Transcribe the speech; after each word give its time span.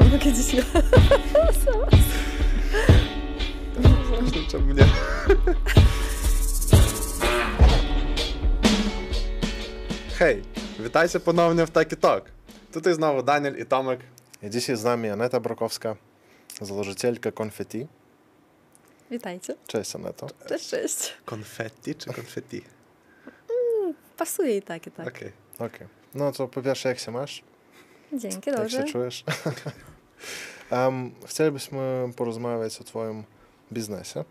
Mogę 0.00 0.32
dziś 0.32 0.56
Czemu 4.50 4.72
nie? 4.72 4.84
Hej, 10.18 10.42
witajcie 10.78 11.20
ponownie 11.20 11.66
w 11.66 11.70
Taki 11.70 11.96
Talk. 11.96 12.24
Tutaj 12.72 12.94
znowu 12.94 13.22
Daniel 13.22 13.58
i 13.58 13.66
Tomek. 13.66 14.00
I 14.42 14.50
dzisiaj 14.50 14.76
z 14.76 14.84
nami 14.84 15.08
Aneta 15.08 15.40
Brokowska, 15.40 15.96
założycielka 16.60 17.32
Konfetti. 17.32 17.86
Witajcie. 19.10 19.54
Cześć 19.66 19.96
Aneto. 19.96 20.26
Cześć, 20.48 20.68
cześć. 20.68 21.14
Konfetti 21.24 21.94
czy 21.94 22.12
konfetti? 22.12 22.62
Pasuje 24.16 24.56
i 24.56 24.62
tak, 24.62 24.86
i 24.86 24.90
tak. 24.90 25.08
Okej. 25.08 25.32
Okej. 25.58 25.86
No 26.14 26.32
to 26.32 26.48
po 26.48 26.62
pierwsze, 26.62 26.88
jak 26.88 26.98
się 26.98 27.10
masz? 27.12 27.42
Dzięki, 28.12 28.50
Jak 28.50 28.58
dobrze. 28.58 28.78
się 28.78 28.84
czujesz? 28.84 29.24
um, 30.70 31.14
chcielibyśmy 31.26 32.10
porozmawiać 32.16 32.80
o 32.80 32.84
twoim 32.84 33.24
biznesie 33.72 34.24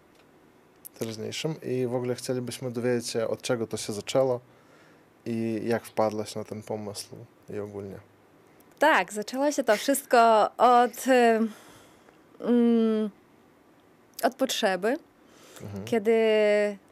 teraźniejszym 0.99 1.55
i 1.61 1.87
w 1.87 1.95
ogóle 1.95 2.15
chcielibyśmy 2.15 2.71
dowiedzieć 2.71 3.07
się, 3.09 3.27
od 3.27 3.41
czego 3.41 3.67
to 3.67 3.77
się 3.77 3.93
zaczęło 3.93 4.39
i 5.25 5.61
jak 5.65 5.85
wpadłaś 5.85 6.35
na 6.35 6.43
ten 6.43 6.63
pomysł 6.63 7.15
i 7.49 7.59
ogólnie. 7.59 7.99
Tak, 8.79 9.13
zaczęło 9.13 9.51
się 9.51 9.63
to 9.63 9.75
wszystko 9.77 10.49
od, 10.57 11.05
mm, 12.39 13.09
od 14.23 14.35
potrzeby. 14.35 14.97
Mhm. 15.61 15.85
Kiedy, 15.85 16.17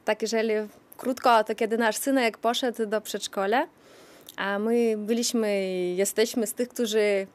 tak 0.05 0.22
jeżeli 0.22 0.53
krótko, 0.97 1.44
to 1.44 1.55
kiedy 1.55 1.77
nasz 1.77 1.97
synek 1.97 2.38
poszedł 2.38 2.86
do 2.86 3.02
przedszkola, 3.02 3.67
a 4.38 4.60
my 4.60 4.98
byliśmy 4.98 5.66
jesteśmy 5.96 6.48
z 6.48 6.54
tych, 6.54 6.70
którzy 6.70 7.28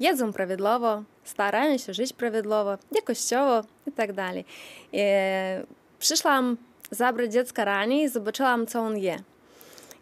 jedzą 0.00 0.32
prawidłowo, 0.32 1.02
starają 1.24 1.78
się 1.78 1.94
żyć 1.94 2.12
prawidłowo, 2.12 2.78
jakościowo 2.92 3.62
i 3.86 3.92
tak 3.92 4.12
dalej. 4.12 4.44
I 4.92 5.02
przyszłam 5.98 6.56
zabrać 6.90 7.32
dziecka 7.32 7.64
rano 7.64 7.92
i 7.92 8.08
zobaczyłam, 8.08 8.66
co 8.66 8.80
on 8.80 8.98
je. 8.98 9.16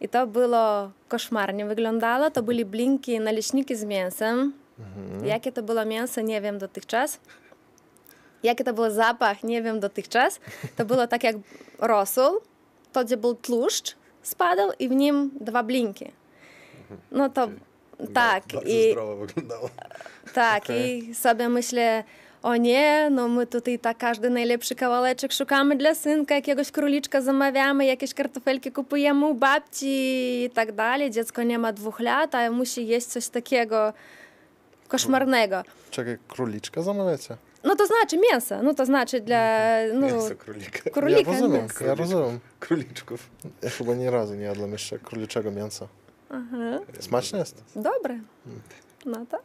I 0.01 0.09
to 0.09 0.27
było 0.27 0.91
koszmarnie 1.07 1.65
wyglądało. 1.65 2.31
To 2.31 2.43
byli 2.43 2.65
blinki, 2.65 3.19
naleśniki 3.19 3.75
z 3.75 3.83
mięsem. 3.83 4.53
Mhm. 4.79 5.25
Jakie 5.25 5.51
to 5.51 5.63
było 5.63 5.85
mięso, 5.85 6.21
nie 6.21 6.41
wiem 6.41 6.57
dotychczas. 6.57 7.19
Jaki 8.43 8.63
to 8.63 8.73
był 8.73 8.89
zapach, 8.89 9.43
nie 9.43 9.61
wiem 9.61 9.79
dotychczas. 9.79 10.39
To 10.75 10.85
było 10.85 11.07
tak 11.07 11.23
jak 11.23 11.35
rosół, 11.79 12.39
to 12.93 13.05
gdzie 13.05 13.17
był 13.17 13.35
tłuszcz, 13.35 13.95
spadał 14.21 14.69
i 14.79 14.89
w 14.89 14.91
nim 14.91 15.31
dwa 15.41 15.63
blinki. 15.63 16.11
No 17.11 17.29
to 17.29 17.47
tak. 18.13 18.43
Bardzo 18.53 18.67
I, 18.67 18.91
zdrowo 18.91 19.15
wyglądało. 19.15 19.69
tak, 20.33 20.63
Okej. 20.63 21.09
i 21.09 21.15
sobie 21.15 21.49
myślę, 21.49 22.03
o 22.43 22.55
nie, 22.55 23.09
no 23.11 23.27
my 23.27 23.47
tutaj 23.47 23.79
tak 23.79 23.97
każdy 23.97 24.29
najlepszy 24.29 24.75
kawałeczek 24.75 25.33
szukamy 25.33 25.75
dla 25.75 25.95
synka, 25.95 26.35
jakiegoś 26.35 26.71
króliczka 26.71 27.21
zamawiamy, 27.21 27.85
jakieś 27.85 28.13
kartofelki 28.13 28.71
kupujemy 28.71 29.25
u 29.25 29.33
babci 29.33 29.87
i 30.45 30.49
tak 30.53 30.71
dalej. 30.71 31.11
Dziecko 31.11 31.43
nie 31.43 31.59
ma 31.59 31.73
dwóch 31.73 31.99
lat, 31.99 32.35
a 32.35 32.51
musi 32.51 32.87
jeść 32.87 33.07
coś 33.07 33.27
takiego 33.27 33.93
koszmarnego. 34.87 35.63
Czekaj, 35.91 36.17
króliczka 36.27 36.81
zamawiacie? 36.81 37.37
No 37.63 37.75
to 37.75 37.85
znaczy 37.87 38.17
mięso, 38.31 38.63
no 38.63 38.73
to 38.73 38.85
znaczy 38.85 39.21
dla 39.21 39.59
no, 39.93 40.07
Mięso 40.07 40.35
królika. 40.35 40.89
królika. 40.89 41.19
ja 41.21 41.33
rozumiem, 41.33 41.61
mięso. 41.61 41.85
ja 41.85 41.95
rozumiem. 41.95 42.39
Króliczków. 42.59 43.29
Ja 43.61 43.69
chyba 43.69 43.93
nie 43.95 44.11
razu 44.11 44.35
nie 44.35 44.43
jadłem 44.43 44.71
jeszcze 44.71 44.99
króliczego 44.99 45.51
mięsa. 45.51 45.87
Aha. 46.35 46.79
Smaczne 46.99 47.39
jest? 47.39 47.63
Dobre. 47.75 48.19
No 49.05 49.25
to. 49.31 49.37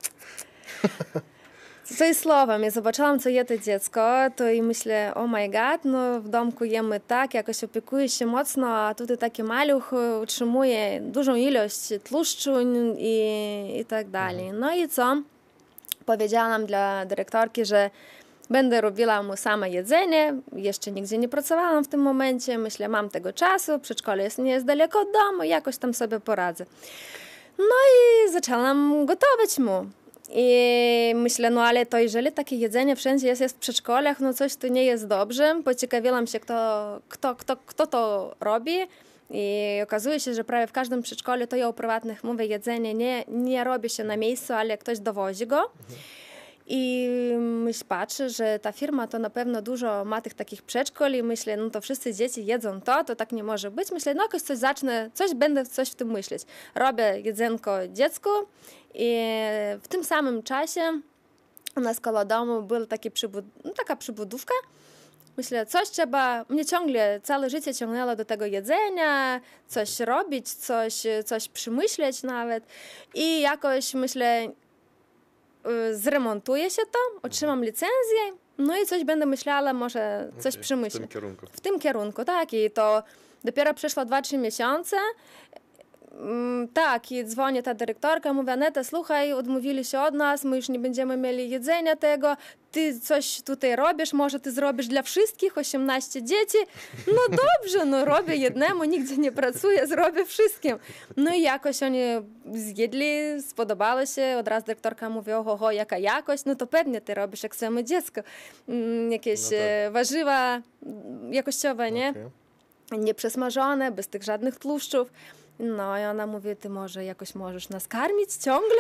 Co 1.85 2.15
słowem, 2.15 2.63
ja 2.63 2.71
zobaczyłam, 2.71 3.19
co 3.19 3.29
je 3.29 3.45
to 3.45 3.59
dziecko, 3.59 4.17
to 4.37 4.51
i 4.51 4.63
myślę, 4.63 5.13
o 5.15 5.27
my 5.27 5.49
god, 5.49 5.85
no 5.85 6.21
w 6.21 6.29
domku 6.29 6.65
jemy 6.65 7.01
tak, 7.01 7.35
jakoś 7.35 7.65
opiekuję 7.65 8.09
się 8.09 8.27
mocno, 8.27 8.77
a 8.77 8.95
tutaj 8.95 9.19
taki 9.19 9.43
maluch 9.43 9.93
e, 9.93 10.19
utrzymuje 10.19 11.01
dużą 11.01 11.35
ilość 11.35 11.89
tłuszczu 12.05 12.51
i, 12.99 13.77
i 13.81 13.85
tak 13.85 14.11
dalej. 14.11 14.53
No 14.53 14.75
i 14.75 14.89
co? 14.89 15.23
Powiedziałam 16.07 16.67
dla 16.67 17.07
dyrektorki, 17.07 17.65
że 17.65 17.91
będę 18.51 18.81
robiła 18.81 19.23
mu 19.23 19.37
same 19.37 19.71
jedzenie. 19.71 20.35
Jeszcze 20.57 20.93
nigdzie 20.93 21.19
nie 21.19 21.29
pracowałam 21.29 21.85
w 21.85 21.89
tym 21.89 22.01
momencie. 22.01 22.59
Myślę, 22.59 22.89
mam 22.89 23.09
tego 23.09 23.33
czasu, 23.33 23.79
przedszkole 23.79 24.23
jest, 24.25 24.39
nie 24.39 24.51
jest 24.51 24.67
daleko 24.67 25.01
od 25.01 25.09
domu, 25.13 25.43
jakoś 25.43 25.77
tam 25.77 25.95
sobie 25.95 26.21
poradzę. 26.21 26.67
No 27.59 27.65
i 27.65 28.33
zaczęłam 28.33 29.07
gotować 29.07 29.59
mu. 29.59 29.87
I 30.33 31.13
myślę, 31.15 31.51
no 31.51 31.63
ale 31.63 31.87
to 31.87 31.99
jeżeli 31.99 32.33
takie 32.33 32.57
jedzenie 32.57 32.97
wszędzie 32.97 33.27
jest, 33.27 33.41
jest 33.41 33.57
w 33.57 33.59
przedszkolach, 33.59 34.21
no 34.21 34.35
coś 34.35 34.57
tu 34.57 34.69
nie 34.69 34.85
jest 34.85 35.07
dobrze. 35.07 35.61
Pociekawiłam 35.65 36.27
się, 36.27 36.41
kto, 36.41 36.55
kto, 37.09 37.37
kto, 37.37 37.57
kto 37.67 37.87
to 37.87 38.35
robi. 38.41 38.79
I 39.31 39.81
okazuje 39.83 40.21
się, 40.21 40.35
że 40.35 40.45
prawie 40.45 40.67
w 40.67 40.73
każdym 40.73 41.03
przedszkolu, 41.03 41.47
to 41.47 41.57
ja 41.57 41.69
o 41.69 41.73
prywatnych 41.73 42.25
mówię, 42.25 42.47
jedzenie 42.47 42.95
nie, 42.95 43.25
nie 43.29 43.65
robi 43.65 43.91
się 43.91 44.05
na 44.05 44.17
miejscu, 44.17 44.53
ale 44.53 44.79
ktoś 44.79 44.99
dowozi 44.99 45.47
go. 45.47 45.71
I 46.73 47.09
myśl, 47.39 47.85
patrzę, 47.89 48.31
że 48.31 48.59
ta 48.59 48.73
firma 48.73 49.07
to 49.07 49.19
na 49.19 49.31
pewno 49.31 49.63
dużo 49.63 50.05
ma 50.05 50.21
tych 50.21 50.35
takich 50.35 50.63
przedszkoli 50.63 51.23
myślę, 51.23 51.57
no 51.57 51.71
to 51.71 51.81
wszyscy 51.81 52.15
dzieci 52.15 52.47
jedzą 52.47 52.81
to, 52.81 53.05
to 53.05 53.17
tak 53.17 53.33
nie 53.33 53.45
może 53.45 53.71
być. 53.71 53.91
Myślę, 53.93 54.15
no 54.15 54.23
jakoś 54.23 54.43
coś 54.43 54.59
zacznę, 54.59 55.11
coś 55.15 55.35
będę 55.35 55.67
coś 55.67 55.91
w 55.91 55.95
tym 55.95 56.11
myśleć. 56.11 56.43
Robię 56.75 57.21
jedzenko 57.25 57.89
dziecku 57.89 58.29
i 58.95 59.27
w 59.83 59.89
tym 59.89 60.05
samym 60.05 60.43
czasie 60.43 61.01
u 61.77 61.81
nas 61.81 62.01
koło 62.01 62.25
domu 62.25 62.63
była 62.63 62.81
przybud- 62.81 63.43
no, 63.65 63.71
taka 63.71 63.97
przybudówka. 63.97 64.55
Myślę, 65.37 65.67
coś 65.67 65.91
trzeba, 65.91 66.45
mnie 66.49 66.65
ciągle 66.65 67.21
całe 67.23 67.51
życie 67.51 67.75
ciągnęło 67.75 68.17
do 68.17 68.25
tego 68.25 68.47
jedzenia, 68.47 69.41
coś 69.69 70.01
robić, 70.01 70.53
coś, 70.53 71.03
coś 71.25 71.49
przemyśleć 71.49 72.23
nawet. 72.23 72.65
I 73.15 73.41
jakoś 73.41 73.95
myślę, 73.95 74.49
zremontuję 75.93 76.71
się 76.71 76.83
to, 76.83 76.99
otrzymam 77.23 77.65
licencję, 77.65 78.21
no 78.59 78.77
i 78.83 78.87
coś 78.87 79.05
będę 79.05 79.27
myślała, 79.27 79.73
może 79.73 80.31
coś 80.39 80.57
W 80.57 80.61
przemyślę. 80.61 81.01
tym 81.01 81.09
kierunku. 81.09 81.47
W 81.53 81.61
tym 81.61 81.79
kierunku, 81.81 82.25
tak. 82.25 82.53
I 82.53 82.71
to 82.71 83.03
dopiero 83.45 83.75
przeszło 83.75 84.03
2-3 84.03 84.39
miesiące. 84.39 84.97
Mm, 86.13 86.69
Tak, 86.69 87.13
i 87.13 87.25
dzwoni 87.25 87.63
ta 87.63 87.75
dyrektorka, 87.75 88.33
mówi, 88.33 88.51
Aneta, 88.51 88.85
słuchaj, 88.85 89.33
odmówili 89.33 89.85
się 89.85 90.01
od 90.01 90.15
nas, 90.15 90.45
my 90.45 90.57
już 90.57 90.69
nie 90.69 90.79
będziemy 90.79 91.17
mieli 91.17 91.51
jedzenia 91.51 91.97
tego, 91.97 92.37
ty 92.73 93.01
coś 93.01 93.43
tutaj 93.43 93.77
robisz, 93.77 94.13
może 94.13 94.41
ty 94.41 94.53
zrobisz 94.53 94.87
dla 94.87 95.03
wszystkich, 95.03 95.59
18 95.59 96.23
dzieci. 96.23 96.59
No 97.07 97.37
dobrze, 97.37 97.85
no 97.85 98.05
robię 98.05 98.37
jednemu, 98.37 98.85
nigdzie 98.85 99.17
nie 99.17 99.33
pracuję, 99.33 99.87
zrobię 99.87 100.25
wszystkim. 100.25 100.77
No 101.17 101.35
i 101.35 101.43
jakoś 101.43 101.83
oni 101.83 102.03
zjedli, 102.55 103.43
spodobało 103.49 104.07
się, 104.07 104.37
od 104.41 104.49
razu 104.49 104.67
dyrektorka 104.67 105.11
mówi, 105.11 105.33
oho, 105.33 105.73
jaka 105.73 105.99
jakość, 105.99 106.45
no 106.45 106.55
to 106.55 106.67
pewnie 106.67 107.01
ty 107.01 107.15
robisz 107.15 107.43
jak 107.43 107.57
samo 107.57 107.83
dziecko. 107.83 108.21
Mm, 108.69 109.13
Jakieś 109.13 109.41
No 109.45 109.51
tak. 109.51 109.59
e, 109.61 109.91
warzywa 109.91 110.63
mm, 110.87 111.33
jakościowe, 111.35 111.91
nie? 111.91 112.11
Okej. 112.11 112.99
nieprzesmażone, 112.99 113.93
bez 113.93 114.09
tych 114.09 114.23
żadnych 114.23 114.57
tłuszczów. 114.59 115.13
No 115.61 115.99
i 115.99 116.05
ona 116.05 116.27
mówi, 116.27 116.57
ty 116.57 116.69
może 116.69 117.05
jakoś 117.05 117.35
możesz 117.35 117.69
nas 117.69 117.89
karmić 117.89 118.35
ciągle? 118.35 118.79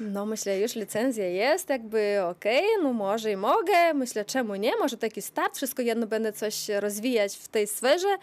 No 0.00 0.26
myślę, 0.26 0.60
już 0.60 0.74
licencja 0.74 1.28
jest, 1.28 1.68
jakby 1.68 2.22
okej, 2.30 2.64
no 2.82 2.92
może 2.92 3.30
i 3.32 3.36
mogę. 3.36 3.94
Myślę, 3.94 4.24
czemu 4.24 4.54
nie? 4.54 4.76
Może 4.76 4.96
taki 4.96 5.22
start, 5.22 5.56
wszystko 5.56 5.82
jedno 5.82 6.06
będę 6.06 6.32
coś 6.32 6.68
rozwijać 6.68 7.36
w 7.36 7.48
tej 7.48 7.66
sferze. 7.66 8.16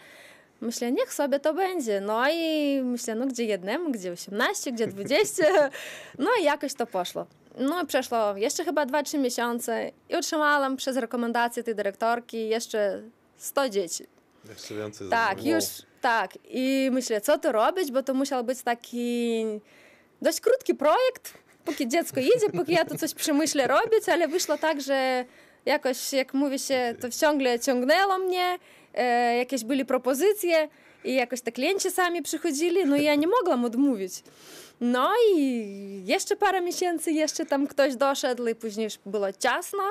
Myślę, 0.60 0.92
niech 0.92 1.14
sobie 1.14 1.40
to 1.40 1.54
będzie. 1.54 2.00
No 2.00 2.30
i 2.32 2.80
myślę, 2.84 3.14
no 3.14 3.26
gdzie 3.26 3.44
jednemu, 3.44 3.90
gdzie 3.90 4.12
18, 4.12 4.72
gdzie 4.72 4.86
20. 4.86 5.44
No 6.18 6.30
i 6.40 6.44
jakoś 6.44 6.74
to 6.74 6.86
poszło. 6.86 7.26
No 7.58 7.82
i 7.82 7.86
przeszło 7.86 8.36
jeszcze 8.36 8.64
chyba 8.64 8.86
2-3 8.86 9.18
miesiące 9.18 9.90
i 10.08 10.14
otrzymałam 10.14 10.76
przez 10.76 10.96
rekomendację 10.96 11.62
tej 11.62 11.74
dyrektorki 11.74 12.48
jeszcze 12.48 13.02
100 13.36 13.68
dzieci. 13.68 14.06
Jeszcze 14.48 14.74
więcej 14.74 15.08
Tak, 15.08 15.44
już 15.44 15.64
tak. 16.02 16.38
I 16.44 16.90
myślę, 16.92 17.20
co 17.20 17.38
tu 17.38 17.52
robić, 17.52 17.92
bo 17.92 18.02
to 18.02 18.14
musiał 18.14 18.44
być 18.44 18.62
taki 18.62 19.44
dość 20.22 20.40
krótki 20.40 20.74
projekt, 20.74 21.34
póki 21.64 21.88
dziecko 21.88 22.20
idzie, 22.20 22.50
póki 22.56 22.72
ja 22.72 22.84
tu 22.84 22.98
coś 22.98 23.14
przemyślę 23.14 23.66
robić, 23.66 24.08
ale 24.08 24.28
wyszło 24.28 24.58
tak, 24.58 24.80
że 24.80 25.24
jakoś, 25.66 26.12
jak 26.12 26.34
mówi 26.34 26.58
się, 26.58 26.94
to 27.00 27.10
ciągle 27.10 27.60
ciągnęło 27.60 28.18
mnie, 28.18 28.58
e, 28.94 29.36
jakieś 29.36 29.64
były 29.64 29.84
propozycje 29.84 30.68
i 31.04 31.14
jakoś 31.14 31.40
te 31.40 31.52
klienci 31.52 31.90
sami 31.90 32.22
przychodzili, 32.22 32.84
no 32.86 32.96
i 32.96 33.04
ja 33.04 33.14
nie 33.14 33.26
mogłam 33.26 33.64
odmówić. 33.64 34.12
No 34.80 35.10
i 35.34 36.02
jeszcze 36.06 36.36
parę 36.36 36.60
miesięcy, 36.60 37.12
jeszcze 37.12 37.46
tam 37.46 37.66
ktoś 37.66 37.96
doszedł 37.96 38.46
i 38.48 38.54
później 38.54 38.84
już 38.84 38.98
było 39.06 39.32
ciasno. 39.32 39.82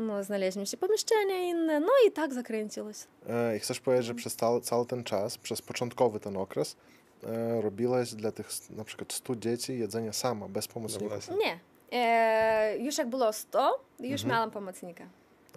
No, 0.00 0.24
znaleźliśmy 0.24 0.66
się 0.66 0.76
pomieszczenia 0.76 1.38
inne, 1.38 1.80
no 1.80 1.92
i 2.08 2.12
tak 2.12 2.34
zakręciło 2.34 2.92
się. 2.92 3.04
E, 3.28 3.56
I 3.56 3.60
chcesz 3.60 3.80
powiedzieć, 3.80 4.06
że 4.06 4.14
przez 4.14 4.36
cały, 4.36 4.60
cały 4.60 4.86
ten 4.86 5.04
czas, 5.04 5.38
przez 5.38 5.62
początkowy 5.62 6.20
ten 6.20 6.36
okres, 6.36 6.76
e, 7.24 7.60
robiłaś 7.60 8.14
dla 8.14 8.32
tych 8.32 8.48
na 8.70 8.84
przykład 8.84 9.12
100 9.12 9.36
dzieci 9.36 9.78
jedzenie 9.78 10.12
sama, 10.12 10.48
bez 10.48 10.68
No 10.68 10.74
pomocników. 10.74 11.08
właśnie. 11.08 11.36
Nie. 11.36 11.58
E, 11.92 12.78
już 12.78 12.98
jak 12.98 13.08
było 13.08 13.32
100, 13.32 13.80
już 14.00 14.24
miałam 14.24 14.50
pomocnika. 14.50 15.04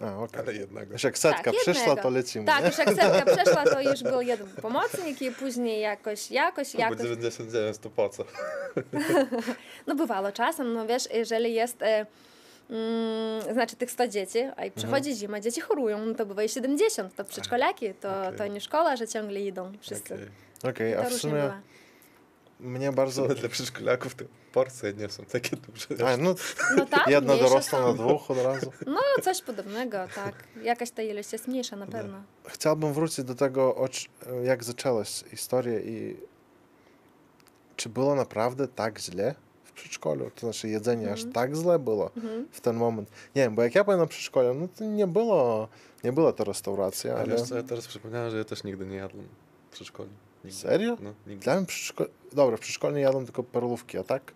A, 0.02 0.16
okej. 0.22 0.40
Ale 0.40 0.52
jednego. 0.54 0.92
Już 0.92 1.04
jak 1.04 1.18
setka 1.18 1.42
Tak, 1.42 1.54
przyszła, 1.54 1.72
jednego. 1.82 2.02
to 2.02 2.10
lecimy. 2.10 2.46
Tak, 2.46 2.60
nie? 2.62 2.66
już 2.68 2.78
jak 2.78 2.88
setka 2.88 3.22
przeszła, 3.36 3.64
to 3.64 3.80
już 3.80 4.02
był 4.02 4.20
jeden 4.20 4.48
pomocnik 4.62 5.22
i 5.22 5.30
później 5.30 5.80
jakoś, 5.80 6.30
jakoś, 6.30 6.74
No, 6.74 6.80
jakoś. 6.80 6.98
99 7.00 7.78
to 7.78 7.90
po 7.90 8.08
co? 8.08 8.24
No 9.86 9.94
bywało 9.94 10.32
czasem, 10.32 10.72
no 10.74 10.86
wiesz, 10.86 11.08
jeżeli 11.12 11.54
jest, 11.54 11.82
e, 11.82 12.06
mm, 12.70 13.52
znaczy 13.54 13.76
tych 13.76 13.90
100 13.90 14.08
dzieci, 14.08 14.38
a 14.56 14.64
i 14.64 14.70
przychodzi 14.70 15.14
zima, 15.14 15.40
dzieci 15.40 15.60
chorują, 15.60 16.06
no 16.06 16.14
to 16.14 16.26
bywa 16.26 16.42
i 16.42 16.48
70, 16.48 17.14
to 17.14 17.24
przedszkolaki, 17.24 17.94
to, 17.94 18.22
Okej. 18.26 18.38
to 18.38 18.46
nie 18.46 18.60
szkoła, 18.60 18.96
że 18.96 19.08
ciągle 19.08 19.40
idą 19.40 19.72
wszyscy. 19.80 20.14
Okej. 20.14 20.28
Okej, 20.70 20.94
a 20.94 21.02
To 21.02 21.10
w 21.10 21.12
sumie 21.14 21.32
bywa. 21.34 21.60
mnie 22.60 22.92
bardzo... 22.92 23.22
Sumie 23.22 23.34
dla 23.34 23.48
przedszkolaków 23.48 24.14
te 24.14 24.24
porcje 24.52 24.92
nie 24.92 25.08
są 25.08 25.24
takie 25.24 25.56
duże. 25.56 26.06
A, 26.08 26.16
no, 26.16 26.34
No 26.76 26.86
tak, 26.90 27.06
jedna 27.06 27.36
dorosła 27.36 27.60
są. 27.80 27.86
na 27.86 27.92
dwóch 28.04 28.30
od 28.30 28.38
razu. 28.38 28.72
No 28.86 29.00
coś 29.22 29.42
podobnego, 29.42 29.98
tak. 30.14 30.34
Jakaś 30.62 30.90
ta 30.90 31.02
ilość 31.02 31.32
jest 31.32 31.48
mniejsza 31.48 31.76
na 31.76 31.86
pewno. 31.86 32.22
Chciałbym 32.46 32.92
wrócić 32.92 33.24
do 33.24 33.34
tego, 33.34 33.88
jak 34.42 34.64
zaczęłaś 34.64 35.24
historię 35.30 35.80
i 35.80 36.16
czy 37.76 37.88
było 37.88 38.14
naprawdę 38.14 38.68
tak 38.68 38.98
źle 38.98 39.34
przedszkolu? 39.74 40.30
To 40.34 40.40
znaczy 40.40 40.68
jedzenie 40.68 41.12
aż 41.12 41.24
tak 41.32 41.54
źle 41.54 41.78
było 41.78 42.10
Mhm. 42.16 42.48
w 42.50 42.60
ten 42.60 42.76
moment? 42.76 43.08
Nie 43.36 43.42
wiem, 43.42 43.54
bo 43.54 43.62
jak 43.62 43.74
ja 43.74 43.84
byłem 43.84 44.00
na 44.00 44.06
przedszkolu, 44.06 44.54
no 44.54 44.68
to 44.78 44.84
nie 44.84 45.06
było, 45.06 45.68
nie 46.04 46.12
była 46.12 46.32
to 46.32 46.44
restauracja, 46.44 47.12
Ale 47.12 47.22
ale... 47.22 47.32
wiesz 47.32 47.42
co, 47.42 47.56
ja 47.56 47.62
teraz 47.62 47.86
przypomniałem, 47.86 48.30
że 48.30 48.38
ja 48.38 48.44
też 48.44 48.64
nigdy 48.64 48.86
nie 48.86 48.96
jadłem 48.96 49.26
w 49.70 49.72
przedszkolu. 49.72 50.08
Nigdy. 50.44 50.58
Serio? 50.58 50.96
No, 51.00 51.12
nigdy. 51.26 51.44
Dla 51.44 51.56
mnie 51.56 51.66
przedszkol... 51.66 52.08
Dobra, 52.32 52.56
w 52.56 52.60
przedszkolu 52.60 52.94
nie 52.96 53.02
jadłem 53.02 53.24
tylko 53.24 53.42
perlówki, 53.42 53.98
a 53.98 54.04
tak? 54.04 54.32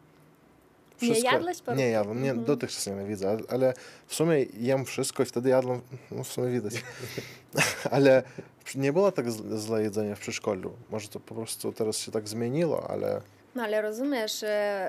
Nie 1.03 1.21
jadłeś 1.21 1.59
Nie 1.59 1.65
perlówki? 1.65 1.91
jadłem, 1.91 2.23
nie, 2.23 2.31
Mhm. 2.31 2.47
dotychczas 2.47 2.87
nienawidzę, 2.87 3.31
ale- 3.31 3.43
ale 3.49 3.75
w 4.07 4.15
sumie 4.15 4.43
jem 4.43 4.85
wszystko 4.85 5.23
i 5.23 5.27
wtedy 5.27 5.49
jadłem, 5.49 5.81
no 6.11 6.25
w 6.25 6.29
sumie 6.29 6.51
widać. 6.51 6.75
ale 7.91 8.23
nie 8.75 8.93
było 8.93 9.13
tak 9.13 9.31
zle, 9.33 9.59
złe 9.59 9.83
jedzenie 9.83 10.17
w 10.17 10.21
przedszkolu. 10.21 10.73
Może 10.91 11.09
to 11.09 11.21
po 11.21 11.35
prostu 11.35 11.73
teraz 11.73 11.99
się 11.99 12.13
tak 12.13 12.29
zmieniło, 12.29 12.91
ale 12.91 13.21
No 13.59 13.65
ale 13.65 13.83
rozumiesz, 13.83 14.45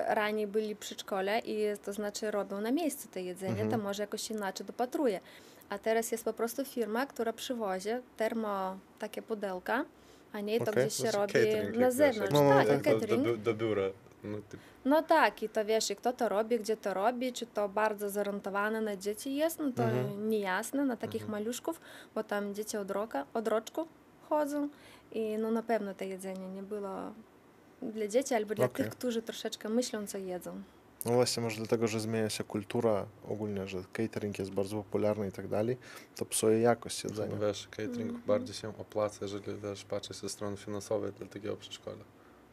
raniej 0.06 0.46
byli 0.46 0.76
przedszkole 0.76 1.38
i 1.38 1.64
to 1.84 1.92
znaczy 1.92 2.30
robią 2.30 2.60
na 2.60 2.70
miejscu 2.70 3.08
to 3.12 3.18
jedzenie, 3.18 3.52
Mhm. 3.62 3.70
to 3.70 3.78
może 3.78 4.02
jakoś 4.02 4.30
inaczej 4.30 4.66
dopatruje. 4.66 5.20
A 5.68 5.78
teraz 5.78 6.12
jest 6.12 6.24
po 6.24 6.32
prostu 6.32 6.64
firma, 6.64 7.06
która 7.06 7.32
przywozi 7.32 7.88
termo 8.16 8.76
takie 8.98 9.22
pudełka, 9.22 9.84
a 10.32 10.40
nie 10.40 10.58
to 10.60 10.70
Okej, 10.70 10.84
gdzieś 10.86 10.96
To 10.96 11.00
się 11.00 11.04
jest 11.06 11.16
robi 11.18 11.78
na 11.78 11.90
zewnątrz. 11.90 12.32
No, 12.34 12.42
no, 12.44 12.50
tak, 12.50 12.68
tak, 12.68 12.82
catering. 12.82 13.24
do, 13.24 13.36
do 13.36 13.54
biura. 13.54 13.82
No, 14.24 14.38
typ, 14.48 14.60
No 14.84 15.02
tak, 15.02 15.42
i 15.42 15.48
to 15.48 15.64
wiesz, 15.64 15.90
i 15.90 15.96
kto 15.96 16.12
to 16.12 16.28
robi, 16.28 16.58
gdzie 16.58 16.76
to 16.76 16.94
robi, 16.94 17.32
czy 17.32 17.46
to 17.46 17.68
bardzo 17.68 18.10
zorientowane 18.10 18.80
na 18.80 18.96
dzieci 18.96 19.34
jest, 19.34 19.58
no 19.58 19.72
to 19.76 19.82
Mhm. 19.82 20.28
niejasne 20.30 20.84
na 20.84 20.96
takich 20.96 21.22
Mhm. 21.22 21.40
maluszków, 21.42 21.80
bo 22.14 22.24
tam 22.24 22.54
dzieci 22.54 22.76
od, 22.76 22.90
roka, 22.90 23.26
od 23.34 23.48
roczku 23.48 23.86
chodzą 24.28 24.68
i 25.12 25.38
no 25.38 25.50
na 25.50 25.62
pewno 25.62 25.94
to 25.94 26.04
jedzenie 26.04 26.48
nie 26.48 26.62
było 26.62 26.90
dla 27.82 28.08
dzieci 28.08 28.34
albo 28.34 28.54
dla 28.54 28.64
Okej. 28.66 28.84
tych, 28.84 28.94
którzy 28.94 29.22
troszeczkę 29.22 29.68
myślą, 29.68 30.06
co 30.06 30.18
jedzą. 30.18 30.62
no 31.04 31.12
właśnie 31.12 31.42
może 31.42 31.56
dlatego, 31.56 31.88
że 31.88 32.00
zmienia 32.00 32.30
się 32.30 32.44
kultura 32.44 33.06
ogólnie, 33.28 33.66
że 33.68 33.78
catering 33.92 34.38
jest 34.38 34.50
bardzo 34.50 34.76
popularny 34.76 35.28
i 35.28 35.32
tak 35.32 35.48
dalej, 35.48 35.76
to 36.16 36.24
psuje 36.24 36.60
jakość 36.60 37.04
jedzenia. 37.04 37.36
no, 37.40 37.46
wiesz, 37.46 37.68
catering 37.68 38.00
Mhm. 38.00 38.22
bardziej 38.26 38.54
się 38.54 38.78
opłaca, 38.78 39.18
jeżeli 39.22 39.44
wiesz, 39.62 39.84
patrzeć 39.84 40.16
ze 40.16 40.28
strony 40.28 40.56
finansowej 40.56 41.12
dla 41.12 41.26
takiego 41.26 41.56
przedszkola. 41.56 42.04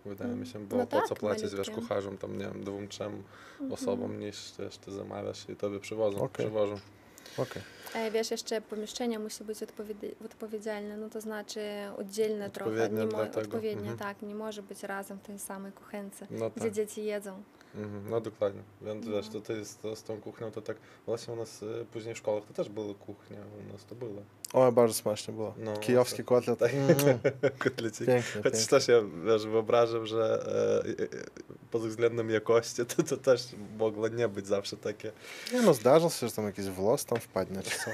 Wydaje 0.06 0.36
mi 0.36 0.48
się, 0.48 0.68
bo 0.68 0.78
No 0.78 0.88
po 0.88 0.98
tak, 0.98 1.08
co 1.08 1.16
płacić, 1.16 1.44
wiesz, 1.44 1.54
malutkie. 1.54 1.74
kucharzom 1.74 2.18
tam, 2.18 2.38
nie 2.38 2.46
wiem, 2.46 2.64
dwóm, 2.64 2.88
trzem 2.88 3.24
Mhm. 3.52 3.72
osobom, 3.74 4.20
niż 4.20 4.54
wiesz, 4.60 4.78
ty 4.78 4.92
zamawiasz 4.92 5.50
i 5.50 5.56
tobie 5.56 5.80
przywożą, 5.80 6.18
Okej. 6.18 6.46
przywożą. 6.46 6.76
Okej. 7.38 7.62
A 7.96 8.12
wiesz, 8.12 8.32
jeszcze 8.32 8.62
pomieszczenie 8.62 9.20
musi 9.20 9.44
być 9.44 9.60
odpowiedzi- 9.60 10.16
odpowiedzialne, 10.26 10.98
no 10.98 11.10
to 11.10 11.22
znaczy 11.22 11.62
oddzielne 11.98 12.50
trochę, 12.50 12.72
Odpowiednie 12.72 13.02
nie 13.04 13.08
dla 13.08 13.18
mo- 13.26 13.32
odpowiednie, 13.42 13.92
mhm. 13.92 13.98
tak, 13.98 14.22
nie 14.22 14.36
może 14.36 14.62
być 14.64 14.84
razem 14.84 15.18
w 15.20 15.22
tej 15.22 15.40
samej 15.40 15.72
kuchence, 15.72 16.28
No 16.32 16.50
gdzie 16.50 16.62
tak. 16.66 16.74
dzieci 16.74 17.04
jedzą. 17.06 17.44
Mhm, 17.76 18.10
no 18.10 18.22
dokładnie. 18.22 18.62
Więc 18.82 19.06
No. 19.06 19.12
wiesz, 19.12 19.30
tutaj 19.30 19.66
z, 19.66 19.78
z 20.00 20.04
tą 20.04 20.22
kuchnią 20.22 20.52
to 20.52 20.62
tak, 20.62 20.78
właśnie 21.06 21.34
u 21.34 21.38
nas 21.38 21.64
y, 21.64 21.86
później 21.94 22.16
w 22.16 22.18
szkołach 22.18 22.44
to 22.46 22.54
też 22.54 22.70
była 22.70 22.94
kuchnia, 22.94 23.38
u 23.70 23.74
nas 23.74 23.86
to 23.86 23.96
było. 23.96 24.22
O, 24.54 24.72
bardzo 24.72 24.94
smacznie 24.94 25.34
było. 25.34 25.54
No, 25.58 25.78
Kijowski 25.78 26.18
tak. 26.18 26.26
kotlet. 26.26 26.60
Tak. 26.60 26.72
Mm, 26.74 26.90
Kotleciki. 27.60 28.06
pięknie, 28.06 28.24
Chociaż 28.44 28.44
pięknie. 28.44 28.68
też 28.68 28.88
ja 28.88 28.96
wiesz, 29.26 29.46
wyobrażam, 29.48 30.06
że 30.06 30.44
e, 31.00 31.04
e, 31.04 31.08
pod 31.72 31.82
względem 31.82 32.30
jakości 32.30 32.86
to, 32.86 33.04
to 33.04 33.18
też 33.18 33.42
mogło 33.78 34.08
nie 34.08 34.28
być 34.28 34.48
zawsze 34.48 34.78
takie. 34.78 35.12
Nie 35.54 35.62
no, 35.62 35.74
zdarza 35.74 36.10
się, 36.10 36.28
że 36.28 36.34
tam 36.34 36.46
jakiś 36.46 36.66
włos 36.66 37.06
tam 37.06 37.20
wpadnie, 37.20 37.62
czy 37.64 37.70
co. 37.80 37.92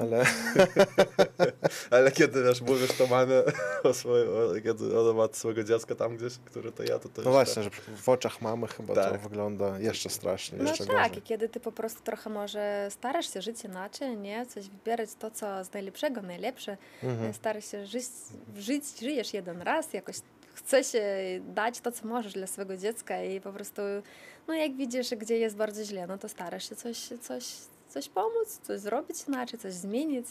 Ale 0.00 0.24
Ale 1.90 2.12
kiedy 2.12 2.42
wiesz, 2.44 2.60
mówisz 2.60 2.92
to 2.98 3.06
mamie 3.06 3.42
o 3.84 3.94
swoim, 3.94 4.28
o, 4.28 4.60
kiedy 4.62 5.00
ona 5.00 5.12
ma 5.12 5.28
swojego 5.32 5.64
dziecka 5.64 5.94
tam 5.94 6.16
gdzieś, 6.16 6.32
który 6.44 6.72
to 6.72 6.82
ja, 6.82 6.98
to 6.98 7.08
to 7.08 7.22
no 7.22 7.30
właśnie, 7.30 7.62
że 7.62 7.70
w 7.96 8.08
oczach 8.08 8.40
mamy 8.42 8.66
chyba 8.66 8.94
to 8.94 9.00
Tak. 9.10 9.20
wygląda 9.20 9.78
jeszcze 9.78 10.10
straszniej, 10.10 10.60
No 10.62 10.68
jeszcze 10.68 10.86
tak, 10.86 10.96
gorzej. 10.96 11.18
i 11.18 11.22
kiedy 11.22 11.48
ty 11.48 11.60
po 11.60 11.72
prostu 11.72 12.02
trochę 12.02 12.30
może 12.30 12.88
starasz 12.90 13.32
się 13.34 13.42
żyć 13.42 13.64
inaczej, 13.64 14.16
nie? 14.16 14.46
Coś 14.46 14.68
wybierać 14.68 15.10
to, 15.18 15.30
co 15.30 15.51
z 15.64 15.72
najlepszego, 15.72 16.22
najlepsze. 16.22 16.76
Mhm. 17.02 17.34
Starasz 17.34 17.70
się 17.70 17.86
żyć, 17.86 18.04
żyć, 18.56 18.84
żyjesz 19.00 19.34
jeden 19.34 19.62
raz, 19.62 19.92
jakoś 19.92 20.16
chcesz 20.54 20.86
dać 21.40 21.80
to, 21.80 21.92
co 21.92 22.06
możesz 22.06 22.32
dla 22.32 22.46
swojego 22.46 22.76
dziecka 22.76 23.22
i 23.22 23.40
po 23.40 23.52
prostu, 23.52 23.82
no 24.48 24.54
jak 24.54 24.76
widzisz, 24.76 25.10
gdzie 25.10 25.38
jest 25.38 25.56
bardzo 25.56 25.84
źle, 25.84 26.06
no 26.06 26.18
to 26.18 26.28
starasz 26.28 26.68
się 26.68 26.76
coś, 26.76 26.98
coś, 27.20 27.44
coś 27.88 28.08
pomóc, 28.08 28.60
coś 28.62 28.80
zrobić 28.80 29.16
inaczej, 29.28 29.58
coś 29.58 29.72
zmienić, 29.72 30.26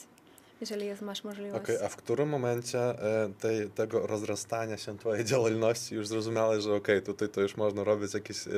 jeżeli 0.61 0.85
jest, 0.85 1.01
masz 1.01 1.23
możliwość. 1.23 1.63
Okej, 1.63 1.77
a 1.85 1.89
w 1.89 1.95
którym 1.95 2.29
momencie 2.29 2.79
e, 2.79 3.33
tej, 3.39 3.69
tego 3.69 4.07
rozrastania 4.07 4.77
się 4.77 4.97
twojej 4.97 5.25
działalności 5.25 5.95
już 5.95 6.07
zrozumiałeś, 6.07 6.63
że 6.63 6.73
okej, 6.73 7.01
tutaj 7.01 7.29
to 7.29 7.41
już 7.41 7.57
można 7.57 7.83
robić 7.83 8.13
jakiś 8.13 8.47
e, 8.47 8.51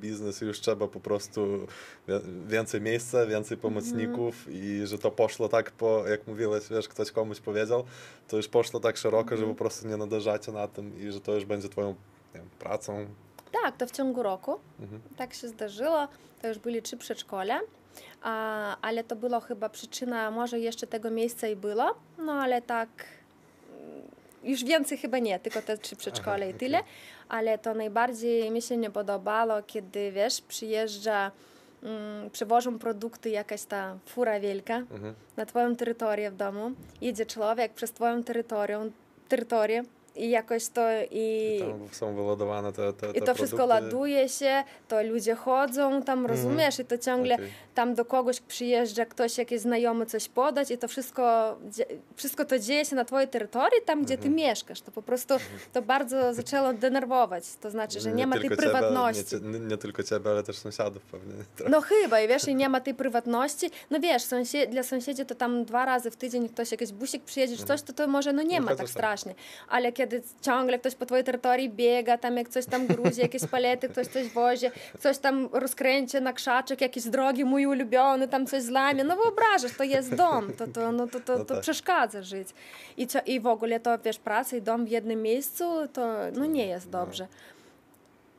biznes, 0.00 0.40
już 0.40 0.60
trzeba 0.60 0.88
po 0.88 1.00
prostu 1.00 1.66
więcej 2.46 2.80
miejsca, 2.80 3.26
więcej 3.26 3.56
pomocników 3.56 4.46
i 4.48 4.80
że 4.84 4.98
to 4.98 5.10
poszło 5.10 5.48
tak 5.48 5.70
po, 5.70 6.06
jak 6.06 6.26
mówiłeś, 6.26 6.64
wiesz, 6.70 6.88
ktoś 6.88 7.10
komuś 7.10 7.40
powiedział, 7.40 7.84
to 8.28 8.36
już 8.36 8.48
poszło 8.48 8.80
tak 8.80 8.96
szeroko, 8.96 9.36
że 9.36 9.46
po 9.46 9.54
prostu 9.54 9.88
nie 9.88 9.96
nadarzacie 9.96 10.52
na 10.52 10.68
tym 10.68 11.00
i 11.00 11.12
że 11.12 11.20
to 11.20 11.34
już 11.34 11.44
będzie 11.44 11.68
twoją 11.68 11.94
wiem, 12.34 12.48
pracą. 12.58 13.06
Tak, 13.62 13.76
to 13.76 13.86
w 13.86 13.90
ciągu 13.90 14.22
roku. 14.22 14.58
Mhm. 14.80 15.00
Tak 15.16 15.34
się 15.34 15.48
zdarzyło. 15.48 16.08
To 16.42 16.48
już 16.48 16.58
byli 16.58 16.82
trzy 16.82 16.96
przedszkole, 16.96 17.54
a, 17.54 17.60
ale 18.82 19.04
to 19.04 19.16
była 19.16 19.40
chyba 19.40 19.68
przyczyna, 19.68 20.30
może 20.30 20.58
jeszcze 20.58 20.86
tego 20.86 21.10
miejsca 21.10 21.48
i 21.48 21.56
było, 21.56 21.94
no 22.18 22.32
ale 22.32 22.62
tak 22.62 22.88
mm, 23.70 24.02
już 24.42 24.64
więcej 24.64 24.98
chyba 24.98 25.18
nie, 25.18 25.38
tylko 25.38 25.62
te 25.62 25.78
trzy 25.78 25.96
przedszkole 25.96 26.36
Aha, 26.36 26.44
i 26.44 26.54
tyle. 26.54 26.80
Ale 27.28 27.58
to 27.58 27.74
najbardziej 27.74 28.50
mi 28.50 28.62
się 28.62 28.76
nie 28.76 28.90
podobało, 28.90 29.54
kiedy 29.66 30.12
wiesz, 30.12 30.40
przyjeżdża, 30.40 31.30
mm, 31.82 32.30
przywożą 32.30 32.78
produkty, 32.78 33.30
jakaś 33.30 33.64
ta 33.64 33.96
fura 34.06 34.40
wielka 34.40 34.76
Mhm. 34.76 35.14
na 35.36 35.46
twoją 35.46 35.76
terytorię 35.76 36.30
w 36.30 36.36
domu, 36.36 36.70
jedzie 37.00 37.26
człowiek 37.26 37.72
przez 37.72 37.92
twoją 37.92 38.22
terytorium, 38.24 38.92
terytorię 39.28 39.82
i 40.16 40.30
jakoś 40.30 40.68
to 40.68 40.80
i... 41.10 41.58
Tam 41.60 41.88
są 41.92 42.14
wyładowane 42.14 42.72
te, 42.72 42.92
te, 42.92 43.12
te 43.12 43.18
I 43.18 43.22
to 43.22 43.34
wszystko 43.34 43.56
produkty. 43.66 43.84
ładuje 43.84 44.28
się, 44.28 44.64
to 44.88 45.02
ludzie 45.02 45.34
chodzą 45.34 46.02
tam, 46.02 46.26
rozumiesz, 46.26 46.78
i 46.78 46.84
to 46.84 46.98
ciągle 46.98 47.34
Okej. 47.34 47.50
Tam 47.78 47.94
do 47.94 48.04
kogoś 48.04 48.40
przyjeżdża 48.40 49.06
ktoś, 49.06 49.38
jakiś 49.38 49.60
znajomy 49.60 50.06
coś 50.06 50.28
podać 50.28 50.70
i 50.70 50.78
to 50.78 50.88
wszystko, 50.88 51.56
wszystko 52.16 52.44
to 52.44 52.58
dzieje 52.58 52.84
się 52.84 52.96
na 52.96 53.04
twojej 53.04 53.28
terytorii, 53.28 53.82
tam 53.84 54.04
gdzie 54.04 54.18
ty 54.18 54.30
mieszkasz. 54.30 54.80
To 54.80 54.90
po 54.92 55.02
prostu 55.02 55.34
to 55.72 55.82
bardzo 55.82 56.34
zaczęło 56.34 56.72
denerwować. 56.72 57.44
To 57.60 57.70
znaczy, 57.70 58.00
że 58.00 58.12
nie, 58.12 58.26
ma 58.26 58.38
tej 58.38 58.50
prywatności. 58.50 59.24
Ciebie, 59.24 59.48
nie, 59.48 59.58
nie 59.60 59.76
tylko 59.76 60.02
ciebie, 60.02 60.30
ale 60.30 60.42
też 60.42 60.58
sąsiadów 60.58 61.02
pewnie. 61.02 61.32
trochę. 61.56 61.70
No 61.70 61.80
chyba, 61.80 62.20
i 62.20 62.28
wiesz, 62.28 62.48
i 62.48 62.54
nie 62.54 62.68
ma 62.68 62.80
tej 62.80 62.94
prywatności. 62.94 63.70
No 63.90 64.00
wiesz, 64.00 64.22
sąsie- 64.22 64.66
dla 64.66 64.82
sąsiedzi 64.82 65.26
to 65.26 65.34
tam 65.34 65.64
dwa 65.64 65.84
razy 65.84 66.10
w 66.10 66.16
tydzień 66.16 66.48
ktoś 66.48 66.70
jakiś 66.72 66.92
busik 66.92 67.22
przyjedzie 67.24 67.56
czy 67.56 67.64
coś, 67.64 67.82
to 67.82 67.92
to 67.92 68.06
może 68.06 68.32
no 68.32 68.42
nie 68.42 68.60
No 68.60 68.64
ma 68.64 68.68
tak 68.70 68.78
tak. 68.78 68.88
strasznie. 68.88 69.34
Ale 69.68 69.92
kiedy 69.92 70.22
ciągle 70.42 70.78
ktoś 70.78 70.94
po 70.94 71.06
twojej 71.06 71.24
terytorii 71.24 71.70
biega, 71.70 72.18
tam 72.18 72.36
jak 72.36 72.48
coś 72.48 72.66
tam 72.66 72.86
gruzi, 72.86 73.20
jakieś 73.20 73.46
palety, 73.46 73.88
ktoś 73.88 74.06
coś 74.06 74.28
wozi, 74.28 74.66
ktoś 74.94 75.18
tam 75.18 75.48
rozkręci 75.52 76.20
na 76.20 76.32
krzaczek, 76.32 76.80
jakieś 76.80 77.04
drogi 77.04 77.44
mój 77.44 77.66
ulubiony, 77.68 78.28
tam 78.28 78.46
coś 78.46 78.62
złamie, 78.62 79.04
no 79.04 79.16
wyobrażasz, 79.16 79.72
to 79.78 79.84
jest 79.84 80.14
dom, 80.14 80.52
to, 80.52 80.66
to, 80.66 80.92
no, 80.92 81.06
to, 81.06 81.20
to, 81.20 81.38
to 81.38 81.44
tak. 81.44 81.60
przeszkadza 81.60 82.22
żyć. 82.22 82.48
I, 82.96 83.06
co, 83.06 83.18
I 83.26 83.40
w 83.40 83.46
ogóle 83.46 83.80
to, 83.80 83.98
wiesz, 83.98 84.18
praca 84.18 84.56
i 84.56 84.62
dom 84.62 84.84
w 84.84 84.88
jednym 84.88 85.22
miejscu, 85.22 85.64
to 85.92 86.14
no 86.34 86.46
nie 86.46 86.66
jest 86.66 86.90
dobrze. 86.90 87.26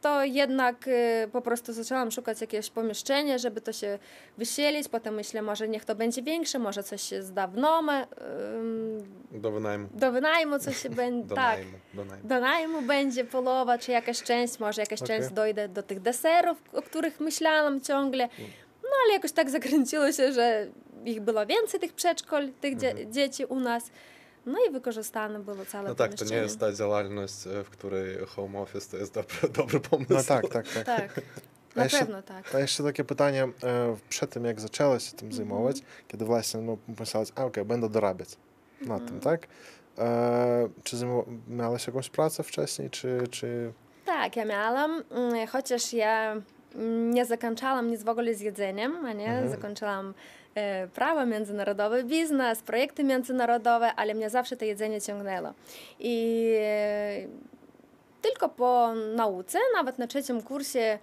to 0.01 0.24
jednak 0.24 0.88
y, 0.88 1.27
po 1.31 1.41
prostu 1.41 1.74
zaczęłam 1.74 2.12
szukać 2.12 2.41
jakiegoś 2.41 2.69
pomieszczenia, 2.69 3.38
żeby 3.38 3.62
to 3.62 3.74
się 3.74 4.00
wysilić. 4.38 4.89
Potem 4.89 5.13
myślę, 5.15 5.41
może 5.41 5.67
niech 5.67 5.86
to 5.86 5.95
będzie 5.95 6.21
większe, 6.21 6.59
może 6.59 6.83
coś 6.83 7.01
się 7.01 7.24
zda 7.24 7.48
w 7.48 7.57
nomę. 7.57 8.07
Do 9.31 9.51
wynajmu. 9.51 9.88
Do 9.93 10.12
wynajmu 10.12 10.59
coś 10.59 10.77
się 10.77 10.89
będzie. 11.03 11.27
Do 11.27 11.36
tak. 11.36 11.57
najmu. 11.57 11.77
Do 11.93 12.05
najmu. 12.05 12.27
Do 12.27 12.39
najmu 12.39 12.81
będzie 12.81 13.25
połowa, 13.25 13.77
czy 13.77 13.91
jakaś 13.91 14.24
część, 14.24 14.59
może 14.59 14.81
jakaś 14.81 15.01
Okej. 15.01 15.19
część 15.19 15.33
dojdzie 15.33 15.67
do 15.67 15.83
tych 15.83 16.00
deserów, 16.00 16.57
o 16.74 16.81
których 16.81 17.19
myślałam 17.19 17.81
ciągle. 17.81 18.29
No 18.39 18.45
ale 19.05 19.13
jakoś 19.13 19.31
tak 19.31 19.49
zakręciło 19.49 20.11
się, 20.11 20.33
że 20.33 20.67
ich 21.05 21.21
było 21.21 21.45
więcej, 21.45 21.79
tych 21.79 21.93
przedszkol, 21.93 22.49
tych 22.61 22.77
dzie- 22.77 23.07
dzieci 23.11 23.45
u 23.45 23.59
nas. 23.59 23.83
No 24.45 24.57
i 24.69 24.71
wykorzystane 24.71 25.39
było 25.39 25.65
całe 25.65 25.89
No 25.89 25.95
tak, 25.95 26.13
to 26.13 26.25
nie 26.25 26.35
jest 26.35 26.59
ta 26.59 26.73
działalność, 26.73 27.47
e, 27.47 27.63
w 27.63 27.69
której 27.69 28.17
home 28.27 28.59
office 28.59 28.91
to 28.91 28.97
jest 28.97 29.13
dobry, 29.13 29.49
dobry 29.59 29.79
pomysł. 29.79 30.13
No 30.13 30.23
tak, 30.23 30.47
tak, 30.49 30.67
tak. 30.67 30.85
Tak, 30.85 31.21
A 31.75 31.79
na 31.79 31.83
jeszcze- 31.83 31.99
pewno 31.99 32.21
tak. 32.21 32.55
A 32.55 32.59
jeszcze 32.59 32.83
takie 32.83 33.03
pytanie, 33.03 33.43
e, 33.43 33.95
przed 34.09 34.29
tym 34.29 34.45
jak 34.45 34.59
zaczęłaś 34.59 35.03
się 35.09 35.17
tym 35.17 35.33
zajmować, 35.33 35.81
kiedy 36.07 36.25
właśnie 36.25 36.61
no, 36.61 36.77
pomyślałaś, 36.95 37.29
a 37.35 37.45
okej, 37.45 37.65
będę 37.65 37.89
dorabiać 37.89 38.29
na 38.81 38.99
tym, 38.99 39.19
tak? 39.19 39.47
E, 39.97 40.69
czy 40.83 40.95
miałaś 41.47 41.87
jakąś 41.87 42.09
pracę 42.09 42.43
wcześniej, 42.43 42.89
czy, 42.89 43.19
czy... 43.31 43.73
Tak, 44.05 44.35
ja 44.35 44.45
miałam, 44.45 45.03
mm, 45.11 45.47
chociaż 45.47 45.93
ja 45.93 46.31
mm, 46.31 46.43
nie 47.11 47.25
zakończyłam 47.25 47.91
nic 47.91 48.03
w 48.03 48.09
ogóle 48.09 48.33
z 48.33 48.41
jedzeniem, 48.41 49.05
a 49.05 49.13
nie, 49.13 49.43
zakończyłam 49.49 50.13
e, 50.55 50.88
prawo 50.88 51.25
międzynarodowe, 51.25 52.03
biznes, 52.03 52.61
projekty 52.61 53.03
międzynarodowe, 53.03 53.93
ale 53.95 54.13
mnie 54.13 54.29
zawsze 54.29 54.57
to 54.57 54.65
jedzenie 54.65 55.01
ciągnęło. 55.01 55.53
I 55.99 56.45
e, 56.59 57.27
tylko 58.21 58.49
po 58.49 58.93
nauce, 59.15 59.59
nawet 59.75 59.99
na 59.99 60.07
trzecim 60.07 60.41
kursie, 60.41 60.99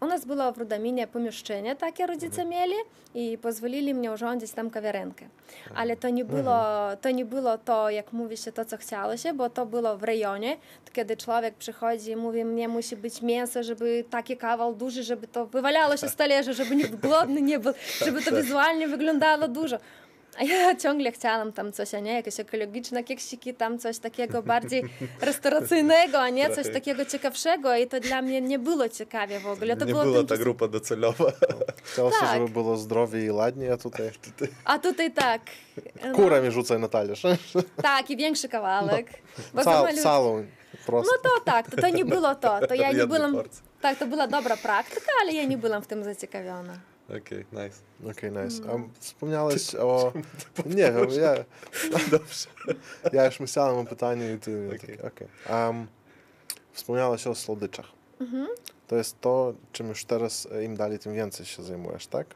u 0.00 0.06
nas 0.06 0.24
było 0.24 0.52
w 0.52 0.58
Rudaminie 0.58 1.06
pomieszczenie, 1.06 1.76
takie 1.76 2.06
rodzice 2.06 2.44
mieli 2.44 2.74
i 3.14 3.38
pozwolili 3.38 3.94
mnie 3.94 4.12
urządzić 4.12 4.52
tam 4.52 4.70
kawiarenkę. 4.70 5.28
Ale 5.74 5.96
to 5.96 6.08
nie 6.08 6.24
było, 6.24 6.58
to 7.00 7.10
nie 7.10 7.24
było 7.24 7.58
to, 7.58 7.90
jak 7.90 8.12
mówi 8.12 8.36
się, 8.36 8.52
to 8.52 8.64
co 8.64 8.76
chciało 8.76 9.16
się, 9.16 9.34
bo 9.34 9.50
to 9.50 9.66
było 9.66 9.96
w 9.96 10.02
rejonie, 10.02 10.56
kiedy 10.92 11.16
człowiek 11.16 11.54
przychodzi 11.54 12.10
i 12.10 12.16
mówi, 12.16 12.44
mnie 12.44 12.68
musi 12.68 12.96
być 12.96 13.22
mięso, 13.22 13.62
żeby 13.62 14.04
taki 14.10 14.36
kawał 14.36 14.74
duży, 14.74 15.02
żeby 15.02 15.26
to 15.26 15.46
wywalało 15.46 15.96
się 15.96 16.08
z 16.08 16.16
talerza, 16.16 16.52
żeby 16.52 16.76
nikt 16.76 16.96
głodny 16.96 17.42
nie 17.42 17.58
był, 17.58 17.72
żeby 18.04 18.22
to 18.22 18.36
wizualnie 18.36 18.88
wyglądało 18.88 19.48
dużo. 19.48 19.78
A 20.38 20.44
ja 20.44 20.74
ciągle 20.82 21.12
chciałam 21.12 21.52
tam 21.52 21.72
coś, 21.72 21.94
a 21.94 22.00
nie 22.00 22.12
jakieś 22.12 22.40
ekologiczne 22.40 23.04
keksiki, 23.04 23.54
tam 23.54 23.78
coś 23.78 23.98
takiego 23.98 24.42
bardziej 24.42 24.82
restauracyjnego, 25.20 26.20
a 26.20 26.28
nie 26.28 26.50
coś 26.50 26.72
takiego 26.72 27.04
ciekawszego 27.04 27.76
i 27.76 27.86
to 27.86 28.00
dla 28.00 28.22
mnie 28.22 28.40
nie 28.40 28.58
było 28.58 28.88
ciekawie 28.88 29.40
w 29.40 29.46
ogóle. 29.46 29.76
To 29.76 29.84
nie 29.84 29.92
było 29.92 30.04
była 30.04 30.24
ta 30.24 30.36
grupa 30.36 30.68
docelowa. 30.68 31.32
Chciało 31.84 32.10
się, 32.10 32.16
Tak. 32.20 32.38
żeby 32.38 32.48
było 32.48 32.76
zdrowie 32.76 33.24
i 33.24 33.30
ładnie, 33.30 33.72
a 33.72 33.76
tutaj 33.76 34.10
A 34.64 34.78
tutaj 34.78 35.12
tak. 35.12 35.40
No, 36.04 36.14
kurę 36.14 36.42
mi 36.42 36.50
rzucaj 36.50 36.78
na 36.78 36.88
talerz. 36.88 37.22
tak, 37.82 38.10
i 38.10 38.16
większy 38.16 38.48
kawałek. 38.48 39.06
Bo 39.54 39.64
Cal, 39.64 39.94
calą 39.94 40.44
prosto. 40.86 41.12
No 41.12 41.30
to 41.30 41.44
tak, 41.44 41.70
to, 41.70 41.76
to 41.76 41.88
nie 41.88 42.04
było 42.04 42.34
to. 42.34 42.66
To 42.66 42.74
ja 42.74 42.92
nie 42.92 43.06
byłam. 43.06 43.42
Tak, 43.80 43.98
to 43.98 44.06
była 44.06 44.26
dobra 44.26 44.56
praktyka, 44.56 45.12
ale 45.22 45.32
ja 45.32 45.44
nie 45.44 45.58
byłam 45.58 45.82
w 45.82 45.86
tym 45.86 46.04
zaciekawiona. 46.04 46.78
Okej, 47.08 47.44
nice. 47.52 48.10
Okej, 48.10 48.30
nice. 48.32 48.62
Mm. 48.62 48.90
A 48.96 49.00
wspomniałeś 49.00 49.74
o... 49.74 50.12
Nie 50.66 50.92
wiem, 50.92 51.10
ja, 51.20 51.34
Dobrze. 52.10 52.46
ja 53.12 53.24
już 53.24 53.40
myślałem 53.40 53.78
o 53.78 53.84
pytaniu 53.84 54.34
i 54.34 54.38
ty... 54.38 54.70
Okej. 54.76 54.98
Okay. 54.98 55.12
Okay. 55.12 55.66
Um, 55.66 55.86
wspomniałeś 56.72 57.26
o 57.26 57.34
słodyczach. 57.34 57.86
Mhm. 58.20 58.46
To 58.86 58.96
jest 58.96 59.20
to, 59.20 59.54
czym 59.72 59.88
już 59.88 60.04
teraz 60.04 60.48
e, 60.52 60.64
im 60.64 60.76
dalej, 60.76 60.98
tym 60.98 61.14
więcej 61.14 61.46
się 61.46 61.62
zajmujesz, 61.62 62.06
tak? 62.06 62.34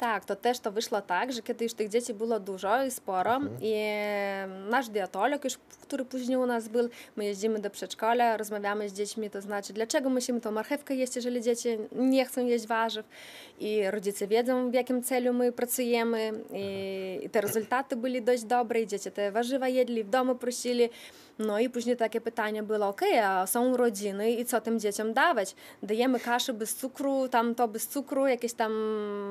Tak, 0.00 0.24
to 0.24 0.36
też 0.36 0.58
to 0.58 0.72
wyszło 0.72 1.00
tak, 1.00 1.32
że 1.32 1.42
kiedy 1.42 1.64
już 1.64 1.74
tych 1.74 1.88
dzieci 1.88 2.14
było 2.14 2.40
dużo 2.40 2.84
i 2.84 2.90
sporo 2.90 3.40
i 3.60 3.74
nasz 4.70 4.88
dietolog, 4.88 5.44
już, 5.44 5.58
który 5.82 6.04
później 6.04 6.38
u 6.38 6.46
nas 6.46 6.68
był, 6.68 6.88
my 7.16 7.24
jeździmy 7.24 7.58
do 7.58 7.70
przedszkola, 7.70 8.36
rozmawiamy 8.36 8.88
z 8.88 8.92
dziećmi, 8.92 9.30
to 9.30 9.40
znaczy 9.40 9.72
dlaczego 9.72 10.10
musimy 10.10 10.40
tą 10.40 10.50
marchewkę 10.50 10.94
jeść, 10.94 11.16
jeżeli 11.16 11.42
dzieci 11.42 11.68
nie 11.92 12.24
chcą 12.24 12.46
jeść 12.46 12.66
warzyw? 12.66 13.06
I 13.58 13.90
rodzice 13.90 14.26
wiedzą 14.26 14.70
w 14.70 14.74
jakim 14.74 15.02
celu 15.02 15.32
my 15.32 15.52
pracujemy 15.52 16.32
i, 16.52 17.26
i 17.26 17.30
te 17.30 17.40
rezultaty 17.40 17.96
byli 17.96 18.22
dość 18.22 18.44
dobre 18.44 18.80
i 18.80 18.86
dzieci 18.86 19.10
te 19.10 19.32
warzywa 19.32 19.68
jedli, 19.68 20.04
w 20.04 20.10
domu 20.10 20.34
prosili, 20.34 20.88
no 21.40 21.58
i 21.58 21.70
później 21.70 21.96
takie 21.96 22.20
pytanie 22.20 22.62
było, 22.62 22.88
ok, 22.88 23.00
a 23.24 23.46
są 23.46 23.70
urodziny 23.70 24.30
i 24.30 24.44
co 24.44 24.60
tym 24.60 24.80
dzieciom 24.80 25.12
dawać? 25.12 25.54
Dajemy 25.82 26.20
kaszę 26.20 26.52
bez 26.52 26.74
cukru, 26.74 27.28
tam 27.28 27.54
to 27.54 27.68
bez 27.68 27.88
cukru, 27.88 28.26
jakieś 28.26 28.52
tam 28.52 28.72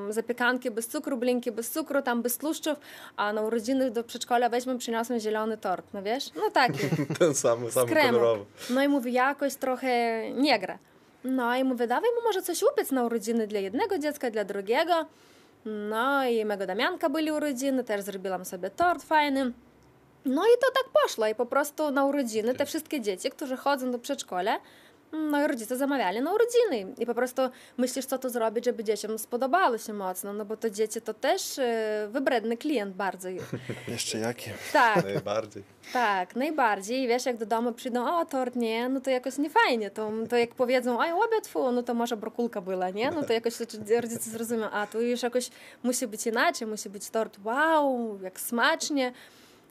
zapiekanki 0.10 0.72
bez 0.72 0.88
cukru, 0.88 1.18
blinki 1.18 1.52
bez 1.52 1.70
cukru, 1.70 2.02
tam 2.02 2.22
bez 2.22 2.38
tłuszczów, 2.38 2.80
a 3.18 3.34
na 3.34 3.42
urodziny 3.42 3.92
do 3.92 4.04
przedszkola 4.04 4.50
weźmy, 4.50 4.78
przyniosłem 4.78 5.20
zielony 5.20 5.58
tort, 5.58 5.86
no 5.94 6.04
wiesz? 6.04 6.32
No 6.36 6.50
taki, 6.54 6.80
Ten 7.20 7.36
sam, 7.36 7.72
sam 7.72 7.88
kolorowy. 7.88 8.46
No 8.70 8.84
i 8.84 8.88
mówię, 8.88 9.12
jakoś 9.12 9.56
trochę 9.56 10.22
nie 10.34 10.60
gra. 10.60 10.78
No 11.24 11.56
i 11.56 11.64
mówię, 11.64 11.88
dawaj 11.88 12.10
mu 12.16 12.24
może 12.24 12.42
coś 12.42 12.64
upiec 12.74 12.92
na 12.92 13.04
urodziny 13.04 13.48
dla 13.48 13.60
jednego 13.60 13.98
dziecka, 13.98 14.32
dla 14.32 14.44
drugiego. 14.44 15.06
No 15.66 16.26
i 16.26 16.46
mego 16.46 16.66
Damianka 16.66 17.10
byli 17.10 17.32
urodziny, 17.32 17.84
też 17.84 18.02
zrobiłam 18.02 18.46
sobie 18.46 18.70
tort 18.70 19.04
fajny. 19.04 19.52
No 20.26 20.44
i 20.46 20.58
to 20.62 20.68
tak 20.84 21.04
poszło 21.04 21.28
i 21.28 21.36
po 21.36 21.46
prostu 21.46 21.92
na 21.92 22.06
urodziny 22.06 22.56
te 22.56 22.66
wszystkie 22.66 23.02
dzieci, 23.02 23.30
którzy 23.30 23.58
chodzą 23.58 23.92
do 23.92 24.00
przedszkola, 24.00 24.60
no 25.12 25.46
i 25.46 25.48
rodzice 25.48 25.78
zamawiali 25.78 26.22
na 26.22 26.32
urodziny. 26.34 26.94
I 26.98 27.06
po 27.06 27.16
prostu 27.16 27.42
myślisz, 27.78 28.06
co 28.06 28.18
to 28.18 28.30
zrobić, 28.30 28.66
żeby 28.66 28.84
dzieciom 28.84 29.20
spodobało 29.20 29.78
się 29.78 29.94
mocno, 29.94 30.34
no 30.34 30.46
bo 30.46 30.58
to 30.58 30.70
dzieci 30.70 31.02
to 31.02 31.14
też 31.14 31.60
e, 31.60 32.08
wybredny 32.12 32.58
klient 32.58 32.96
bardzo. 32.96 33.30
Jeszcze 33.88 34.18
jakie? 34.18 34.54
Tak, 34.74 35.04
Najbardziej. 35.04 35.64
tak, 35.94 36.36
najbardziej. 36.36 37.04
I 37.04 37.08
wiesz, 37.08 37.26
jak 37.26 37.38
do 37.38 37.46
domu 37.46 37.72
przyjdą, 37.72 38.20
o, 38.20 38.26
tort 38.26 38.56
nie, 38.56 38.90
no 38.90 39.02
to 39.02 39.10
jakoś 39.10 39.38
nie 39.38 39.50
fajnie. 39.50 39.92
To, 39.92 40.12
to 40.30 40.38
jak 40.38 40.56
powiedzą, 40.56 41.00
oj, 41.00 41.12
obiad, 41.12 41.48
fu, 41.48 41.72
no 41.72 41.84
to 41.84 41.94
może 41.94 42.18
brokulka 42.18 42.62
była, 42.62 42.90
nie? 42.90 43.12
No 43.12 43.24
to 43.24 43.34
jakoś 43.34 43.54
rodzice 44.02 44.30
zrozumią, 44.30 44.70
a 44.70 44.88
tu 44.88 45.02
już 45.02 45.24
jakoś 45.24 45.50
musi 45.84 46.08
być 46.08 46.28
inaczej, 46.28 46.68
musi 46.68 46.90
być 46.90 47.10
tort, 47.10 47.38
wow, 47.44 48.20
jak 48.24 48.40
smacznie. 48.40 49.14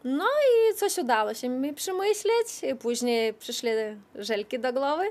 No 0.04 0.24
i 0.24 0.74
coś 0.74 0.98
udało 0.98 1.34
się 1.34 1.48
mi 1.48 1.72
przemyśleć. 1.72 2.62
I 2.72 2.74
później 2.74 3.34
przyszły 3.34 3.96
żelki 4.14 4.58
do 4.58 4.72
głowy, 4.72 5.04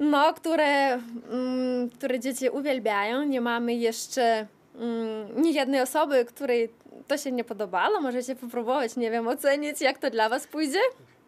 no, 0.00 0.34
które, 0.34 0.92
mm, 1.30 1.90
które 1.90 2.20
dzieci 2.20 2.48
uwielbiają. 2.48 3.24
Nie 3.24 3.40
mamy 3.40 3.74
jeszcze 3.74 4.46
mm, 4.74 5.42
nie 5.42 5.52
jednej 5.52 5.80
osoby, 5.80 6.24
której 6.24 6.68
to 7.08 7.18
się 7.18 7.32
nie 7.32 7.44
podobało. 7.44 8.00
Możecie 8.00 8.36
popróbować, 8.36 8.96
nie 8.96 9.10
wiem, 9.10 9.28
ocenić, 9.28 9.80
jak 9.80 9.98
to 9.98 10.10
dla 10.10 10.28
was 10.28 10.46
pójdzie. 10.46 10.80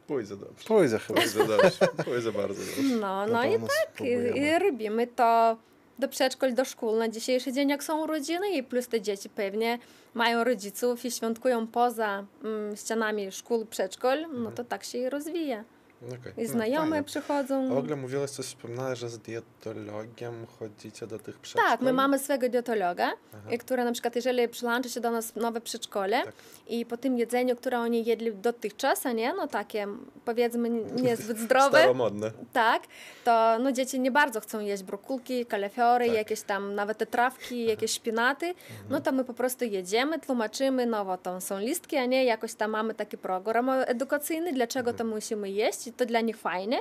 Pójdzie 0.07 0.37
dobrze. 0.37 0.65
Pójdę 0.69 0.99
chyba. 0.99 1.21
Pójdzie 1.21 1.39
dobrze. 1.39 1.89
Pójdzie 2.05 2.33
bardzo 2.33 2.55
dobrze. 2.55 2.97
No, 3.01 3.27
no 3.27 3.45
i 3.45 3.53
tak, 3.53 3.71
spróbujemy. 3.95 4.39
i 4.39 4.59
robimy 4.59 5.07
to 5.07 5.57
do 5.99 6.09
przedszkol, 6.09 6.55
do 6.55 6.65
szkół 6.65 6.97
na 6.97 7.09
dzisiejszy 7.09 7.53
dzień, 7.53 7.69
jak 7.69 7.85
są 7.85 8.03
urodziny 8.03 8.51
i 8.51 8.63
plus 8.63 8.89
te 8.89 9.01
dzieci 9.01 9.29
pewnie 9.29 9.79
mają 10.15 10.45
rodziców 10.45 11.05
i 11.05 11.11
świątkują 11.11 11.67
poza 11.67 12.25
mm, 12.45 12.77
ścianami 12.77 13.33
szkół, 13.33 13.67
przedszkol, 13.67 14.27
no 14.33 14.51
to 14.51 14.65
tak 14.65 14.85
się 14.85 14.99
i 14.99 15.11
rozwija. 15.11 15.65
Okej. 16.07 16.33
I 16.37 16.43
No, 16.43 16.49
znajomi 16.49 16.91
fajnie. 16.91 17.05
przychodzą. 17.05 17.67
A 17.71 17.75
w 17.75 17.79
ogóle 17.79 17.97
mówiłaś 17.97 18.31
coś, 18.31 18.47
wspomniałaś, 18.47 18.99
że 18.99 19.09
z 19.09 19.19
dietologiem 19.19 20.47
chodzicie 20.59 21.07
do 21.07 21.19
tych 21.19 21.39
przedszkoli? 21.39 21.71
Tak, 21.71 21.81
my 21.81 21.93
mamy 21.93 22.19
swego 22.19 22.49
dietologa, 22.49 23.13
Aha. 23.35 23.57
który 23.61 23.85
na 23.85 23.93
przykład, 23.93 24.17
jeżeli 24.17 24.49
przyłączy 24.49 24.91
się 24.91 25.01
do 25.01 25.11
nas 25.11 25.37
nowe 25.37 25.61
przedszkole 25.61 26.23
Tak. 26.25 26.35
i 26.67 26.87
po 26.87 26.97
tym 26.97 27.19
jedzeniu, 27.19 27.57
które 27.57 27.79
oni 27.79 28.05
jedli 28.05 28.35
dotychczas, 28.35 29.07
a 29.07 29.13
nie, 29.13 29.35
no 29.35 29.47
takie 29.47 29.87
powiedzmy 30.25 30.69
niezbyt 31.03 31.39
zdrowe, 31.47 31.79
Staromodne. 31.79 32.31
tak, 32.53 32.83
to 33.25 33.57
no, 33.61 33.73
dzieci 33.73 34.01
nie 34.01 34.11
bardzo 34.11 34.41
chcą 34.41 34.61
jeść 34.61 34.83
brokulki, 34.83 35.47
kalafiory, 35.47 36.07
Tak. 36.07 36.17
jakieś 36.17 36.43
tam 36.43 36.75
nawet 36.75 36.99
te 36.99 37.07
trawki, 37.07 37.65
jakieś 37.65 37.91
szpinaty, 37.91 38.55
no 38.91 39.01
to 39.01 39.13
my 39.13 39.25
po 39.25 39.35
prostu 39.35 39.65
jedziemy, 39.65 40.19
tłumaczymy, 40.21 40.87
no 40.87 41.05
bo 41.05 41.17
to 41.19 41.41
są 41.41 41.59
listki, 41.59 41.97
a 41.97 42.05
nie 42.07 42.25
jakoś 42.25 42.55
tam 42.55 42.71
mamy 42.71 42.95
taki 42.95 43.19
program 43.19 43.71
edukacyjny, 43.71 44.53
dlaczego 44.53 44.93
to 44.93 45.05
musimy 45.05 45.51
jeść 45.51 45.87
i 45.93 45.95
to 45.97 46.07
dla 46.07 46.21
nich 46.21 46.37
fajne, 46.37 46.79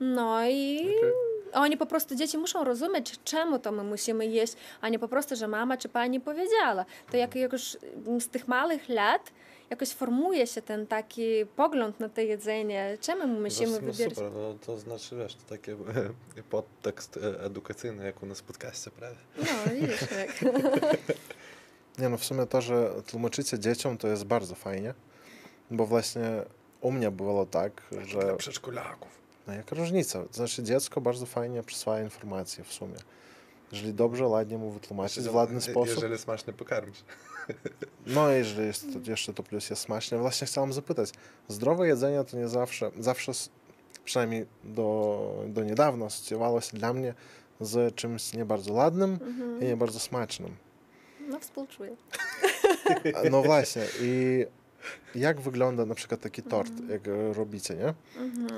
no 0.00 0.48
i 0.48 0.78
Okej. 0.98 1.12
oni 1.52 1.76
po 1.76 1.86
prostu, 1.86 2.14
dzieci 2.14 2.38
muszą 2.38 2.64
rozumieć, 2.64 3.14
czemu 3.24 3.58
to 3.58 3.72
my 3.72 3.84
musimy 3.84 4.26
jeść, 4.26 4.54
a 4.80 4.88
nie 4.88 4.98
po 4.98 5.08
prostu, 5.08 5.36
że 5.36 5.48
mama 5.48 5.76
czy 5.76 5.88
pani 5.88 6.20
powiedziała. 6.20 6.84
To 7.10 7.16
jak 7.16 7.34
już 7.34 7.76
z 8.20 8.28
tych 8.28 8.48
małych 8.48 8.88
lat 8.88 9.32
jakoś 9.70 9.88
formuje 9.88 10.46
się 10.46 10.62
ten 10.62 10.86
taki 10.86 11.46
pogląd 11.56 12.00
na 12.00 12.08
to 12.08 12.20
jedzenie, 12.20 12.98
czemu 13.00 13.26
my 13.26 13.40
musimy 13.40 13.72
no, 13.72 13.80
wybierać. 13.80 14.14
super, 14.14 14.32
no 14.32 14.54
to 14.66 14.78
znaczy, 14.78 15.16
wiesz, 15.16 15.34
to 15.34 15.42
taki 15.48 15.70
podtekst 16.50 17.18
edukacyjny, 17.40 18.04
jak 18.04 18.22
u 18.22 18.26
nas 18.26 18.40
w 18.40 18.42
podcaście 18.42 18.90
prawie. 18.90 19.16
No, 19.38 19.74
widzisz, 19.74 20.00
jak. 20.00 20.54
Nie 21.98 22.08
no, 22.08 22.18
w 22.18 22.24
sumie 22.24 22.46
to, 22.46 22.60
że 22.60 22.94
tłumaczycie 23.06 23.58
dzieciom, 23.58 23.98
to 23.98 24.08
jest 24.08 24.24
bardzo 24.24 24.54
fajnie, 24.54 24.94
bo 25.70 25.86
właśnie 25.86 26.42
u 26.84 26.92
mnie 26.92 27.10
było 27.10 27.46
tak, 27.46 27.82
że 28.06 28.18
Dla 28.18 28.36
przedszkolaków. 28.36 29.08
No 29.46 29.54
jaka 29.54 29.76
różnica? 29.76 30.24
Znaczy 30.32 30.62
dziecko 30.62 31.00
bardzo 31.00 31.26
fajnie 31.26 31.62
przyswaja 31.62 32.04
informacje 32.04 32.64
w 32.64 32.72
sumie. 32.72 32.96
Jeżeli 33.72 33.94
dobrze, 33.94 34.26
ładnie 34.26 34.58
mu 34.58 34.70
wytłumaczyć 34.70 35.24
w 35.24 35.34
ładny 35.34 35.60
sposób. 35.60 35.94
Jeżeli 35.94 36.18
smacznie 36.18 36.52
pokarmisz. 36.52 37.04
No, 38.06 38.28
jeżeli 38.28 38.66
jest 38.66 38.86
to, 38.92 39.10
jeszcze 39.10 39.32
to 39.32 39.42
plus 39.42 39.70
jest 39.70 39.82
smaczne. 39.82 40.18
Właśnie 40.18 40.46
chciałem 40.46 40.72
zapytać, 40.72 41.10
zdrowe 41.48 41.88
jedzenie 41.88 42.24
to 42.24 42.36
nie 42.36 42.48
zawsze, 42.48 42.90
zawsze, 42.98 43.32
przynajmniej 44.04 44.46
do, 44.64 45.44
do 45.46 45.64
niedawna, 45.64 46.06
asocjowało 46.06 46.60
się 46.60 46.76
dla 46.76 46.92
mnie 46.92 47.14
z 47.60 47.94
czymś 47.94 48.32
nie 48.32 48.44
bardzo 48.44 48.72
ładnym 48.72 49.18
i 49.60 49.64
nie 49.64 49.76
bardzo 49.76 49.98
smacznym. 49.98 50.56
No, 51.28 51.40
współczuję. 51.40 51.96
No 53.30 53.42
właśnie, 53.42 53.82
i 54.00 54.44
jak 55.14 55.40
wygląda 55.40 55.86
na 55.86 55.94
przykład 55.94 56.20
taki 56.20 56.42
tort, 56.42 56.72
jak 56.88 57.08
e, 57.08 57.32
robicie, 57.32 57.74
nie? 57.74 57.94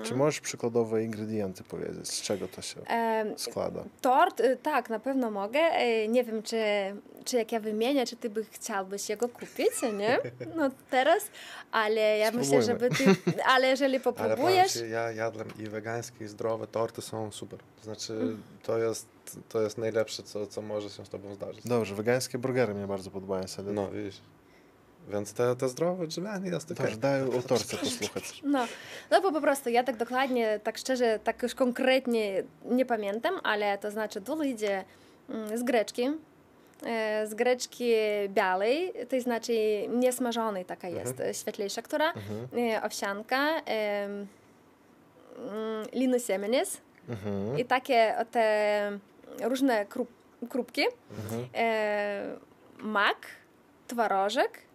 Czy 0.02 0.14
możesz 0.14 0.40
przykładowe 0.40 1.04
ingredienty 1.04 1.64
powiedzieć, 1.64 2.09
z 2.09 2.23
czego 2.23 2.49
to 2.49 2.62
się 2.62 2.80
Em, 2.87 3.38
składa? 3.38 3.85
Tort, 4.00 4.40
y, 4.40 4.56
tak, 4.62 4.90
na 4.90 4.99
pewno 4.99 5.30
mogę. 5.30 5.59
E, 5.61 6.09
Nie 6.09 6.25
wiem, 6.25 6.42
czy, 6.42 6.56
czy 7.25 7.37
jak 7.37 7.52
ja 7.52 7.61
wymienię, 7.61 8.06
czy 8.06 8.16
ty 8.16 8.30
by 8.30 8.45
chciałbyś 8.50 9.09
jego 9.09 9.28
kupić, 9.28 9.83
nie? 9.99 10.18
No 10.56 10.71
teraz, 10.90 11.25
ale 11.73 12.18
ja 12.18 12.30
myślę, 12.30 12.62
żeby 12.62 12.90
ty, 12.90 13.04
ale 13.47 13.68
jeżeli 13.68 13.95
Ale 13.97 14.00
popróbujesz, 14.00 14.73
ci, 14.73 14.90
ja 14.90 15.12
jadłem 15.12 15.49
i 15.59 15.62
wegańskie, 15.62 16.25
i 16.25 16.28
zdrowe 16.28 16.66
torty 16.66 17.02
są 17.02 17.33
super. 17.33 17.59
Znaczy, 17.83 18.37
to 18.62 18.78
jest, 18.78 19.06
to 19.49 19.62
jest 19.62 19.78
najlepsze, 19.78 20.23
co, 20.23 20.47
co 20.47 20.62
może 20.62 20.90
się 20.90 21.06
z 21.06 21.09
tobą 21.09 21.35
zdarzyć. 21.35 21.64
Dobrze, 21.68 21.95
wegańskie 21.95 22.38
burgery 22.38 22.75
mnie 22.75 22.87
bardzo 22.87 23.11
podobają 23.11 23.47
się, 23.47 23.62
ale 23.62 23.73
No, 23.73 23.90
widzisz. 23.90 24.21
Więc 25.09 25.33
te, 25.33 25.57
te 25.57 25.69
zdrowe 25.69 26.05
odżywianie 26.05 26.51
jest 26.51 26.71
okej. 26.73 26.85
Dobrze, 26.85 26.97
daj 27.01 27.23
o 27.23 27.43
torcie 27.43 27.77
posłuchać. 27.77 28.41
no, 28.45 28.67
no 29.11 29.21
bo 29.21 29.33
po 29.33 29.41
prostu 29.41 29.69
ja 29.71 29.85
tak 29.85 29.97
dokładnie, 29.97 30.61
tak 30.63 30.79
szczerze, 30.79 31.19
tak 31.25 31.43
już 31.43 31.55
konkretnie 31.55 32.43
nie 32.65 32.87
pamiętam, 32.87 33.35
ale 33.43 33.79
to 33.79 33.91
znaczy 33.91 34.21
dużo 34.21 34.43
idzie 34.43 34.85
mm, 35.29 35.59
z 35.59 35.63
greczki, 35.63 36.11
e, 36.87 37.27
z 37.27 37.35
greczki 37.35 37.93
białej, 38.29 38.93
to 39.09 39.21
znaczy 39.21 39.53
niesmażonej 39.89 40.65
taka 40.65 40.89
jest, 40.89 41.21
e, 41.21 41.35
świetlejsza, 41.35 41.83
która, 41.83 42.13
e, 42.73 42.83
owsianka, 42.83 43.61
mm, 43.61 44.27
lino 45.93 46.19
semienis 46.19 46.81
Mhm. 47.09 47.59
i 47.59 47.65
takie 47.65 48.15
te 48.31 48.99
różne 49.43 49.87
krup, 49.87 50.09
krupki, 50.49 50.83
e, 51.55 52.37
mak, 52.79 53.17
twarożek, 53.89 54.59
e, 54.59 54.66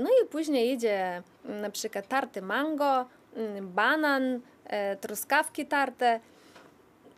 no 0.00 0.10
i 0.24 0.26
później 0.30 0.72
idzie 0.72 1.22
mm, 1.44 1.60
na 1.60 1.70
przykład 1.70 2.08
tarty 2.08 2.42
mango, 2.42 3.06
mm, 3.36 3.68
banan, 3.72 4.40
e, 4.64 4.96
truskawki 4.96 5.66
tarte. 5.66 6.20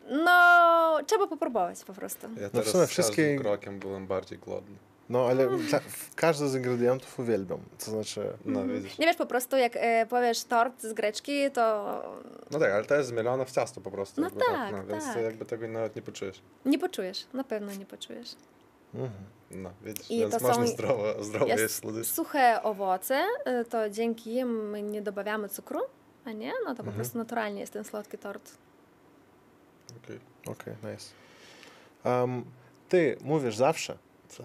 No, 0.09 0.97
trzeba 1.07 1.27
popróbować 1.27 1.83
po 1.85 1.93
prostu. 1.93 2.27
Ja 2.35 2.41
No 2.41 2.49
w 2.49 2.51
teraz 2.51 2.67
sumie 2.67 2.85
z 2.85 2.89
wszystkie- 2.89 3.23
każdym 3.23 3.39
krokiem 3.39 3.79
byłem 3.79 4.07
bardziej 4.07 4.37
głodny. 4.37 4.75
No, 5.09 5.25
ale 5.27 5.47
ta, 5.71 5.79
w- 5.79 6.15
każdy 6.15 6.47
z 6.49 6.55
ingredientów 6.55 7.19
uwielbiam. 7.19 7.59
To 7.85 7.91
znaczy, 7.91 8.33
No, 8.45 8.65
widzisz. 8.67 8.97
Nie 8.97 9.05
wiesz, 9.07 9.15
po 9.15 9.25
prostu 9.25 9.57
jak 9.57 9.71
e, 9.75 10.05
powiesz 10.05 10.43
tort 10.43 10.81
z 10.81 10.93
greczki, 10.93 11.51
to 11.51 11.63
No 12.51 12.59
tak, 12.59 12.71
ale 12.71 12.85
to 12.85 12.95
jest 12.95 13.09
zmielone 13.09 13.45
w 13.45 13.51
ciasto 13.51 13.81
po 13.81 13.91
prostu. 13.91 14.21
No 14.21 14.27
jakby 14.27 14.45
tak, 14.45 14.71
no, 14.71 14.83
więc 14.85 15.05
tak. 15.05 15.23
jakby 15.23 15.45
tego 15.45 15.67
nawet 15.67 15.95
nie 15.95 16.01
poczujesz. 16.01 16.41
nie 16.65 16.79
poczujesz, 16.79 17.25
na 17.33 17.43
pewno 17.43 17.71
nie 17.73 17.85
poczujesz. 17.85 18.35
mhm. 18.93 19.11
No, 19.51 19.69
widzisz, 19.81 20.11
I 20.11 20.19
więc 20.19 20.37
to 20.37 20.47
można 20.47 20.67
są- 20.67 20.73
zdrowo 21.23 21.45
jeść 21.47 21.61
Jest 21.61 21.75
słodycze. 21.81 22.09
suche 22.13 22.63
owoce, 22.63 23.25
e, 23.45 23.65
to 23.65 23.89
dzięki 23.89 24.35
im 24.35 24.69
my 24.69 24.81
nie 24.83 25.01
dobawiamy 25.01 25.49
cukru, 25.49 25.79
a 26.25 26.31
nie, 26.31 26.51
no 26.65 26.69
to 26.69 26.75
po 26.75 26.79
Mhm. 26.81 26.95
prostu 26.95 27.17
naturalnie 27.17 27.59
jest 27.61 27.73
ten 27.73 27.83
słodki 27.83 28.17
tort. 28.17 28.51
Okej. 30.03 30.19
okej, 30.47 30.73
nice. 30.91 31.09
Um, 32.05 32.45
ty 32.89 33.17
mówisz 33.21 33.55
zawsze? 33.55 33.97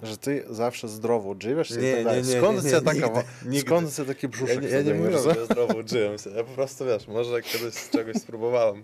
Że 0.02 0.16
ty 0.16 0.44
zawsze 0.50 0.88
zdrowo 0.88 1.34
Nie, 1.82 1.90
i 1.90 1.94
tak 1.94 2.04
dalej. 2.04 2.24
skąd 2.24 2.64
nie, 2.64 2.70
nie, 2.72 2.80
taka, 2.80 2.92
nigdy, 2.92 3.08
wa- 3.10 3.22
nigdy. 3.44 3.60
skąd 3.60 3.96
cię 3.96 4.04
taki 4.04 4.26
Ja, 4.26 4.30
brzuszek 4.30 4.62
nie- 4.62 4.68
ja 4.68 4.82
nie 4.82 4.94
mówię, 4.94 5.18
że- 5.18 5.44
zdrowo 5.50 5.76
odżyłem 5.78 6.18
się. 6.18 6.30
Ja 6.30 6.44
po 6.44 6.52
prostu, 6.52 6.84
wiesz, 6.84 7.08
może 7.08 7.42
kiedyś 7.42 7.74
z 7.74 7.90
czegoś 7.90 8.16
spróbowałem. 8.16 8.82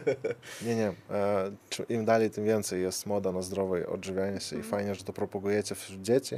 Nie, 0.66 0.74
nie. 0.76 0.92
E, 1.10 1.50
Im 1.88 2.04
dalej, 2.04 2.30
tym 2.30 2.44
więcej 2.44 2.82
jest 2.82 3.06
moda 3.06 3.32
na 3.32 3.42
zdrowe 3.42 3.86
odżywianie 3.86 4.40
się 4.40 4.58
i 4.58 4.62
fajnie, 4.62 4.94
że 4.94 5.04
to 5.04 5.12
propagujecie 5.12 5.74
wśród 5.74 6.02
dzieci. 6.02 6.36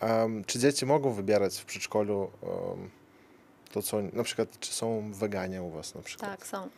Em, 0.00 0.44
czy 0.44 0.58
dzieci 0.58 0.86
mogą 0.86 1.12
wybierać 1.12 1.58
w 1.58 1.64
przedszkolu 1.64 2.30
em, 2.42 2.90
to, 3.72 3.82
co... 3.82 4.02
Na 4.02 4.22
przykład, 4.22 4.60
czy 4.60 4.72
są 4.72 5.12
weganie 5.12 5.62
u 5.62 5.70
was 5.70 5.94
na 5.94 6.02
przykład? 6.02 6.30
Tak, 6.30 6.46
są. 6.46 6.68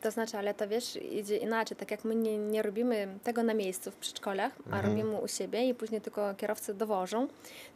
To 0.00 0.10
znaczy, 0.10 0.38
ale 0.38 0.54
to 0.54 0.68
wiesz, 0.68 0.96
idzie 0.96 1.36
inaczej. 1.36 1.76
Tak 1.76 1.90
jak 1.90 2.04
my 2.04 2.14
nie, 2.14 2.38
nie 2.38 2.62
robimy 2.62 3.18
tego 3.22 3.42
na 3.42 3.54
miejscu 3.54 3.90
w 3.90 3.96
przedszkolach, 3.96 4.52
a 4.70 4.76
Mhm. 4.76 4.86
robimy 4.86 5.16
u 5.20 5.28
siebie 5.28 5.68
i 5.68 5.74
później 5.74 6.00
tylko 6.00 6.34
kierowcy 6.34 6.74
dowożą, 6.74 7.28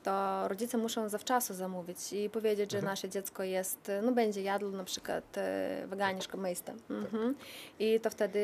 to 0.02 0.48
rodzice 0.48 0.78
muszą 0.78 1.08
zawczasu 1.08 1.54
zamówić 1.54 2.12
i 2.12 2.30
powiedzieć, 2.30 2.72
że 2.72 2.82
nasze 2.82 3.08
dziecko 3.08 3.42
jest, 3.42 3.90
no 4.02 4.12
będzie 4.12 4.42
jadło 4.42 4.70
na 4.70 4.84
przykład 4.84 5.38
e, 5.38 5.84
weganiszko 5.86 6.38
miejsce. 6.38 6.74
Mhm. 6.90 7.34
I 7.78 8.00
to 8.00 8.10
wtedy 8.10 8.40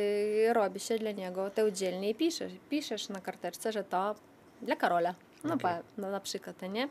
robi 0.52 0.80
się 0.80 0.98
dla 0.98 1.10
niego 1.10 1.50
te 1.50 1.66
udzielnie 1.66 2.10
i 2.10 2.14
piszesz, 2.14 2.52
piszesz 2.70 3.08
na 3.08 3.20
karteczce, 3.20 3.72
że 3.72 3.84
to 3.84 4.14
dla 4.62 4.76
Karola. 4.76 5.14
No, 5.44 5.54
Okej. 5.54 5.62
pa, 5.62 5.78
no 5.98 6.10
na 6.10 6.20
przykład, 6.20 6.62
nie? 6.62 6.88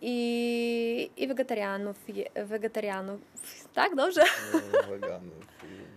I, 0.00 1.10
i 1.16 1.28
wegetarianów, 1.28 1.96
wegetarianów, 2.44 3.20
tak, 3.74 3.94
dobrze? 3.96 4.22
Weganów. 4.90 5.46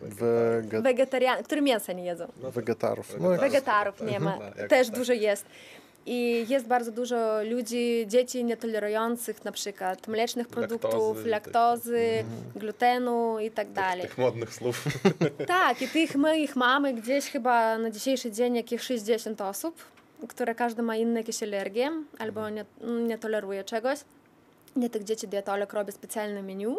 Wege... 0.02 0.82
Wegetarian, 0.82 1.44
którzy 1.44 1.62
mięsa 1.62 1.94
nie 1.94 2.06
jedzą. 2.06 2.28
No 2.38 2.44
tak, 2.44 2.52
Wegetarów. 2.52 3.10
No, 3.20 3.30
wegetarów. 3.30 3.52
Wegetarów 3.52 4.02
nie 4.02 4.18
Mhm. 4.18 4.24
ma, 4.24 4.36
No, 4.38 4.46
jakoś 4.46 4.70
też 4.70 4.88
tak. 4.88 4.96
dużo 4.98 5.14
jest. 5.14 5.46
I 6.06 6.46
jest 6.50 6.68
bardzo 6.68 6.92
dużo 6.92 7.44
ludzi, 7.44 8.06
dzieci 8.08 8.44
nietolerujących 8.44 9.46
na 9.46 9.52
przykład 9.52 10.08
mlecznych 10.08 10.48
produktów, 10.48 11.26
Laktozy 11.26 12.24
tak 12.54 12.62
glutenu 12.62 13.40
i 13.40 13.52
tak 13.52 13.72
dalej. 13.72 14.02
Tych 14.02 14.18
modnych 14.18 14.54
słów. 14.54 14.84
Tak, 15.48 15.82
i 15.82 15.88
tych 15.88 16.16
my 16.16 16.40
ich 16.40 16.56
mamy 16.56 16.94
gdzieś 16.94 17.26
chyba 17.26 17.78
na 17.78 17.90
dzisiejszy 17.92 18.32
dzień 18.32 18.56
jakieś 18.56 18.82
60 18.82 19.42
osób, 19.42 19.76
które 20.28 20.56
każdy 20.56 20.82
ma 20.82 20.96
inne 20.96 21.20
jakieś 21.20 21.44
alergie 21.44 21.92
albo 22.20 22.50
nie, 22.50 22.66
nie 23.08 23.18
toleruje 23.18 23.64
czegoś. 23.64 24.00
Dla 24.76 24.90
tych 24.90 25.04
dzieci 25.04 25.28
dietolog 25.28 25.74
robi 25.74 25.92
specjalne 25.92 26.44
menu 26.44 26.78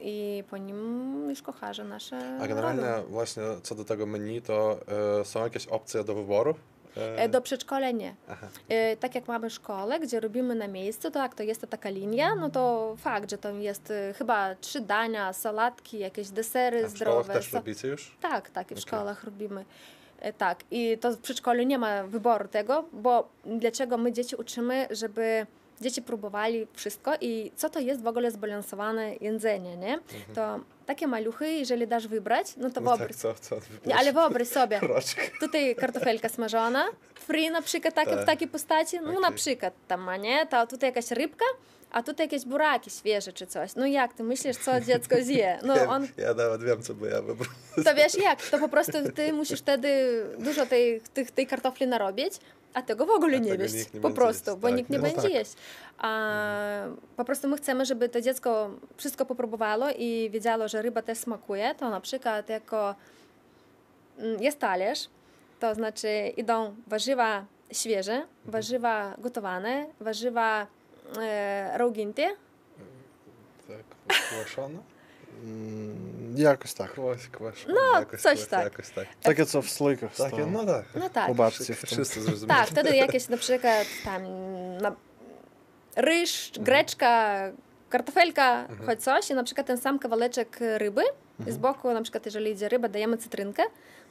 i 0.00 0.44
po 0.50 0.56
nim 0.56 1.30
już 1.30 1.42
kucharze 1.42 1.84
nasze 1.84 2.38
A 2.42 2.46
generalnie 2.48 2.82
robią. 2.82 3.02
właśnie 3.08 3.42
co 3.62 3.74
do 3.74 3.84
tego 3.84 4.06
menu, 4.06 4.42
to 4.42 4.78
e, 5.20 5.24
są 5.24 5.44
jakieś 5.44 5.66
opcje 5.66 6.04
do 6.04 6.14
wyboru? 6.14 6.54
E, 6.96 7.28
Do 7.28 7.40
przedszkola 7.40 7.90
nie. 7.90 8.14
Aha. 8.28 8.48
E, 8.68 8.96
Tak 8.96 9.14
jak 9.14 9.28
mamy 9.28 9.50
szkołę, 9.50 10.00
gdzie 10.00 10.20
robimy 10.20 10.54
na 10.54 10.68
miejscu, 10.68 11.10
tak, 11.10 11.34
to 11.34 11.42
jest 11.42 11.60
to 11.60 11.66
taka 11.66 11.90
linia, 11.90 12.34
no 12.34 12.50
to 12.50 12.94
fakt, 12.98 13.30
że 13.30 13.38
tam 13.38 13.62
jest 13.62 13.90
e, 13.90 14.12
chyba 14.18 14.54
trzy 14.54 14.80
dania, 14.80 15.32
sałatki, 15.32 15.98
jakieś 15.98 16.28
desery 16.30 16.84
A 16.84 16.88
w 16.88 16.96
szkołach 16.96 17.24
zdrowe. 17.24 17.32
też 17.34 17.50
sa- 17.52 17.54
robicie 17.56 17.88
już? 17.88 18.16
Tak, 18.20 18.50
tak, 18.50 18.66
i 18.70 18.74
w 18.74 18.78
Okej. 18.78 18.82
szkołach 18.82 19.24
robimy. 19.24 19.64
E, 20.20 20.32
Tak, 20.32 20.64
i 20.70 20.98
to 21.00 21.12
w 21.12 21.18
przedszkolu 21.18 21.62
nie 21.62 21.78
ma 21.78 22.02
wyboru 22.04 22.48
tego, 22.48 22.84
bo 22.92 23.28
dlaczego 23.46 23.96
my 23.98 24.12
dzieci 24.12 24.36
uczymy, 24.36 24.86
żeby 24.90 25.46
dzieci 25.80 26.02
próbowali 26.02 26.66
wszystko 26.74 27.12
i 27.20 27.52
co 27.56 27.70
to 27.70 27.80
jest 27.80 28.02
w 28.02 28.06
ogóle 28.06 28.30
zbalansowane 28.30 29.14
jedzenie, 29.16 29.76
nie? 29.76 29.98
To 30.34 30.60
takie 30.86 31.06
maluchy, 31.06 31.48
jeżeli 31.52 31.86
dasz 31.86 32.08
wybrać, 32.08 32.46
no 32.56 32.70
to 32.70 32.80
Mhm. 32.80 32.84
No 32.84 32.96
wyobraź, 32.96 33.16
tak, 33.22 33.40
co, 33.40 33.60
co 33.60 33.66
nie, 33.86 33.94
ale 33.96 34.12
wyobraź 34.12 34.48
sobie, 34.48 34.80
Roczek. 34.94 35.32
Tutaj 35.40 35.76
kartofelka 35.76 36.28
smażona, 36.28 36.84
fry 37.14 37.50
na 37.50 37.62
przykład 37.62 37.94
takie, 37.94 38.10
w 38.12 38.16
Tak. 38.16 38.26
takiej 38.26 38.48
postaci, 38.48 38.96
no 39.00 39.12
na 39.12 39.18
Okej. 39.28 39.34
przykład 39.36 39.74
tam, 39.88 40.08
a 40.08 40.16
nie, 40.16 40.46
to 40.46 40.66
tutaj 40.66 40.88
jakaś 40.88 41.10
rybka, 41.10 41.44
a 41.90 42.02
tutaj 42.02 42.26
jakieś 42.26 42.44
buraki 42.44 42.90
świeże 42.90 43.32
czy 43.32 43.46
coś. 43.46 43.74
No 43.74 43.86
jak 43.86 44.14
ty 44.14 44.22
myślisz, 44.22 44.56
co 44.56 44.80
dziecko 44.80 45.16
zje? 45.20 45.58
No 45.66 45.76
ja, 45.76 45.88
on, 45.88 46.06
ja 46.16 46.34
nawet 46.34 46.62
wiem, 46.64 46.82
co 46.82 46.94
by 46.94 47.08
ja 47.10 47.22
wybrał. 47.22 47.50
to 47.84 47.94
wiesz 47.94 48.14
jak, 48.22 48.42
to 48.42 48.58
po 48.58 48.68
prostu 48.68 48.92
ty 49.14 49.32
musisz 49.32 49.58
wtedy 49.60 49.88
dużo 50.38 50.66
tej, 50.66 51.00
tych, 51.14 51.30
tej 51.30 51.46
kartofli 51.46 51.86
narobić, 51.86 52.32
a 52.74 52.82
tego 52.82 53.06
w 53.06 53.10
ogóle 53.10 53.40
nie 53.40 53.54
jeść, 53.54 53.94
nie 53.94 54.00
po 54.00 54.10
prostu, 54.10 54.50
jeść, 54.50 54.60
bo 54.60 54.68
tak, 54.68 54.76
nikt 54.76 54.90
nie 54.90 54.98
no 54.98 55.02
będzie 55.02 55.22
tak. 55.22 55.30
jeść. 55.30 55.52
A 55.98 56.82
po 57.16 57.24
prostu 57.24 57.48
my 57.48 57.56
chcemy, 57.56 57.86
żeby 57.86 58.08
to 58.08 58.20
dziecko 58.20 58.70
wszystko 58.96 59.26
popróbowało 59.26 59.90
i 59.90 60.30
wiedziało, 60.30 60.68
że 60.68 60.82
ryba 60.82 61.02
też 61.02 61.18
smakuje, 61.18 61.74
to 61.74 61.90
na 61.90 62.00
przykład 62.00 62.48
jako 62.48 62.94
mm, 64.18 64.42
jest 64.42 64.58
talerz, 64.58 65.08
to 65.60 65.74
znaczy 65.74 66.32
idą 66.36 66.74
warzywa 66.86 67.44
świeże, 67.72 68.26
warzywa 68.44 69.14
gotowane, 69.18 69.86
warzywa 70.00 70.66
e, 71.18 71.78
Tak, 73.68 74.16
kłaszone? 74.28 74.78
Mm, 75.44 76.34
jakoś 76.36 76.72
tak. 76.72 76.94
Kłaś. 76.94 77.66
No, 77.68 77.98
jakoś, 78.00 78.20
coś 78.20 78.46
tak. 78.46 78.64
Jakoś 78.64 78.90
tak. 78.90 79.06
Takie, 79.22 79.46
co 79.46 79.62
w 79.62 79.70
słoikach 79.70 80.16
Takie, 80.16 80.46
no 80.46 80.64
tak. 80.66 80.84
no 80.94 81.10
tak. 81.10 81.26
Tym. 81.66 81.76
Wszyscy 81.86 82.22
zrozumieli. 82.22 82.58
Tak, 82.60 82.68
wtedy 82.68 82.96
jakieś 82.96 83.28
na 83.28 83.36
przykład 83.36 83.86
tam 84.04 84.22
na, 84.82 84.96
ryż, 85.96 86.52
greczka, 86.60 87.38
kartofelka, 87.88 88.68
choć 88.86 89.02
coś 89.02 89.30
i 89.30 89.34
na 89.34 89.44
przykład 89.44 89.66
ten 89.66 89.78
sam 89.78 89.98
kawałeczek 89.98 90.58
ryby 90.76 91.02
Z 91.46 91.56
boku, 91.56 91.92
na 91.92 92.02
przykład, 92.02 92.26
jeżeli 92.26 92.50
idzie 92.50 92.68
ryba, 92.68 92.88
dajemy 92.88 93.18
cytrynkę, 93.18 93.62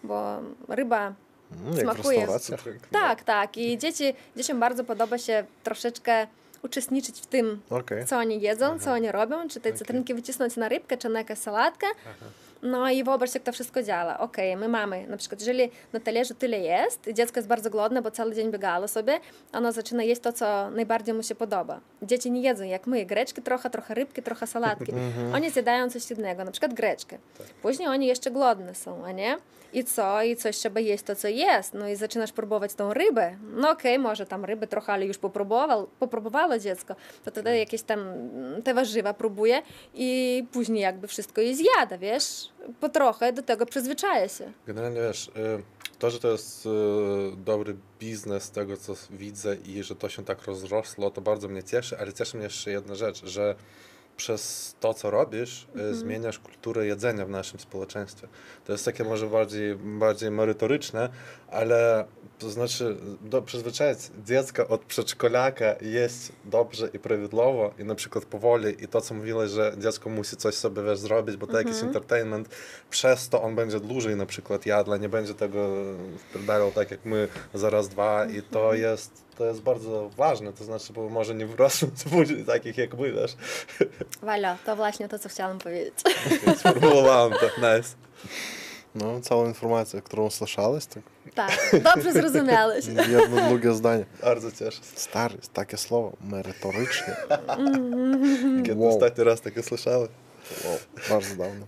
bo 0.03 0.39
ryba 0.67 1.13
Mm, 1.51 1.67
jak 1.67 1.75
w 1.75 1.81
Smakuje. 1.81 2.19
restauracjach. 2.25 2.61
tak, 2.91 3.23
tak. 3.23 3.57
I 3.57 3.77
dzieci, 3.77 4.13
dzieciom 4.37 4.59
bardzo 4.59 4.83
podoba 4.83 5.17
się 5.17 5.45
troszeczkę 5.63 6.27
uczestniczyć 6.63 7.21
w 7.21 7.25
tym, 7.25 7.61
Okej. 7.69 8.05
co 8.05 8.17
oni 8.17 8.41
jedzą, 8.41 8.79
co 8.79 8.91
oni 8.91 9.11
robią, 9.11 9.47
czy 9.49 9.59
te 9.59 9.73
cytrynki 9.73 10.13
wycisnąć 10.13 10.55
na 10.55 10.69
rybkę, 10.69 10.97
czy 10.97 11.09
na 11.09 11.19
jakąś 11.19 11.37
sałatkę. 11.37 11.87
No 12.61 12.89
i 12.89 13.03
wyobraź, 13.03 13.33
jak 13.33 13.43
to 13.43 13.51
wszystko 13.51 13.83
działa. 13.83 14.19
Okej, 14.19 14.57
my 14.57 14.67
mamy, 14.67 15.07
na 15.07 15.17
przykład, 15.17 15.39
jeżeli 15.39 15.71
na 15.93 15.99
talerzu 15.99 16.33
tyle 16.33 16.59
jest, 16.59 17.09
dziecko 17.13 17.39
jest 17.39 17.47
bardzo 17.47 17.69
głodne, 17.69 18.01
bo 18.01 18.11
cały 18.11 18.35
dzień 18.35 18.51
biegało 18.51 18.87
sobie, 18.87 19.19
ono 19.53 19.71
zaczyna 19.71 20.03
jeść 20.03 20.21
to, 20.21 20.33
co 20.33 20.69
najbardziej 20.69 21.13
mu 21.13 21.23
się 21.23 21.35
podoba. 21.35 21.79
Dzieci 22.01 22.31
nie 22.31 22.41
jedzą 22.41 22.63
jak 22.63 22.87
my, 22.87 23.05
greczki 23.05 23.41
trochę, 23.41 23.69
trochę 23.69 23.93
rybki, 23.93 24.23
trochę 24.23 24.47
salatki. 24.47 24.91
Oni 25.35 25.49
zjadają 25.49 25.89
coś 25.89 26.11
innego, 26.11 26.43
na 26.43 26.51
przykład 26.51 26.73
greczkę. 26.73 27.17
Później 27.61 27.87
oni 27.87 28.07
jeszcze 28.07 28.31
głodne 28.31 28.75
są, 28.75 29.05
a 29.05 29.11
nie? 29.11 29.37
I 29.73 29.83
co? 29.83 30.23
I 30.23 30.35
coś 30.35 30.57
trzeba 30.57 30.79
jeść 30.79 31.03
to, 31.03 31.15
co 31.15 31.27
jest. 31.27 31.73
No 31.73 31.89
i 31.89 31.95
zaczynasz 31.95 32.31
próbować 32.31 32.73
tą 32.73 32.93
rybę. 32.93 33.37
No 33.55 33.69
okej, 33.69 33.99
może 33.99 34.25
tam 34.25 34.45
ryby 34.45 34.67
trochę, 34.67 34.93
ale 34.93 35.05
już 35.05 35.17
popróbował, 35.17 35.87
popróbowało 35.99 36.59
dziecko. 36.59 36.95
To 37.25 37.31
wtedy 37.31 37.57
jakieś 37.57 37.81
tam 37.81 37.99
mm, 37.99 38.63
te 38.63 38.73
warzywa 38.73 39.13
próbuje 39.13 39.61
i 39.93 40.45
później 40.51 40.81
jakby 40.81 41.07
wszystko 41.07 41.41
je 41.41 41.55
zjada, 41.55 41.97
wiesz? 41.97 42.48
Po 42.79 42.89
trochę 42.89 43.33
do 43.33 43.43
tego 43.43 43.65
przyzwyczaja 43.65 44.27
się. 44.27 44.51
Generalnie 44.67 45.01
wiesz, 45.01 45.27
y, 45.27 45.31
to, 45.99 46.09
że 46.09 46.19
to 46.19 46.31
jest 46.31 46.65
y, 46.65 46.69
dobry 47.37 47.75
biznes 47.99 48.43
z 48.43 48.51
tego, 48.51 48.77
co 48.77 48.93
widzę 49.09 49.55
i 49.55 49.83
że 49.83 49.95
to 49.95 50.09
się 50.09 50.25
tak 50.25 50.45
rozrosło, 50.45 51.09
to 51.09 51.21
bardzo 51.21 51.47
mnie 51.47 51.63
cieszy, 51.63 51.99
ale 51.99 52.13
cieszy 52.13 52.37
mnie 52.37 52.43
jeszcze 52.43 52.71
jedna 52.71 52.95
rzecz, 52.95 53.25
że 53.25 53.55
przez 54.19 54.75
to, 54.79 54.93
co 54.93 55.11
robisz, 55.11 55.67
y, 55.91 55.95
zmieniasz 55.95 56.39
kulturę 56.39 56.85
jedzenia 56.85 57.25
w 57.25 57.29
naszym 57.29 57.59
społeczeństwie. 57.59 58.27
To 58.65 58.71
jest 58.71 58.85
takie 58.85 59.03
może 59.03 59.27
bardziej, 59.27 59.75
bardziej 59.75 60.31
merytoryczne, 60.31 61.09
ale 61.51 62.05
to 62.39 62.49
znaczy 62.49 62.97
do, 63.21 63.41
przyzwyczajać 63.41 63.97
dziecka 64.25 64.67
od 64.67 64.81
przedszkolaka 64.81 65.75
jeść 65.81 66.31
dobrze 66.45 66.89
i 66.93 66.99
prawidłowo 66.99 67.73
i 67.79 67.83
na 67.83 67.95
przykład 67.95 68.25
powoli. 68.25 68.83
I 68.83 68.87
to, 68.87 69.01
co 69.01 69.13
mówiłeś, 69.13 69.51
że 69.51 69.73
dziecko 69.77 70.09
musi 70.09 70.37
coś 70.37 70.55
sobie 70.55 70.83
wiesz, 70.83 70.99
zrobić, 70.99 71.37
bo 71.37 71.47
to 71.47 71.57
jakiś 71.57 71.83
entertainment, 71.83 72.49
przez 72.89 73.29
to 73.29 73.41
on 73.41 73.55
będzie 73.55 73.79
dłużej 73.79 74.15
na 74.15 74.25
przykład 74.25 74.65
jadła, 74.65 74.97
nie 74.97 75.09
będzie 75.09 75.33
tego 75.33 75.67
wpierdalał 76.17 76.71
tak 76.71 76.91
jak 76.91 77.05
my 77.05 77.27
zaraz 77.53 77.89
dwa. 77.89 78.25
I 78.25 78.41
to 78.41 78.73
jest 78.73 79.28
to 79.39 79.45
jest 79.45 79.61
bardzo 79.61 80.09
ważne, 80.17 80.53
to 80.53 80.63
znaczy, 80.63 80.93
bo 80.93 81.09
może 81.09 81.35
nie 81.35 81.45
wyrosną 81.45 81.87
później 82.11 82.45
takich 82.45 82.77
jak 82.77 82.93
my, 82.97 83.11
wiesz. 83.11 83.35
Walio, 84.21 84.55
to 84.65 84.75
właśnie 84.75 85.07
to, 85.09 85.19
co 85.19 85.29
chciałam 85.29 85.59
powiedzieć. 85.59 85.93
Sformułowałem 86.57 87.33
to, 87.33 87.45
nice. 87.57 87.89
No, 88.95 89.21
całą 89.21 89.45
informację, 89.45 90.01
którą 90.01 90.29
słyszałeś, 90.29 90.85
tak 90.85 91.03
Tak, 91.35 91.81
dobrze 91.83 92.13
zrozumiałeś. 92.13 92.85
jedno, 93.09 93.49
drugie 93.49 93.73
zdanie. 93.73 94.05
Bardzo 94.23 94.51
cieszę 94.51 94.71
się. 94.71 94.83
Stary, 94.95 95.37
takie 95.53 95.77
słowo, 95.77 96.11
merytoryczne. 96.21 97.15
Kiedy 98.65 98.79
Wow. 98.81 98.89
ostatni 98.95 99.23
raz 99.23 99.41
takie 99.41 99.63
słyszałem? 99.63 100.07
Wow, 100.65 100.77
bardzo 101.09 101.35
dawno. 101.35 101.65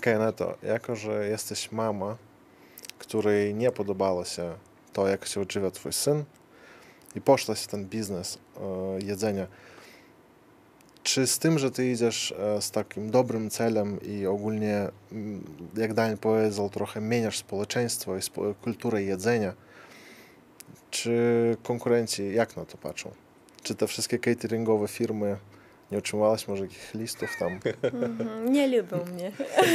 Okej, 0.00 0.18
no 0.18 0.32
to 0.32 0.54
jako, 0.62 0.96
że 0.96 1.28
jesteś 1.28 1.72
mama, 1.72 2.16
której 2.98 3.54
nie 3.54 3.70
podobało 3.70 4.24
się 4.24 4.54
to, 4.92 5.08
jak 5.08 5.26
się 5.26 5.40
odżywia 5.40 5.70
twój 5.70 5.92
syn 5.92 6.24
i 7.14 7.20
poszłaś 7.20 7.60
w 7.60 7.66
ten 7.66 7.84
biznes 7.84 8.38
e, 8.56 8.60
jedzenia, 9.04 9.46
czy 11.02 11.26
z 11.26 11.38
tym, 11.38 11.58
że 11.58 11.70
ty 11.70 11.90
idziesz 11.90 12.32
e, 12.32 12.62
z 12.62 12.70
takim 12.70 13.10
dobrym 13.10 13.50
celem 13.50 14.00
i 14.02 14.26
ogólnie, 14.26 14.88
mm, 15.12 15.44
jak 15.76 15.94
Daniel 15.94 16.18
powiedział, 16.18 16.70
trochę 16.70 17.00
zmieniasz 17.00 17.38
społeczeństwo 17.38 18.16
i 18.16 18.22
spo, 18.22 18.54
kulturę 18.62 19.02
jedzenia, 19.02 19.52
czy 20.90 21.56
konkurenci 21.62 22.34
jak 22.34 22.56
na 22.56 22.64
to 22.64 22.78
patrzą? 22.78 23.10
Czy 23.62 23.74
te 23.74 23.86
wszystkie 23.86 24.18
cateringowe 24.18 24.88
firmy 24.88 25.36
nie 25.92 25.98
otrzymałaś 25.98 26.48
może 26.48 26.62
jakichś 26.62 26.94
listów 26.94 27.30
tam? 27.38 27.60
Mhm, 27.82 28.52
Nie 28.52 28.66
lubią 28.66 28.98
mnie. 29.04 29.32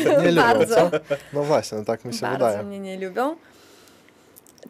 Nie 0.07 0.17
lubią, 0.31 0.41
Bardzo. 0.41 0.75
co? 0.75 0.91
No 1.33 1.43
właśnie, 1.43 1.77
no 1.77 1.85
tak 1.85 2.05
mi 2.05 2.13
się 2.13 2.21
Bardzo 2.21 2.45
wydaje. 2.45 2.63
mnie 2.63 2.79
nie 2.79 3.07
lubią. 3.07 3.35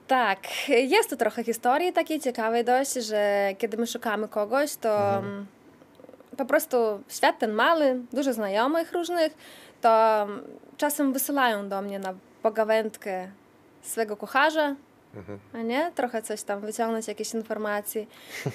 Tak, 0.07 0.39
jest 0.69 1.09
to 1.09 1.15
trochę 1.15 1.43
historii 1.43 1.93
takiej 1.93 2.19
ciekawej 2.19 2.65
dość, 2.65 2.93
że 2.93 3.49
kiedy 3.57 3.77
my 3.77 3.87
szukamy 3.87 4.27
kogoś, 4.27 4.75
to 4.75 5.17
mm, 5.17 5.45
po 6.37 6.45
prostu 6.45 6.77
świat 7.09 7.39
ten 7.39 7.51
mały, 7.51 7.99
dużo 8.13 8.33
znajomych 8.33 8.91
różnych, 8.93 9.33
to 9.81 10.21
mm, 10.21 10.43
czasem 10.77 11.13
wysyłają 11.13 11.69
do 11.69 11.81
mnie 11.81 11.99
na 11.99 12.13
pogawędkę 12.43 13.27
swego 13.81 14.17
kucharza, 14.17 14.75
Mhm. 15.15 15.39
a 15.53 15.57
nie? 15.57 15.91
Trochę 15.95 16.21
coś 16.21 16.43
tam 16.43 16.61
wyciągnąć, 16.61 17.07
jakieś 17.07 17.33
informacje. 17.33 18.05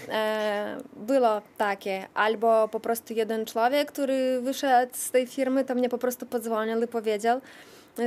E, 0.09 0.77
było 0.97 1.43
takie. 1.59 2.07
Albo 2.15 2.69
po 2.69 2.81
prostu 2.81 3.15
jeden 3.15 3.47
człowiek, 3.47 3.93
który 3.93 4.41
wyszedł 4.41 4.93
z 4.95 5.11
tej 5.11 5.27
firmy, 5.27 5.65
to 5.65 5.75
mnie 5.75 5.89
po 5.89 5.99
prostu 5.99 6.27
podzwonił 6.27 6.83
i 6.83 6.87
powiedział, 6.87 7.41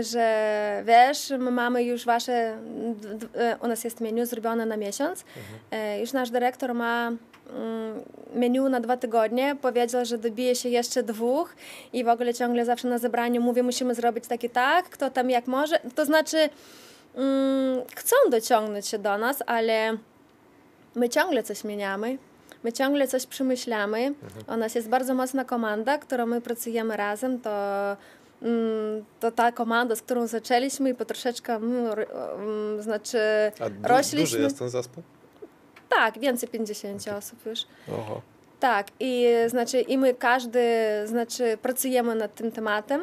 że 0.01 0.83
wiesz, 0.85 1.33
my 1.39 1.51
mamy 1.51 1.83
już 1.83 2.05
wasze, 2.05 2.57
e, 3.35 3.57
u 3.61 3.67
nas 3.67 3.83
jest 3.83 4.01
menu 4.01 4.25
zrobione 4.25 4.65
na 4.65 4.77
miesiąc, 4.77 5.25
e, 5.71 5.99
już 5.99 6.13
nasz 6.13 6.29
dyrektor 6.29 6.73
ma 6.73 7.07
mm, 7.07 8.01
menu 8.35 8.69
na 8.69 8.79
dwa 8.79 8.97
tygodnie, 8.97 9.55
powiedział, 9.61 10.05
że 10.05 10.17
dobije 10.17 10.55
się 10.55 10.69
jeszcze 10.69 11.03
dwóch 11.03 11.55
i 11.93 12.03
w 12.03 12.07
ogóle 12.07 12.33
ciągle 12.33 12.65
zawsze 12.65 12.87
na 12.87 12.97
zebraniu 12.97 13.41
mówię, 13.41 13.63
musimy 13.63 13.95
zrobić 13.95 14.27
tak 14.27 14.43
i 14.43 14.49
tak, 14.49 14.89
kto 14.89 15.09
tam 15.09 15.29
jak 15.29 15.47
może, 15.47 15.79
to 15.95 16.05
znaczy 16.05 16.49
mm, 17.15 17.81
chcą 17.95 18.15
dociągnąć 18.29 18.87
się 18.87 18.99
do 18.99 19.17
nas, 19.17 19.43
ale 19.45 19.97
my 20.95 21.09
ciągle 21.09 21.43
coś 21.43 21.57
zmieniamy. 21.57 22.17
My 22.63 22.73
ciągle 22.73 23.07
coś 23.07 23.25
przemyślamy. 23.25 24.13
U 24.53 24.57
nas 24.57 24.75
jest 24.75 24.89
bardzo 24.89 25.13
mocna 25.13 25.45
komanda, 25.45 25.97
którą 25.97 26.25
my 26.25 26.41
pracujemy 26.41 26.97
razem. 26.97 27.39
To, 27.41 27.49
mm, 28.41 29.05
to 29.19 29.31
ta 29.31 29.51
komanda, 29.51 29.95
z 29.95 30.01
którą 30.01 30.27
zaczęliśmy 30.27 30.89
i 30.89 30.95
po 30.95 31.05
troszeczkę 31.05 31.55
mm, 31.55 32.81
znaczy 32.81 33.19
A 33.59 33.69
du- 33.69 33.87
rośliśmy. 33.87 34.19
duży 34.37 34.41
jest 34.41 34.59
ten 34.59 34.69
zespół? 34.69 35.03
Tak, 35.89 36.19
więcej 36.19 36.49
50 36.49 37.07
osób 37.17 37.45
już. 37.45 37.59
Oho. 37.91 38.21
Tak, 38.59 38.87
i 38.99 39.25
znaczy 39.47 39.81
i 39.81 39.97
my 39.97 40.13
każdy 40.13 40.61
znaczy 41.05 41.57
pracujemy 41.61 42.15
nad 42.15 42.35
tym 42.35 42.51
tematem, 42.51 43.01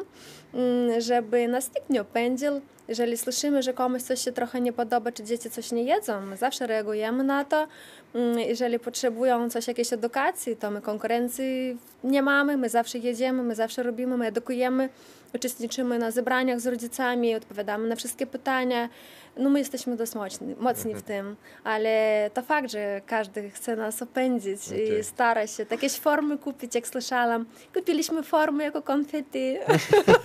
żeby 0.99 1.47
nas 1.47 1.67
nikt 1.75 1.89
nie 1.89 2.01
opędził. 2.01 2.61
Jeżeli 2.91 3.17
słyszymy, 3.17 3.63
że 3.63 3.73
komuś 3.73 4.01
coś 4.01 4.21
się 4.23 4.31
trochę 4.31 4.61
nie 4.61 4.73
podoba, 4.73 5.11
czy 5.11 5.23
dzieci 5.23 5.49
coś 5.49 5.71
nie 5.71 5.83
jedzą, 5.83 6.21
my 6.21 6.37
zawsze 6.37 6.67
reagujemy 6.67 7.23
na 7.23 7.45
to. 7.45 7.67
Mm, 8.15 8.39
Jeżeli 8.39 8.79
potrzebują 8.79 9.49
coś, 9.49 9.67
jakiejś 9.67 9.93
edukacji, 9.93 10.55
to 10.55 10.71
my 10.71 10.81
konkurencji 10.81 11.77
nie 12.03 12.21
mamy, 12.21 12.57
my 12.57 12.69
zawsze 12.69 12.97
jedziemy, 12.97 13.43
my 13.43 13.55
zawsze 13.55 13.83
robimy, 13.83 14.17
my 14.17 14.27
edukujemy, 14.27 14.89
uczestniczymy 15.35 15.99
na 15.99 16.11
zebraniach 16.11 16.59
z 16.59 16.67
rodzicami, 16.67 17.35
odpowiadamy 17.35 17.87
na 17.87 17.95
wszystkie 17.95 18.27
pytania. 18.27 18.89
No 19.37 19.49
my 19.49 19.59
jesteśmy 19.59 19.95
dość 19.95 20.15
mocni, 20.15 20.55
mocni 20.59 20.95
w 20.95 21.01
tym, 21.01 21.35
ale 21.63 22.29
to 22.33 22.41
fakt, 22.41 22.71
że 22.71 23.01
każdy 23.05 23.49
chce 23.49 23.75
nas 23.75 24.01
opędzić 24.01 24.67
Okej. 24.67 24.99
i 24.99 25.03
stara 25.03 25.47
się 25.47 25.65
jakieś 25.71 25.93
formy 25.93 26.37
kupić, 26.37 26.75
jak 26.75 26.87
słyszałam. 26.87 27.45
Kupiliśmy 27.73 28.23
formy 28.23 28.63
jako 28.63 28.81
konfety. 28.81 29.59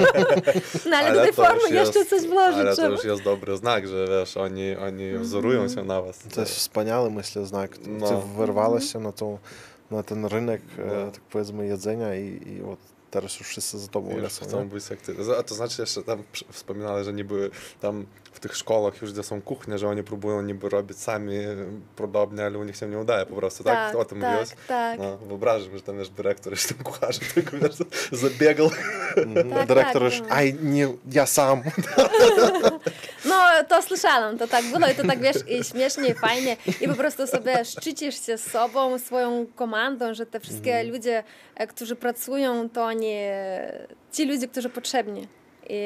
no 0.90 0.96
ale, 0.96 1.14
do 1.14 1.22
tej 1.22 1.32
formy 1.32 1.70
jeszcze 1.70 2.04
coś 2.04 2.22
włożyć 2.26 2.55
Ale 2.60 2.76
to 2.76 2.88
już 2.90 3.04
jest 3.04 3.22
dobry 3.22 3.56
znak, 3.56 3.88
że 3.88 4.06
wiesz, 4.08 4.36
oni, 4.36 4.76
oni 4.76 5.18
wzorują 5.18 5.68
się 5.68 5.84
na 5.84 6.02
was. 6.02 6.18
To 6.34 6.40
jest 6.40 6.54
wspaniały, 6.54 7.10
myślę, 7.10 7.46
znak. 7.46 7.78
Ty 7.78 7.90
No. 7.90 8.20
wyrwałeś 8.20 8.92
się 8.92 8.98
na, 9.00 9.12
tą, 9.12 9.38
na 9.90 10.02
ten 10.02 10.24
rynek, 10.26 10.62
No. 10.78 10.94
e, 10.94 11.10
tak 11.10 11.20
powiedzmy, 11.20 11.66
jedzenia 11.66 12.14
i, 12.14 12.40
i 12.56 12.62
od 12.62 12.78
teraz 13.16 13.38
już 13.38 13.48
wszyscy 13.48 13.78
za 13.78 13.88
tobą 13.88 14.10
Już 14.10 14.22
lecą. 14.22 14.46
chcą 14.46 14.68
być 14.68 14.90
jak 14.90 15.00
ty. 15.00 15.14
A 15.38 15.42
to 15.42 15.54
znaczy 15.54 15.82
jeszcze 15.82 16.02
tam 16.02 16.22
wspominali, 16.52 17.04
że 17.04 17.12
niby 17.12 17.50
tam 17.80 18.06
w 18.32 18.40
tych 18.40 18.56
szkołach 18.56 19.02
już 19.02 19.12
gdzie 19.12 19.22
są 19.22 19.42
kuchnie, 19.42 19.78
że 19.78 19.88
oni 19.88 20.02
próbują 20.02 20.42
niby 20.42 20.68
robić 20.68 20.98
sami 20.98 21.34
podobnie, 21.96 22.44
ale 22.44 22.58
u 22.58 22.64
nich 22.64 22.76
się 22.76 22.88
nie 22.88 22.98
udaje 22.98 23.26
po 23.26 23.36
prostu, 23.36 23.64
tak? 23.64 23.94
O 23.94 24.04
tym 24.04 24.20
tak, 24.20 24.30
mówiłeś? 24.30 24.48
tak. 24.68 24.98
No, 24.98 25.16
wyobrażam, 25.18 25.76
że 25.76 25.82
tam 25.82 25.98
wiesz, 25.98 26.08
dyrektor 26.08 26.52
jest 26.52 26.68
tym 26.68 26.84
kucharzem, 26.84 27.24
tylko 27.34 27.58
wiesz, 27.58 27.76
zabiegał. 28.12 28.70
Mhm. 29.16 29.50
Tak, 29.50 29.68
Dyrektor 29.68 30.02
tak, 30.02 30.12
już, 30.12 30.20
no. 30.20 30.34
aj, 30.34 30.56
nie, 30.62 30.88
ja 31.12 31.26
sam. 31.26 31.62
To 33.64 33.82
słyszałam, 33.82 34.38
to 34.38 34.48
tak 34.48 34.64
było 34.64 34.88
i 34.88 34.94
to 34.94 35.06
tak, 35.06 35.20
wiesz, 35.20 35.36
i 35.48 35.64
śmiesznie, 35.64 36.08
i 36.08 36.14
fajnie. 36.14 36.56
I 36.80 36.88
po 36.88 36.94
prostu 36.94 37.26
sobie 37.26 37.64
szczycisz 37.64 38.26
się 38.26 38.38
z 38.38 38.50
sobą, 38.50 38.98
swoją 38.98 39.46
komandą, 39.46 40.14
że 40.14 40.26
te 40.26 40.40
wszystkie 40.40 40.84
ludzie, 40.84 41.24
e, 41.54 41.66
którzy 41.66 41.96
pracują, 41.96 42.70
to 42.70 42.84
oni, 42.84 43.14
ci 44.12 44.24
ludzie, 44.24 44.48
którzy 44.48 44.68
potrzebni. 44.68 45.28
I 45.68 45.76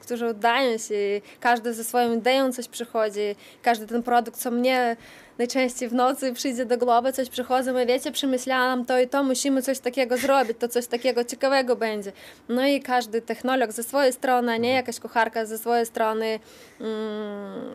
którzy 0.00 0.26
oddają 0.26 0.78
się, 0.78 0.94
każdy 1.40 1.74
ze 1.74 1.84
swoją 1.84 2.14
ideą 2.14 2.52
coś 2.52 2.68
przychodzi, 2.68 3.36
każdy 3.62 3.86
ten 3.86 4.02
produkt, 4.02 4.40
co 4.40 4.50
mnie 4.50 4.96
najczęściej 5.38 5.88
w 5.88 5.94
nocy 5.94 6.32
przyjdzie 6.32 6.66
do 6.66 6.78
głowy, 6.78 7.12
coś 7.12 7.28
przychodzi, 7.28 7.70
my 7.70 7.86
wiecie, 7.86 8.12
przemyślałam 8.12 8.84
to 8.84 8.98
i 8.98 9.08
to, 9.08 9.22
musimy 9.22 9.62
coś 9.62 9.78
takiego 9.78 10.16
zrobić, 10.16 10.58
to 10.58 10.68
coś 10.68 10.86
takiego 10.86 11.24
ciekawego 11.24 11.76
będzie. 11.76 12.12
No 12.48 12.66
i 12.66 12.80
każdy 12.80 13.22
technolog 13.22 13.72
ze 13.72 13.82
swojej 13.82 14.12
strony, 14.12 14.52
a 14.52 14.56
nie 14.56 14.72
jakaś 14.72 15.00
kucharka 15.00 15.46
ze 15.46 15.58
swojej 15.58 15.86
strony 15.86 16.38
mm, 16.80 17.74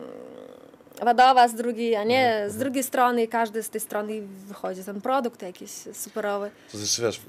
wadowa 1.04 1.48
z 1.48 1.54
drugiej, 1.54 1.96
a 1.96 2.04
nie 2.04 2.44
z 2.48 2.56
drugiej 2.56 2.82
strony 2.82 3.22
i 3.22 3.28
każdy 3.28 3.62
z 3.62 3.70
tej 3.70 3.80
strony 3.80 4.22
wychodzi 4.46 4.84
ten 4.84 5.00
produkt 5.00 5.42
jakiś 5.42 5.70
superowy. 5.92 6.50
To 6.72 6.78
znaczy, 6.78 7.02
wiesz, 7.02 7.20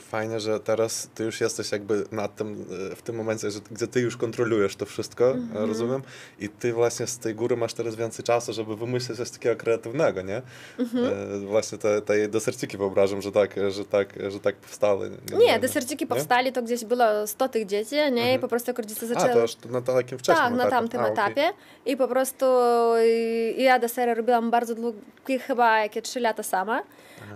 fajnie, 0.00 0.40
że 0.40 0.60
teraz 0.60 1.08
ty 1.14 1.24
już 1.24 1.40
jesteś 1.40 1.72
jakby 1.72 2.04
na 2.12 2.28
tym, 2.28 2.66
e, 2.92 2.96
w 2.96 3.02
tym 3.02 3.16
momencie, 3.16 3.50
że, 3.50 3.60
gdzie 3.70 3.86
ty 3.86 4.00
już 4.00 4.16
kontrolujesz 4.16 4.76
to 4.76 4.86
wszystko, 4.86 5.30
mm 5.30 5.48
-hmm. 5.48 5.68
rozumiem? 5.68 6.02
I 6.38 6.48
ty 6.48 6.72
właśnie 6.72 7.06
z 7.06 7.18
tej 7.18 7.34
góry 7.34 7.56
masz 7.56 7.74
teraz 7.74 7.96
więcej 7.96 8.24
czasu, 8.24 8.52
żeby 8.52 8.76
wymyślić 8.76 9.18
coś 9.18 9.30
takiego 9.30 9.56
kreatywnego, 9.56 10.22
nie? 10.22 10.42
-hmm. 10.78 11.44
e, 11.44 11.46
właśnie 11.46 11.78
te, 11.78 12.02
te 12.02 12.28
deserciki 12.28 12.78
wyobrażam, 12.78 13.22
że 13.22 13.32
tak, 13.32 13.54
że 13.70 13.84
tak, 13.84 14.14
że 14.30 14.40
tak 14.40 14.56
powstały. 14.56 15.10
Nie, 15.32 15.46
nie 15.46 15.58
deserciki 15.58 16.06
powstali, 16.06 16.52
to 16.52 16.62
gdzieś 16.62 16.84
było 16.84 17.26
100 17.26 17.48
tych 17.48 17.66
dzieci, 17.66 17.94
nie? 17.94 18.06
I 18.06 18.08
mhm. 18.08 18.40
po 18.40 18.48
prostu 18.48 18.72
rodzice 18.72 19.06
zaczęli... 19.06 19.30
A, 19.30 19.34
to 19.34 19.40
już 19.40 19.56
na 19.70 19.82
takim 19.82 20.18
wczesnym 20.18 20.48
Tak, 20.48 20.64
na 20.64 20.70
tamtym 20.70 21.00
etapie. 21.00 21.48
Okay. 21.48 21.52
I 21.86 21.96
po 21.96 22.08
prostu 22.08 22.46
ja 23.56 23.78
desery 23.78 24.14
robiłam 24.14 24.50
bardzo 24.50 24.74
długie, 24.74 25.38
chyba 25.38 25.78
jakie 25.78 26.02
trzy 26.02 26.20
lata 26.20 26.42
sama. 26.42 26.82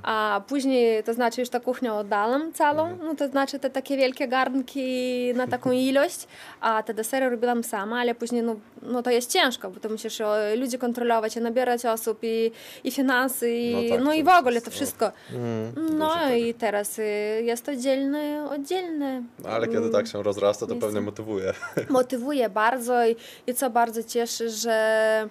A 0.03 0.41
później, 0.49 1.05
to 1.05 1.15
znaczy 1.15 1.41
już 1.41 1.51
ta 1.51 1.61
kuchnię 1.61 1.93
oddałam 1.93 2.53
całą, 2.53 2.97
no 2.97 3.15
to 3.15 3.29
znaczy 3.29 3.59
te 3.59 3.71
takie 3.71 3.97
wielkie 3.97 4.29
garnki 4.29 5.33
na 5.35 5.47
taką 5.47 5.73
ilość, 5.89 6.27
a 6.61 6.83
te 6.83 6.95
desery 6.95 7.31
robiłam 7.31 7.65
sama, 7.65 8.01
ale 8.01 8.15
później 8.15 8.43
no, 8.43 8.57
no 8.83 9.03
to 9.03 9.11
jest 9.11 9.33
ciężko, 9.33 9.71
bo 9.71 9.81
to 9.81 9.89
musisz 9.89 10.19
ludzi 10.57 10.79
kontrolować, 10.79 11.37
i 11.37 11.41
nabierać 11.41 11.87
osób 11.87 12.19
i, 12.23 12.51
i 12.85 12.91
finanse, 12.91 13.51
i, 13.51 13.75
no, 13.75 13.97
tak, 13.97 14.05
no 14.05 14.15
i 14.15 14.25
w 14.25 14.29
ogóle 14.29 14.61
to 14.61 14.71
wszystko. 14.71 15.13
Mm, 15.33 15.99
no 15.99 16.35
i 16.35 16.55
teraz 16.55 17.01
jest 17.43 17.69
oddzielne, 17.69 18.49
oddzielne. 18.51 19.23
No, 19.39 19.49
ale 19.49 19.69
kiedy 19.69 19.91
tak 19.91 20.07
się 20.07 20.23
rozrasta, 20.23 20.67
to 20.67 20.77
pewnie 20.77 21.01
motywuje. 21.01 21.53
Motywuje 21.89 22.49
bardzo 22.49 23.07
i, 23.07 23.17
i 23.47 23.55
co 23.55 23.71
bardzo 23.71 24.03
cieszy, 24.03 24.51
że 24.51 25.29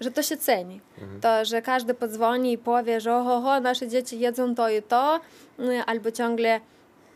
że 0.00 0.10
to 0.10 0.22
się 0.22 0.36
ceni. 0.36 0.80
Mhm. 1.02 1.20
To, 1.20 1.44
że 1.44 1.62
każdy 1.62 1.94
podzwoni 1.94 2.52
i 2.52 2.58
powie, 2.58 3.00
że 3.00 3.16
oho, 3.16 3.60
nasze 3.60 3.88
dzieci 3.88 4.20
jedzą 4.20 4.54
to 4.54 4.68
i 4.68 4.82
to, 4.82 5.20
y, 5.60 5.82
albo 5.86 6.10
ciągle 6.10 6.60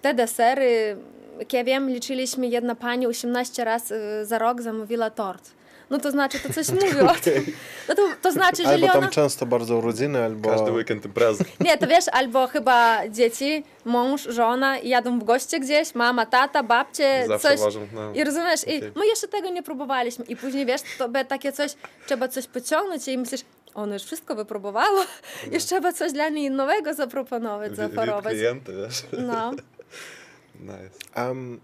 te 0.03 0.14
desery, 0.14 0.97
jak 1.38 1.53
ja 1.53 1.64
wiem, 1.64 1.90
liczyliśmy, 1.90 2.47
jedna 2.47 2.75
pani 2.75 3.07
18 3.07 3.64
razy 3.64 4.01
za 4.23 4.38
rok 4.38 4.62
zamówiła 4.62 5.11
tort 5.11 5.51
no 5.90 5.98
to 5.98 6.11
znaczy 6.11 6.40
to 6.40 6.53
coś 6.53 6.68
mówi 6.68 7.00
o 7.00 7.14
tym. 7.14 7.46
No 7.88 7.94
to, 7.94 8.03
to 8.22 8.33
znaczy, 8.33 8.62
że 8.62 8.68
Albo 8.68 8.88
tam 8.88 9.09
często 9.09 9.46
bardzo 9.46 9.76
urodziny, 9.76 10.24
albo... 10.24 10.50
Każdy 10.50 10.72
weekend 10.72 11.05
imprezy. 11.05 11.44
Nie, 11.61 11.79
to 11.79 11.87
wiesz, 11.87 12.05
albo 12.12 12.46
chyba 12.46 13.09
dzieci, 13.09 13.64
mąż, 13.85 14.22
żona 14.22 14.79
jadą 14.79 15.18
w 15.18 15.24
goście 15.24 15.61
gdzieś, 15.61 15.94
mama, 15.94 16.26
tata, 16.26 16.62
babcie, 16.62 17.24
Zawsze 17.29 17.48
coś. 17.48 17.61
Ważą, 17.61 17.87
no. 17.92 18.12
I 18.12 18.24
rozumiesz, 18.24 18.62
okay. 18.62 18.74
i 18.76 18.98
my 18.98 19.07
jeszcze 19.07 19.29
tego 19.29 19.50
nie 19.50 19.62
próbowaliśmy. 19.62 20.24
I 20.24 20.37
później, 20.37 20.66
wiesz, 20.66 20.81
to 20.98 21.09
by 21.09 21.24
takie 21.24 21.53
coś, 21.53 21.74
trzeba 22.07 22.29
coś 22.29 22.46
pociągnąć 22.46 23.09
i 23.09 23.18
myślisz, 23.18 23.40
ono 23.74 23.92
już 23.92 24.03
wszystko 24.03 24.35
wypróbowało, 24.35 24.98
no. 25.46 25.53
już 25.53 25.64
trzeba 25.64 25.92
coś 25.92 26.12
dla 26.12 26.29
niej 26.29 26.50
nowego 26.50 26.94
zaproponować, 26.94 27.76
zaoferować. 27.76 28.35
klienty, 28.35 28.72
wiesz. 28.72 29.03
No. 29.12 29.50
nice. 30.61 31.26
Um, 31.29 31.61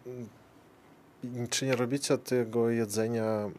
czy 1.51 1.67
nie 1.67 1.77
robicie 1.77 2.19
tego 2.19 2.71
jedzenia 2.71 3.25
e, 3.25 3.51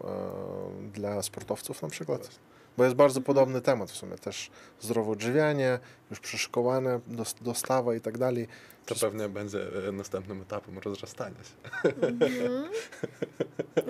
dla 0.94 1.22
sportowców 1.22 1.82
na 1.82 1.90
przykład? 1.90 2.30
Bo 2.78 2.84
jest 2.84 2.96
bardzo 2.96 3.22
podobny 3.22 3.62
temat 3.62 3.92
w 3.92 3.96
sumie, 3.96 4.16
też 4.16 4.50
zdrowe 4.82 5.12
odżywianie, 5.12 5.80
już 6.10 6.20
przyszykowane, 6.20 7.00
dostawa 7.42 7.96
i 7.96 8.02
tak 8.02 8.18
dalej. 8.18 8.48
To 8.86 8.96
pewnie 8.96 9.30
będzie 9.30 9.60
e, 9.88 9.92
następnym 9.92 10.42
etapem 10.42 10.80
rozrastania 10.80 11.36
się. 11.44 11.90
Mhm. 12.08 12.70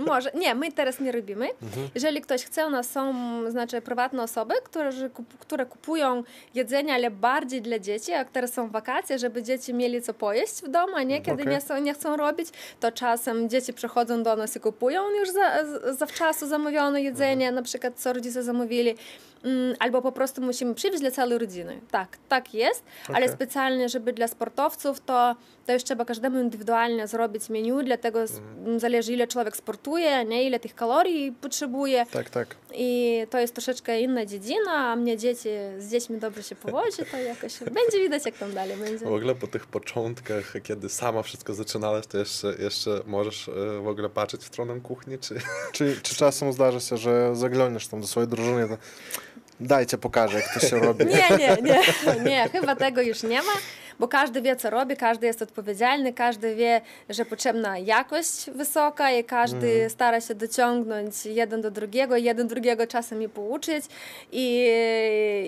Może. 0.07 0.31
Nie, 0.35 0.55
my 0.55 0.71
teraz 0.71 0.99
nie 0.99 1.11
robimy. 1.11 1.49
Mhm. 1.61 1.89
Jeżeli 1.95 2.21
ktoś 2.21 2.45
chce, 2.45 2.67
u 2.67 2.69
nas 2.69 2.89
są 2.89 3.13
znaczy 3.51 3.81
prywatne 3.81 4.23
osoby, 4.23 4.53
które, 4.63 4.91
które 5.39 5.65
kupują 5.65 6.23
jedzenie, 6.53 6.93
ale 6.93 7.11
bardziej 7.11 7.61
dla 7.61 7.79
dzieci, 7.79 8.11
jak 8.11 8.31
teraz 8.31 8.53
są 8.53 8.69
wakacje, 8.69 9.19
żeby 9.19 9.43
dzieci 9.43 9.73
mieli 9.73 10.01
co 10.01 10.13
pojeść 10.13 10.61
w 10.61 10.67
domu, 10.67 10.93
a 10.95 11.03
nie 11.03 11.21
kiedy 11.21 11.41
okay. 11.43 11.53
nie, 11.53 11.61
są, 11.61 11.77
nie 11.77 11.93
chcą 11.93 12.17
robić, 12.17 12.47
to 12.79 12.91
czasem 12.91 13.49
dzieci 13.49 13.73
przychodzą 13.73 14.23
do 14.23 14.35
nas 14.35 14.55
i 14.55 14.59
kupują 14.59 15.09
już 15.09 15.29
za, 15.29 15.65
zawczasu 15.93 16.47
zamówione 16.47 17.01
jedzenie, 17.01 17.47
mhm. 17.47 17.55
na 17.55 17.61
przykład 17.61 17.93
co 17.95 18.13
rodzice 18.13 18.43
zamówili. 18.43 18.95
Mm, 19.47 19.75
albo 19.79 20.01
po 20.01 20.11
prostu 20.11 20.41
musimy 20.41 20.75
przywieźć 20.75 21.01
dla 21.01 21.11
całej 21.11 21.37
rodziny. 21.37 21.81
Tak, 21.91 22.17
tak 22.29 22.53
jest, 22.53 22.83
okay. 23.03 23.15
ale 23.15 23.29
specjalnie, 23.29 23.89
żeby 23.89 24.13
dla 24.13 24.27
sportowców, 24.27 24.99
to, 24.99 25.35
to 25.65 25.73
już 25.73 25.83
trzeba 25.83 26.05
każdemu 26.05 26.39
indywidualnie 26.39 27.07
zrobić 27.07 27.49
menu, 27.49 27.83
dlatego 27.85 28.19
mm. 28.19 28.79
zależy 28.79 29.13
ile 29.13 29.27
człowiek 29.27 29.57
sportuje, 29.57 30.25
nie 30.25 30.43
ile 30.43 30.59
tych 30.59 30.75
kalorii 30.75 31.31
potrzebuje. 31.31 32.05
Tak, 32.11 32.29
tak. 32.29 32.55
I 32.73 33.21
to 33.29 33.39
jest 33.39 33.53
troszeczkę 33.53 34.01
inna 34.01 34.25
dziedzina, 34.25 34.71
a 34.71 34.95
mnie 34.95 35.17
dzieci, 35.17 35.49
z 35.77 35.91
dziećmi 35.91 36.17
dobrze 36.17 36.43
się 36.43 36.55
powodzi, 36.55 36.97
to 37.11 37.17
jakoś 37.17 37.59
będzie 37.79 37.99
widać, 37.99 38.25
jak 38.25 38.37
tam 38.37 38.53
dalej 38.53 38.77
będzie. 38.77 39.05
W 39.05 39.13
ogóle 39.13 39.35
po 39.35 39.47
tych 39.47 39.67
początkach, 39.67 40.53
kiedy 40.63 40.89
sama 40.89 41.23
wszystko 41.23 41.53
zaczynałaś, 41.53 42.07
to 42.07 42.17
jeszcze, 42.17 42.53
jeszcze 42.59 43.01
możesz 43.05 43.49
e, 43.49 43.81
w 43.81 43.87
ogóle 43.87 44.09
patrzeć 44.09 44.41
w 44.41 44.45
stronę 44.45 44.79
kuchni, 44.79 45.19
czy... 45.19 45.35
Czy, 45.71 45.99
czy 46.03 46.15
czasem 46.15 46.53
zdarza 46.53 46.79
się, 46.79 46.97
że 46.97 47.35
zaglądasz 47.35 47.87
tam 47.87 48.01
do 48.01 48.07
swojej 48.07 48.29
drużyny, 48.29 48.67
to 48.67 48.77
Dajcie, 49.59 49.97
pokażę, 49.97 50.37
jak 50.37 50.53
to 50.53 50.59
się 50.59 50.79
robi. 50.79 51.05
Nie, 51.05 51.37
nie, 51.37 51.57
nie, 51.61 51.79
nie, 52.23 52.49
chyba 52.49 52.75
tego 52.75 53.01
już 53.01 53.23
nie 53.23 53.41
ma, 53.41 53.53
bo 53.99 54.07
każdy 54.07 54.41
wie, 54.41 54.55
co 54.55 54.69
robi, 54.69 54.97
każdy 54.97 55.27
jest 55.27 55.41
odpowiedzialny, 55.41 56.13
każdy 56.13 56.55
wie, 56.55 56.81
że 57.09 57.25
potrzebna 57.25 57.77
jakość 57.77 58.49
wysoka 58.55 59.11
i 59.11 59.23
każdy 59.23 59.67
mm. 59.67 59.89
stara 59.89 60.21
się 60.21 60.35
dociągnąć 60.35 61.25
jeden 61.25 61.61
do 61.61 61.71
drugiego, 61.71 62.17
jeden 62.17 62.47
drugiego 62.47 62.87
czasem 62.87 63.21
i 63.21 63.29
pouczyć 63.29 63.85
i, 64.31 64.71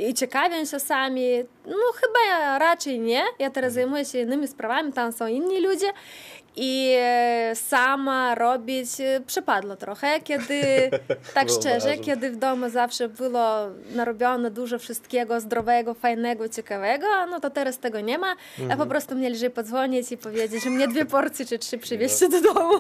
i 0.10 0.14
ciekawią 0.14 0.66
się 0.66 0.80
sami. 0.80 1.30
No 1.66 1.76
chyba 1.96 2.58
raczej 2.60 3.00
nie, 3.00 3.24
ja 3.40 3.50
teraz 3.50 3.74
zajmuję 3.74 4.06
się 4.06 4.20
innymi 4.20 4.48
sprawami, 4.48 4.94
tam 4.94 5.12
są 5.12 5.28
inni 5.28 5.60
ludzie 5.60 5.88
i 6.62 6.96
sama 7.54 8.36
robić 8.36 8.90
przypadło 9.28 9.76
trochę, 9.76 10.22
kiedy, 10.22 10.62
tak 11.34 11.50
szczerze, 11.50 11.98
kiedy 11.98 12.32
w 12.32 12.36
domu 12.36 12.70
zawsze 12.70 13.10
było 13.10 13.68
narobione 13.96 14.52
dużo 14.52 14.80
wszystkiego 14.80 15.42
zdrowego, 15.42 15.94
fajnego, 15.94 16.50
ciekawego, 16.50 17.06
no 17.30 17.40
to 17.40 17.50
teraz 17.50 17.80
tego 17.80 18.02
nie 18.02 18.18
ma, 18.18 18.36
mhm. 18.60 18.72
a 18.72 18.84
po 18.84 18.90
prostu 18.90 19.16
mnie 19.16 19.30
lżej 19.30 19.50
podzwonić 19.50 20.12
i 20.12 20.18
powiedzieć, 20.18 20.64
że 20.64 20.70
mnie 20.70 20.88
dwie 20.88 21.06
porcje 21.06 21.46
czy 21.46 21.60
trzy 21.60 21.78
przywieźcie 21.78 22.28
no. 22.30 22.42
do 22.42 22.54
domu. 22.54 22.74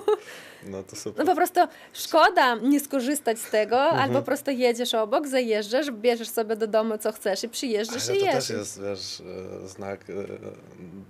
No 0.63 0.83
to 0.83 0.95
super. 0.95 1.25
No 1.25 1.31
po 1.31 1.35
prostu 1.35 1.59
szkoda 1.93 2.55
nie 2.55 2.79
skorzystać 2.79 3.39
z 3.39 3.49
tego, 3.49 3.83
mhm. 3.83 4.01
albo 4.01 4.19
po 4.19 4.25
prostu 4.25 4.51
jedziesz 4.51 4.93
obok, 4.93 5.27
zajeżdżasz, 5.27 5.91
bierzesz 5.91 6.29
sobie 6.29 6.55
do 6.55 6.67
domu 6.67 6.97
co 6.97 7.11
chcesz 7.11 7.43
i 7.43 7.49
przyjeżdżasz 7.49 8.09
Ale 8.09 8.17
i 8.17 8.19
to 8.19 8.25
jesz. 8.25 8.35
też 8.35 8.49
jest, 8.49 8.81
wiesz, 8.81 9.21
e, 9.63 9.67
znak 9.67 10.01
e, 10.09 10.13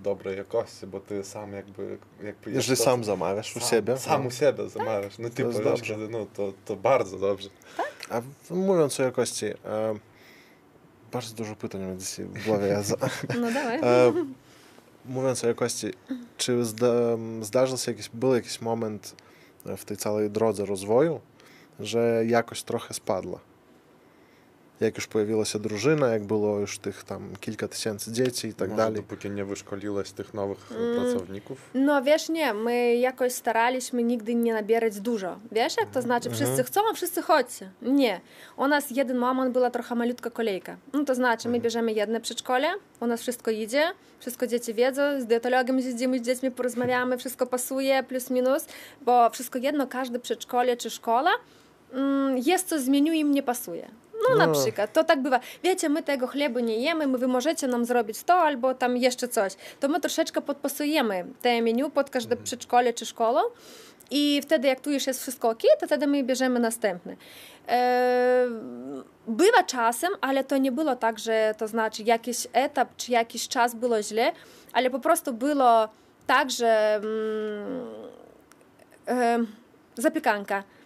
dobrej 0.02 0.36
jakości, 0.36 0.86
bo 0.86 1.00
ty 1.00 1.24
sam 1.24 1.52
jakby... 1.52 1.98
jakby 2.22 2.50
Jeżeli 2.50 2.76
to, 2.76 2.84
sam 2.84 3.04
zamawiasz 3.04 3.56
u 3.56 3.60
siebie. 3.60 3.98
Sam 3.98 4.22
no. 4.22 4.28
u 4.28 4.30
siebie 4.30 4.68
zamawiasz. 4.68 5.18
No 5.18 5.30
ty 5.30 5.44
powiesz, 5.44 5.92
no 6.10 6.26
to, 6.34 6.52
to 6.64 6.76
bardzo 6.76 7.18
dobrze. 7.18 7.48
Tak? 7.76 7.86
A 8.10 8.22
mówiąc 8.54 9.00
o 9.00 9.02
jakości, 9.02 9.46
e, 9.46 9.94
bardzo 11.12 11.34
dużo 11.34 11.56
pytań 11.56 11.80
mam 11.80 11.98
dzisiaj 11.98 12.24
w 12.24 12.46
głowie. 12.46 12.66
Ja 12.66 12.82
za, 12.82 12.96
no 13.40 13.52
dawaj. 13.52 13.78
E, 13.82 14.12
mówiąc 15.04 15.44
o 15.44 15.48
jakości, 15.48 15.92
czy 16.36 16.64
zda, 16.64 16.92
zdarzył 17.40 17.78
się 17.78 17.92
jakiś, 17.92 18.08
był 18.08 18.34
jakiś 18.34 18.60
moment 18.60 19.14
w 19.64 19.84
tej 19.84 19.96
całej 19.96 20.30
drodze 20.30 20.66
rozwoju, 20.66 21.20
że 21.80 22.22
jakość 22.26 22.62
trochę 22.62 22.94
spadła? 22.94 23.40
Jak 24.80 24.96
już 24.96 25.06
pojawiła 25.06 25.44
się 25.44 25.58
drużyna, 25.58 26.08
jak 26.08 26.24
było 26.24 26.58
już 26.58 26.78
tych 26.78 27.04
tam 27.04 27.32
kilka 27.40 27.68
tysięcy 27.68 28.12
dzieci 28.12 28.48
i 28.48 28.54
tak 28.54 28.68
Może 28.68 28.76
dalej. 28.82 28.94
dopóki 28.94 29.30
nie 29.30 29.44
wyszkoliłaś 29.44 30.10
tych 30.10 30.34
nowych 30.34 30.72
mm. 30.72 30.94
pracowników? 30.96 31.70
No 31.74 32.02
wiesz, 32.02 32.28
nie, 32.28 32.54
my 32.54 32.96
jakoś 32.96 33.32
staraliśmy 33.32 34.02
nigdy 34.02 34.34
nie 34.34 34.54
nabierać 34.54 35.00
dużo. 35.00 35.38
Wiesz, 35.52 35.76
jak 35.80 35.90
to 35.90 36.02
znaczy? 36.02 36.30
Wszyscy 36.30 36.64
chcą, 36.64 36.80
a 36.90 36.94
wszyscy 36.94 37.22
chodźcie. 37.22 37.70
Nie. 37.82 38.20
U 38.56 38.68
nas 38.68 38.90
jeden 38.90 39.16
moment 39.16 39.52
była 39.52 39.70
trochę 39.70 39.94
malutka 39.94 40.30
kolejka. 40.30 40.76
No 40.92 41.04
to 41.04 41.14
znaczy, 41.14 41.48
my 41.48 41.60
bierzemy 41.60 41.92
jedne 41.92 42.20
przedszkole, 42.20 42.68
u 43.00 43.06
nas 43.06 43.20
wszystko 43.20 43.50
idzie, 43.50 43.82
wszystko 44.18 44.46
dzieci 44.46 44.74
wiedzą, 44.74 45.02
z 45.20 45.26
dietologiem 45.26 45.82
siedzimy, 45.82 46.18
z 46.18 46.22
dziećmi 46.22 46.50
porozmawiamy, 46.50 47.18
wszystko 47.18 47.46
pasuje, 47.46 48.02
plus 48.02 48.30
minus, 48.30 48.66
bo 49.02 49.30
wszystko 49.30 49.58
jedno, 49.58 49.86
każde 49.86 50.18
przedszkole 50.18 50.76
czy 50.76 50.90
szkoła, 50.90 51.30
jest 52.44 52.68
co 52.68 52.80
zmienił 52.80 53.14
im 53.14 53.32
nie 53.32 53.42
pasuje. 53.42 53.88
No 54.28 54.34
No, 54.36 54.36
na 54.36 54.46
No. 54.46 54.62
przykład, 54.62 54.92
to 54.92 55.04
tak 55.04 55.22
bywa. 55.22 55.40
Wiecie, 55.62 55.88
my 55.88 56.02
tego 56.02 56.26
chleba 56.26 56.60
nie 56.60 56.76
jemy, 56.76 57.06
my 57.06 57.18
wy 57.18 57.28
możecie 57.28 57.66
nam 57.66 57.84
zrobić 57.84 58.22
to 58.22 58.34
albo 58.34 58.74
tam 58.74 58.96
jeszcze 58.96 59.28
coś. 59.28 59.52
To 59.80 59.88
my 59.88 60.00
troszeczkę 60.00 60.40
podpasujemy 60.40 61.24
te 61.42 61.62
menu 61.62 61.90
pod 61.90 62.10
każde 62.10 62.36
przedszkole 62.36 62.92
czy 62.92 63.06
szkołę 63.06 63.40
i 64.10 64.40
wtedy 64.42 64.68
jak 64.68 64.80
tu 64.80 64.90
już 64.90 65.06
jest 65.06 65.22
wszystko 65.22 65.48
ok, 65.48 65.62
to 65.80 65.86
wtedy 65.86 66.06
my 66.06 66.22
bierzemy 66.24 66.60
następny. 66.60 67.16
E, 67.68 68.46
bywa 69.26 69.62
czasem, 69.66 70.10
ale 70.20 70.44
to 70.44 70.56
nie 70.58 70.72
było 70.72 70.96
tak, 70.96 71.18
że 71.18 71.54
to 71.58 71.68
znaczy 71.68 72.02
jakiś 72.02 72.46
etap 72.52 72.88
czy 72.96 73.12
jakiś 73.12 73.48
czas 73.48 73.74
było 73.74 74.02
źle, 74.02 74.32
ale 74.72 74.90
po 74.90 74.98
prostu 75.00 75.32
było 75.32 75.88
tak, 76.26 76.50
że 76.50 76.94
mm, 76.94 77.88
e, 79.08 79.38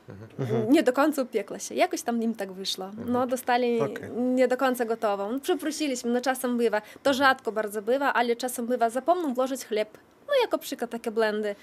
zapiekanka 0.08 0.72
nie 0.72 0.82
do 0.82 0.92
końca 0.92 1.22
upiekła 1.22 1.58
się. 1.58 1.74
Jakoś 1.74 2.02
tam 2.02 2.22
im 2.22 2.34
tak 2.34 2.52
wyszło. 2.52 2.90
No, 3.06 3.26
dostali 3.26 3.80
Okej. 3.80 4.10
nie 4.10 4.48
do 4.48 4.56
końca 4.56 4.84
gotową. 4.84 5.32
No, 5.32 5.40
Przeprosiliśmy, 5.40 6.10
no 6.10 6.20
czasem 6.20 6.58
bywa. 6.58 6.82
To 7.02 7.14
rzadko 7.14 7.52
bardzo 7.52 7.82
bywa, 7.82 8.12
ale 8.12 8.36
czasem 8.36 8.66
bywa. 8.66 8.90
Zapomną 8.90 9.34
włożyć 9.34 9.64
chleb. 9.64 9.98
No, 10.28 10.32
jako 10.42 10.58
przykład 10.58 10.90
takie 10.90 11.10
blendy. 11.10 11.54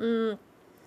Mm. 0.00 0.36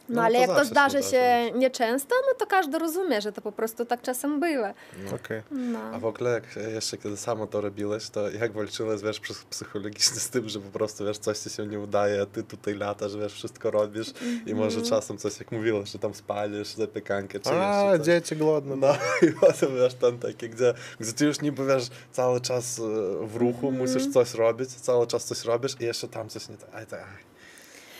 No, 0.09 0.15
No, 0.15 0.21
ale 0.23 0.33
to 0.35 0.41
jak 0.41 0.49
to 0.59 0.65
zdarzy 0.65 0.97
da 1.01 1.03
się 1.09 1.51
nieczęsto, 1.55 2.15
no 2.27 2.33
to 2.39 2.45
każdy 2.47 2.79
rozumie, 2.79 3.21
że 3.21 3.31
to 3.31 3.41
po 3.41 3.51
prostu 3.51 3.85
tak 3.85 4.01
czasem 4.01 4.39
bywa. 4.39 4.73
Okej. 5.15 5.41
No. 5.51 5.79
A 5.93 5.99
w 5.99 6.05
ogóle 6.05 6.31
jak 6.31 6.43
jeszcze 6.73 6.97
kiedy 6.97 7.17
samo 7.17 7.47
to 7.47 7.61
robiłeś, 7.61 8.09
to 8.09 8.29
jak 8.29 8.51
walczyłeś, 8.51 9.01
wiesz, 9.01 9.21
psy- 9.21 9.45
psychologicznie 9.49 10.19
z 10.19 10.29
tym, 10.29 10.49
że 10.49 10.59
po 10.59 10.69
prostu, 10.71 11.05
wiesz, 11.05 11.17
coś 11.17 11.39
ci 11.39 11.49
się 11.49 11.67
nie 11.67 11.79
udaje, 11.79 12.21
a 12.21 12.25
ty 12.25 12.43
tutaj 12.43 12.75
latasz, 12.75 13.15
wiesz, 13.17 13.33
wszystko 13.33 13.71
robisz 13.71 14.07
i 14.45 14.53
może 14.55 14.77
Mhm. 14.79 14.85
czasem 14.85 15.17
coś, 15.17 15.39
jak 15.39 15.51
mówiłeś, 15.51 15.89
że 15.91 15.99
tam 15.99 16.13
spalisz 16.13 16.67
zapiekankę 16.73 17.39
czy 17.39 17.49
A, 17.49 17.53
jeszcze 17.83 17.97
coś. 17.97 18.05
dzieci 18.05 18.35
głodne. 18.35 18.75
No 18.75 18.87
i 19.29 19.31
potem 19.31 19.75
wiesz, 19.75 19.93
ten 19.93 20.19
taki, 20.19 20.49
gdzie, 20.49 20.73
gdzie 20.99 21.13
ty 21.13 21.25
już 21.25 21.41
niby 21.41 21.65
wiesz, 21.65 21.87
cały 22.11 22.41
czas 22.41 22.79
e, 22.79 22.81
w 23.27 23.35
ruchu 23.35 23.67
Mhm. 23.69 23.75
musisz 23.77 24.13
coś 24.13 24.33
robić, 24.33 24.69
cały 24.69 25.07
czas 25.07 25.25
coś 25.25 25.43
robisz 25.45 25.75
i 25.79 25.83
jeszcze 25.83 26.07
tam 26.07 26.29
coś 26.29 26.49
nie 26.49 26.57
tak. 26.57 26.69
Aj, 26.75 26.85
tak. 26.87 27.28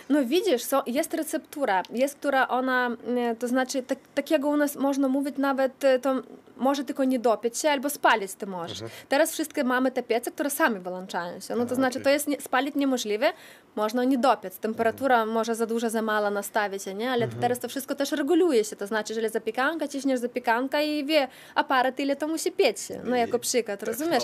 No 0.10 0.26
widzisz, 0.26 0.64
są, 0.64 0.82
jest 0.88 1.14
receptura, 1.14 1.84
jest, 1.90 2.16
która 2.16 2.48
ona, 2.48 2.90
e, 3.18 3.36
to 3.36 3.48
znaczy 3.48 3.84
tak, 3.84 4.00
takiego 4.16 4.50
u 4.50 4.58
nas 4.58 4.76
można 4.76 5.08
mówić 5.08 5.38
nawet, 5.38 5.84
e, 5.84 6.00
to 6.00 6.16
może 6.60 6.84
tylko 6.84 7.04
nie 7.04 7.20
dopieć 7.20 7.58
się 7.58 7.70
albo 7.70 7.90
spalić 7.90 8.34
ty 8.34 8.48
możesz. 8.48 8.80
Teraz 9.10 9.32
wszystkie 9.32 9.64
mamy 9.64 9.92
te 9.92 10.04
piece, 10.04 10.32
które 10.32 10.50
sami 10.50 10.80
wyłączają 10.80 11.40
się. 11.40 11.56
No 11.56 11.66
to 11.66 11.72
A, 11.72 11.76
znaczy 11.76 11.98
okej. 12.00 12.04
to 12.04 12.10
jest 12.10 12.28
nie, 12.28 12.42
spalić 12.42 12.76
niemożliwe, 12.76 13.34
można 13.76 14.04
nie 14.04 14.18
dopiec. 14.18 14.58
Temperatura 14.58 15.26
może 15.26 15.56
za 15.56 15.66
dużo, 15.66 15.90
za 15.90 16.02
mało 16.02 16.30
nastawić, 16.30 16.86
nie? 16.86 17.12
ale 17.12 17.28
teraz 17.28 17.60
to 17.60 17.68
wszystko 17.68 17.96
też 17.96 18.12
reguluje 18.12 18.64
się. 18.64 18.76
To 18.76 18.88
znaczy, 18.88 19.14
jeżeli 19.14 19.30
zapiekanka, 19.30 19.88
ciśniesz 19.88 20.20
zapiekanka 20.20 20.82
i 20.82 21.06
wie 21.06 21.28
aparat, 21.56 22.00
ile 22.00 22.16
to 22.16 22.28
musi 22.28 22.52
pieć 22.52 22.80
się. 22.80 23.02
No 23.04 23.16
jako 23.16 23.40
przykład, 23.40 23.84
rozumiesz? 23.84 24.24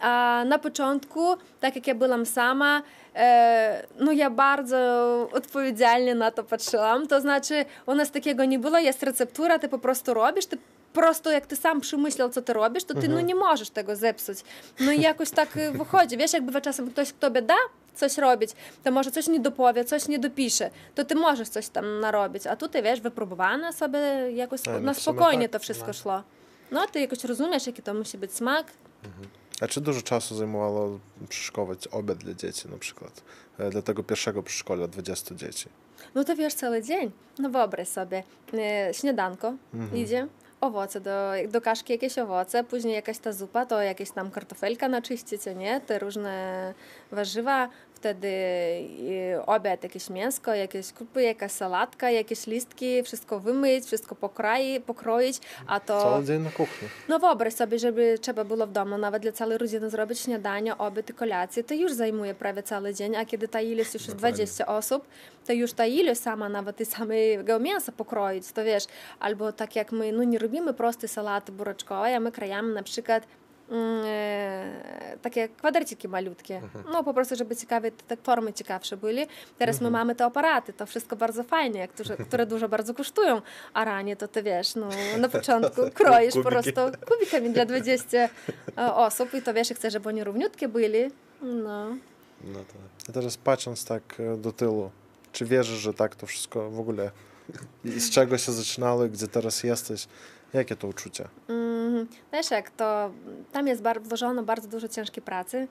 A 0.00 0.44
na 0.46 0.58
początku, 0.58 1.36
tak 1.60 1.76
jak 1.76 1.86
ja 1.86 1.94
byłam 1.94 2.26
sama, 2.26 2.82
e, 3.14 3.86
no 3.98 4.12
ja 4.12 4.30
bardzo 4.30 4.76
odpowiedzialnie 5.31 6.15
na 6.15 6.31
to 6.31 6.43
patrzyłam. 6.43 7.07
To 7.07 7.21
znaczy, 7.21 7.65
u 7.85 7.95
nas 7.95 8.11
takiego 8.11 8.45
nie 8.45 8.59
było, 8.59 8.77
jest 8.77 9.03
receptura, 9.03 9.59
ty 9.59 9.69
po 9.69 9.79
prostu 9.79 10.13
robisz, 10.13 10.45
ty 10.45 10.57
Просто 10.95 11.31
jak 11.31 11.47
ty 11.47 11.55
sam 11.55 11.81
przemyślał, 11.81 12.29
co 12.29 12.41
ty 12.41 12.53
robisz, 12.53 12.83
to 12.83 12.93
ty 12.93 13.07
no 13.07 13.21
nie 13.21 13.35
możesz 13.35 13.69
tego 13.69 13.95
zepsuć. 13.95 14.37
No 14.79 14.91
i 14.91 15.01
jakoś 15.01 15.29
tak 15.29 15.57
y, 15.57 15.71
wychodzi. 15.71 16.17
Wiesz, 16.17 16.33
jakby 16.33 16.61
czasem 16.61 16.91
ktoś, 16.91 17.13
kto 17.13 17.31
by 17.31 17.41
da 17.41 17.55
coś 17.95 18.17
robić, 18.17 18.51
to 18.83 18.91
może 18.91 19.11
coś 19.11 19.27
nie 19.27 19.39
dopowie, 19.39 19.85
coś 19.85 20.07
nie 20.07 20.19
dopisze, 20.19 20.69
to 20.95 21.05
ty 21.05 21.15
możesz 21.15 21.49
coś 21.49 21.69
tam 21.69 21.99
narobić. 21.99 22.47
A 22.47 22.55
tutaj, 22.55 22.83
wiesz, 22.83 23.01
wypróbowane 23.01 23.73
sobie 23.73 23.99
jakoś 24.31 24.67
A, 24.67 24.71
no 24.71 24.79
na 24.79 24.93
w 24.93 24.99
sumie 24.99 25.15
spokojnie 25.17 25.49
tak, 25.49 25.51
to 25.51 25.63
wszystko 25.63 25.87
no. 25.87 25.93
szło. 25.93 26.23
No, 26.71 26.87
ty 26.87 26.99
jakoś 26.99 27.23
rozumiesz, 27.23 27.67
jaki 27.67 27.81
to 27.81 27.93
musi 27.93 28.17
być 28.17 28.33
smak. 28.33 28.67
A 29.60 29.66
czy 29.68 29.80
dużo 29.80 30.02
czasu 30.02 30.34
zajmowało 30.34 30.98
przyszykować 31.28 31.86
obiad 31.88 32.18
dla 32.18 32.34
dzieci 32.34 32.68
na 32.68 32.78
przykład? 32.78 33.22
E, 33.58 33.70
Dla 33.70 33.82
tego 33.82 34.02
pierwszego 34.02 34.42
przedszkola 34.42 34.86
20 34.88 35.34
dzieci. 35.34 35.68
No 36.14 36.24
to 36.24 36.36
wiesz, 36.36 36.54
cały 36.54 36.82
dzień. 36.82 37.10
No 37.38 37.50
wyobraź 37.50 37.88
sobie, 37.88 38.22
e, 38.54 38.94
śniadanko 38.94 39.52
idzie, 39.94 40.26
owoce, 40.60 41.00
do, 41.00 41.32
do 41.48 41.60
kaszki 41.60 41.92
jakieś 41.92 42.18
owoce, 42.18 42.64
później 42.64 42.94
jakaś 42.94 43.18
ta 43.18 43.32
zupa, 43.32 43.66
to 43.66 43.82
jakieś 43.82 44.10
tam 44.10 44.30
kartofelka 44.30 44.88
naczyścić, 44.88 45.48
a 45.48 45.52
nie? 45.52 45.80
Te 45.80 45.98
różne 45.98 46.74
warzywa, 47.12 47.68
wtedy 48.00 48.28
e, 48.28 49.46
obiad, 49.46 49.82
jakieś 49.82 50.10
mięsko, 50.10 50.54
jakieś 50.54 50.92
krupy, 50.92 51.22
jakaś 51.22 51.52
sałatka, 51.52 52.10
jakieś 52.10 52.46
listki, 52.46 53.02
wszystko 53.02 53.40
wymyć, 53.40 53.84
wszystko 53.84 54.14
pokroić, 54.14 54.84
pokroić, 54.86 55.38
a 55.66 55.80
to... 55.80 56.02
Cały 56.02 56.24
dzień 56.24 56.42
na 56.42 56.50
kuchni. 56.50 56.88
No 57.08 57.18
wyobraź 57.18 57.54
sobie, 57.54 57.78
żeby 57.78 58.18
trzeba 58.20 58.44
było 58.44 58.66
w 58.66 58.72
domu 58.72 58.98
nawet 58.98 59.22
dla 59.22 59.32
całej 59.32 59.58
rodziny 59.58 59.90
zrobić 59.90 60.18
śniadanie, 60.18 60.78
obiad 60.78 61.10
i 61.10 61.14
kolację, 61.14 61.64
to 61.64 61.74
już 61.74 61.92
zajmuje 61.92 62.34
prawie 62.34 62.62
cały 62.62 62.94
dzień, 62.94 63.16
a 63.16 63.24
kiedy 63.24 63.48
ta 63.48 63.60
ilość 63.60 63.94
już 63.94 64.02
jest 64.02 64.16
Dokładnie. 64.16 64.36
20 64.36 64.66
osób, 64.66 65.08
to 65.46 65.52
już 65.52 65.72
ta 65.72 65.86
ilość 65.86 66.20
sama 66.20 66.48
nawet 66.48 66.80
i 66.80 66.84
samego 66.84 67.58
mięsa 67.58 67.92
pokroić, 67.92 68.52
to 68.52 68.64
wiesz, 68.64 68.84
albo 69.20 69.52
tak 69.52 69.76
jak 69.76 69.92
my, 69.92 70.12
no 70.12 70.24
nie 70.24 70.38
robimy 70.38 70.74
prostej 70.74 71.08
salaty 71.08 71.52
buraczkowej, 71.52 72.14
a 72.14 72.20
my 72.20 72.32
krajamy 72.32 72.74
na 72.74 72.82
przykład 72.82 73.26
takie 75.22 75.48
kwadraciki 75.48 76.08
malutkie. 76.08 76.60
No 76.92 77.04
po 77.04 77.14
prostu, 77.14 77.36
żeby 77.36 77.56
ciekawie, 77.56 77.90
te 77.90 78.16
formy 78.16 78.52
ciekawsze 78.52 78.96
byli. 78.96 79.26
Teraz 79.58 79.80
my 79.80 79.90
mamy 79.90 80.14
te 80.14 80.24
aparaty, 80.24 80.72
to 80.72 80.86
wszystko 80.86 81.16
bardzo 81.16 81.44
fajnie, 81.44 81.88
które, 81.88 82.16
które 82.26 82.46
dużo 82.46 82.68
bardzo 82.68 82.94
kosztują, 82.94 83.42
a 83.74 83.84
ranie 83.84 84.16
to 84.16 84.28
ty 84.28 84.42
wiesz, 84.42 84.74
no 84.74 84.88
na 85.18 85.28
początku 85.38 85.82
kroisz 85.94 86.34
po 86.34 86.42
prostu 86.42 86.80
kubikami 87.08 87.50
dla 87.50 87.64
20 87.70 88.18
e, 88.18 88.28
osób 88.94 89.34
i 89.34 89.42
to 89.42 89.54
wiesz, 89.54 89.70
i 89.70 89.74
chcesz, 89.74 89.92
żeby 89.92 90.08
oni 90.08 90.24
równiutkie 90.24 90.68
byli. 90.68 91.10
No. 91.42 91.88
No 92.44 92.58
to... 92.58 92.74
A 93.08 93.12
teraz 93.12 93.36
patrząc 93.36 93.84
tak 93.84 94.02
e, 94.20 94.36
do 94.36 94.52
tyłu, 94.52 94.90
czy 95.32 95.44
wierzysz, 95.44 95.78
że 95.78 95.94
tak 95.94 96.16
to 96.16 96.26
wszystko 96.26 96.70
w 96.70 96.80
ogóle 96.80 97.10
i 97.84 98.00
z 98.00 98.10
czego 98.10 98.38
się 98.38 98.52
zaczynało 98.52 99.04
i 99.04 99.10
gdzie 99.10 99.28
teraz 99.28 99.62
jesteś? 99.62 100.06
Jakie 100.54 100.76
to 100.76 100.88
uczucie? 100.88 101.28
Mm, 101.48 102.06
Wiesz 102.32 102.50
jak, 102.50 102.70
to 102.70 103.10
tam 103.52 103.66
jest 103.66 103.82
bar- 103.82 104.02
włożono 104.02 104.42
bardzo 104.42 104.68
dużo 104.68 104.88
ciężkiej 104.88 105.22
pracy. 105.22 105.68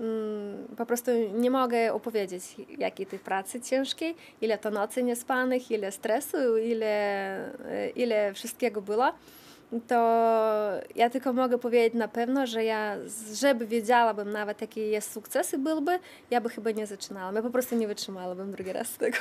Mm, 0.00 0.66
Po 0.76 0.86
prostu 0.86 1.10
nie 1.34 1.50
mogę 1.50 1.92
opowiedzieć, 1.92 2.42
jakiej 2.78 3.06
tej 3.06 3.18
pracy 3.18 3.60
ciężkiej, 3.60 4.14
ile 4.40 4.58
to 4.58 4.70
nocy 4.70 5.02
niespanych, 5.02 5.70
ile 5.70 5.92
stresu, 5.92 6.56
ile, 6.58 7.50
ile 7.96 8.34
wszystkiego 8.34 8.82
było. 8.82 9.12
To 9.88 9.96
ja 10.94 11.10
tylko 11.10 11.32
mogę 11.32 11.58
powiedzieć 11.58 11.94
na 11.94 12.08
pewno, 12.08 12.46
że 12.46 12.64
ja, 12.64 12.96
żeby 13.34 13.66
wiedziałabym 13.66 14.30
nawet, 14.32 14.60
jakie 14.60 14.88
jest 14.88 15.12
sukcesy 15.12 15.58
byłby, 15.58 15.98
ja 16.30 16.40
by 16.40 16.48
chyba 16.48 16.70
nie 16.70 16.86
zaczynała. 16.86 17.32
Ja 17.32 17.42
po 17.42 17.50
prostu 17.50 17.76
nie 17.76 17.88
wytrzymałabym 17.88 18.52
drugi 18.52 18.72
raz 18.72 18.92
tego. 18.96 19.16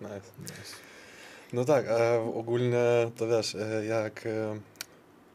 Nice. 0.00 0.87
No 1.52 1.64
tak, 1.64 1.88
a 1.88 2.20
ogólnie 2.34 3.10
to 3.16 3.28
wiesz, 3.28 3.54
e, 3.54 3.84
jak 3.84 4.26
e, 4.26 4.60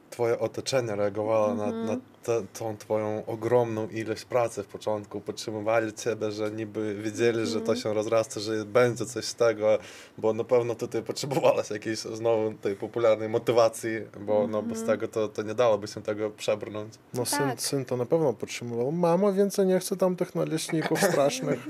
twoje 0.10 0.40
otoczenie 0.40 0.96
reagowało 0.96 1.56
na, 1.56 1.72
na 1.72 1.98
te, 2.24 2.42
tą 2.60 2.78
twoją 2.78 3.24
ogromną 3.26 3.88
ilość 3.88 4.26
pracy 4.26 4.64
w 4.64 4.68
początku, 4.68 5.22
podtrzymywali 5.22 5.94
ciebie, 5.94 6.32
że 6.32 6.52
niby 6.52 6.96
wiedzieli, 6.96 7.46
że 7.48 7.62
to 7.62 7.76
się 7.76 7.94
rozrasta, 7.94 8.40
że 8.40 8.66
będzie 8.66 9.06
coś 9.06 9.26
z 9.26 9.36
tego, 9.36 9.78
bo 10.18 10.34
na 10.34 10.44
pewno 10.44 10.76
tutaj 10.76 11.04
potrzebowałaś 11.04 11.70
jakiejś 11.70 12.00
znowu 12.00 12.54
tej 12.54 12.76
popularnej 12.76 13.30
motywacji, 13.30 13.90
bo, 14.20 14.48
no, 14.48 14.64
bo 14.64 14.76
z 14.76 14.84
tego 14.84 15.08
to, 15.08 15.28
to 15.28 15.42
nie 15.42 15.54
dałoby 15.56 15.88
się 15.88 16.02
tego 16.02 16.30
przebrnąć. 16.30 16.94
No 17.14 17.26
syn, 17.26 17.40
Tak. 17.40 17.62
syn 17.62 17.86
to 17.86 17.98
na 17.98 18.06
pewno 18.06 18.34
podtrzymywał. 18.34 18.92
Mamo, 18.92 19.34
więcej 19.34 19.66
nie 19.66 19.80
chcę 19.80 19.98
tam 19.98 20.16
tych 20.16 20.36
naleśników 20.36 21.00
strasznych. 21.12 21.60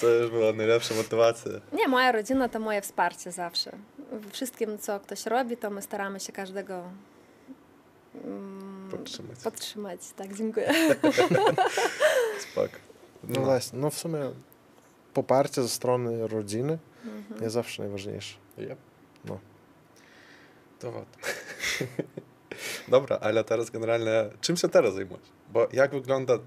To 0.00 0.08
już 0.08 0.30
była 0.30 0.52
najlepsza 0.52 0.94
motywacja. 0.94 1.52
Nie, 1.72 1.88
moja 1.88 2.12
rodzina 2.12 2.48
to 2.48 2.60
moje 2.60 2.80
wsparcie 2.82 3.32
zawsze. 3.32 3.72
Wszystkim, 4.32 4.78
co 4.78 5.00
ktoś 5.00 5.26
robi, 5.26 5.56
to 5.56 5.70
my 5.70 5.82
staramy 5.82 6.20
się 6.20 6.32
każdego 6.32 6.82
mm, 8.24 8.75
Mm, 8.86 8.98
podtrzymać. 8.98 9.38
Podtrzymać, 9.38 10.00
tak, 10.16 10.34
dziękuję. 10.34 10.72
Spok. 12.52 12.70
No. 13.24 13.40
no 13.40 13.40
właśnie, 13.40 13.78
no 13.78 13.90
w 13.90 13.98
sumie 13.98 14.30
poparcie 15.14 15.62
ze 15.62 15.68
strony 15.68 16.28
rodziny 16.28 16.78
mhm. 17.04 17.42
jest 17.42 17.54
zawsze 17.54 17.82
najważniejsze. 17.82 18.36
Yep. 18.58 18.78
No. 19.24 19.38
To 20.78 20.92
wad. 20.92 21.06
Dobra, 22.88 23.18
ale 23.20 23.44
teraz 23.44 23.70
generalnie, 23.70 24.24
czym 24.40 24.56
się 24.56 24.68
teraz 24.68 24.94
zajmujesz? 24.94 25.28
Bo 25.52 25.68
jak 25.72 25.90
wygląda 25.90 26.38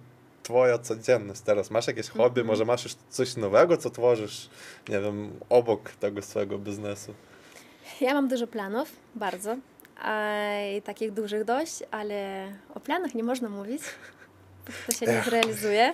twoja 0.44 0.78
codzienność 0.78 1.42
teraz? 1.42 1.72
Masz 1.72 1.88
jakieś 1.88 2.10
hobby, 2.10 2.42
mhm. 2.42 2.48
może 2.48 2.66
masz 2.66 2.84
już 2.84 2.96
coś 3.10 3.36
nowego, 3.36 3.78
co 3.78 3.90
tworzysz, 3.90 4.50
nie 4.90 5.02
wiem, 5.02 5.40
obok 5.50 5.90
tego 5.90 6.22
swojego 6.22 6.60
biznesu? 6.60 7.14
Ja 8.02 8.14
mam 8.14 8.28
dużo 8.28 8.48
planów, 8.48 8.92
bardzo. 9.16 9.58
A, 10.02 10.32
I 10.78 10.82
takich 10.82 11.12
dużych 11.12 11.44
dość, 11.44 11.84
ale 11.92 12.48
o 12.76 12.80
planach 12.80 13.16
nie 13.16 13.24
można 13.24 13.50
mówić, 13.50 13.82
bo 14.66 14.74
to 14.86 14.92
się 14.92 15.06
nie 15.06 15.22
zrealizuje. 15.22 15.94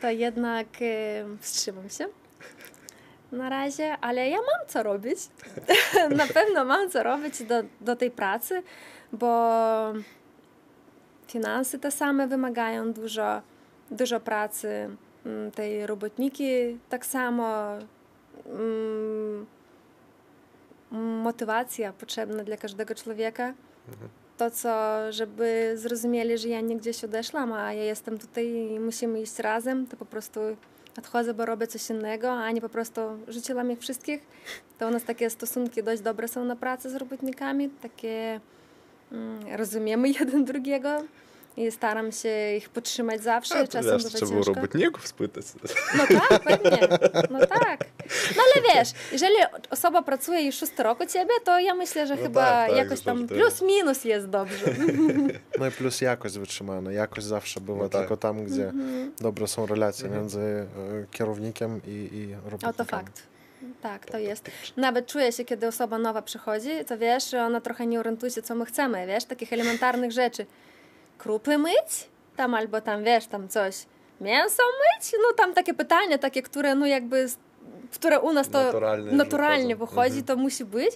To 0.00 0.10
jednak 0.10 0.66
e, 0.80 1.24
wstrzymam 1.40 1.90
się 1.90 2.06
na 3.32 3.48
razie, 3.48 3.96
ale 4.00 4.28
ja 4.28 4.36
mam 4.36 4.68
co 4.68 4.82
robić. 4.82 5.18
na 6.20 6.26
pewno 6.26 6.64
mam 6.64 6.90
co 6.90 7.02
robić 7.02 7.42
do, 7.42 7.62
do 7.80 7.96
tej 7.96 8.10
pracy. 8.10 8.62
bo 9.12 9.92
finanse 11.26 11.78
te 11.78 11.90
same 11.90 12.28
wymagają 12.28 12.92
dużo, 12.92 13.42
dużo 13.90 14.20
pracy, 14.20 14.88
mm, 15.26 15.50
tej 15.50 15.86
robotniki 15.86 16.78
tak 16.88 17.06
samo. 17.06 17.78
Motywacja 21.22 21.92
potrzebna 21.92 22.44
dla 22.44 22.56
każdego 22.56 22.94
człowieka. 22.94 23.54
Mhm. 23.88 24.08
To, 24.36 24.50
co, 24.50 24.98
żeby 25.12 25.72
zrozumieli, 25.74 26.38
że 26.38 26.48
ja 26.48 26.60
nie 26.60 26.76
gdzieś 26.76 27.04
odeszłam, 27.04 27.52
a 27.52 27.72
ja 27.72 27.82
jestem 27.82 28.18
tutaj 28.18 28.46
i 28.46 28.80
musimy 28.80 29.20
iść 29.20 29.38
razem, 29.38 29.86
to 29.86 29.96
po 29.96 30.04
prostu 30.04 30.40
odchodzę, 30.98 31.34
bo 31.34 31.46
robię 31.46 31.66
coś 31.66 31.90
innego, 31.90 32.32
a 32.32 32.50
nie 32.50 32.60
po 32.60 32.68
prostu 32.68 33.00
rzuciłam 33.28 33.70
ich 33.70 33.78
wszystkich. 33.78 34.20
To 34.78 34.88
u 34.88 34.90
nas 34.90 35.04
takie 35.04 35.30
stosunki 35.30 35.82
dość 35.82 36.02
dobre 36.02 36.28
są 36.28 36.44
na 36.44 36.56
pracy 36.56 36.90
z 36.90 36.94
robotnikami, 36.94 37.70
takie 37.70 38.40
mm, 39.12 39.56
rozumiemy 39.56 40.08
jeden 40.20 40.44
drugiego 40.44 41.02
i 41.56 41.70
staram 41.70 42.12
się 42.12 42.56
ich 42.56 42.68
podtrzymać 42.68 43.22
zawsze. 43.22 43.58
A, 43.58 43.66
Czasem 43.66 43.98
wiesz, 43.98 44.12
trzeba 44.12 44.30
było 44.30 44.44
robotników 44.44 45.08
spytać. 45.08 45.44
No 45.96 46.20
tak, 46.20 46.42
pewnie. 46.42 46.88
No 47.30 47.46
tak. 47.46 47.84
No 48.36 48.42
ale 48.42 48.74
wiesz, 48.74 48.88
jeżeli 49.12 49.34
osoba 49.70 50.02
pracuje 50.02 50.46
już 50.46 50.54
szósty 50.54 50.82
rok 50.82 51.00
u 51.00 51.06
ciebie, 51.06 51.34
to 51.44 51.58
ja 51.58 51.74
myślę, 51.74 52.06
że 52.06 52.16
no 52.16 52.22
chyba 52.22 52.44
tak, 52.44 52.68
tak, 52.68 52.76
jakoś 52.76 53.00
tam 53.00 53.28
plus-minus 53.28 54.04
jest 54.04 54.26
dobrze. 54.26 54.66
No 55.58 55.66
i 55.66 55.70
plus 55.70 56.00
jakość 56.00 56.38
wytrzymana. 56.38 56.92
Jakość 56.92 57.26
zawsze 57.26 57.60
była 57.60 57.82
no 57.82 57.88
tak. 57.88 58.00
tylko 58.00 58.16
tam, 58.16 58.44
gdzie 58.44 58.68
mhm. 58.68 59.12
dobre 59.20 59.48
są 59.48 59.66
relacje 59.66 60.04
mhm. 60.04 60.22
między 60.22 60.40
e, 60.40 60.66
kierownikiem 61.10 61.80
i, 61.86 61.90
i 61.90 62.34
robotnikiem. 62.34 62.68
O, 62.68 62.72
to 62.72 62.84
fakt. 62.84 63.22
Tak, 63.82 64.06
to 64.06 64.18
jest. 64.18 64.50
Nawet 64.76 65.06
czuję 65.06 65.32
się, 65.32 65.44
kiedy 65.44 65.66
osoba 65.66 65.98
nowa 65.98 66.22
przychodzi, 66.22 66.70
to 66.86 66.98
wiesz, 66.98 67.34
ona 67.34 67.60
trochę 67.60 67.86
nie 67.86 68.00
orientuje 68.00 68.32
się, 68.32 68.42
co 68.42 68.54
my 68.54 68.66
chcemy, 68.66 69.06
wiesz, 69.06 69.24
takich 69.24 69.52
elementarnych 69.52 70.12
rzeczy 70.12 70.46
krupy 71.22 71.58
myć? 71.58 72.08
Tam 72.36 72.54
albo 72.54 72.80
tam, 72.80 73.04
wiesz, 73.04 73.26
tam 73.26 73.48
coś, 73.48 73.86
mięso 74.20 74.62
myć? 74.62 75.12
No 75.12 75.34
tam 75.36 75.54
takie 75.54 75.74
pytania, 75.74 76.18
takie, 76.18 76.42
które 76.42 76.74
no 76.74 76.86
jakby, 76.86 77.26
które 77.94 78.20
u 78.20 78.32
nas 78.32 78.48
to 78.48 78.64
naturalnie, 78.64 79.12
naturalnie 79.12 79.76
wychodzi, 79.76 80.18
mhm. 80.18 80.24
to 80.24 80.36
musi 80.36 80.64
być. 80.64 80.90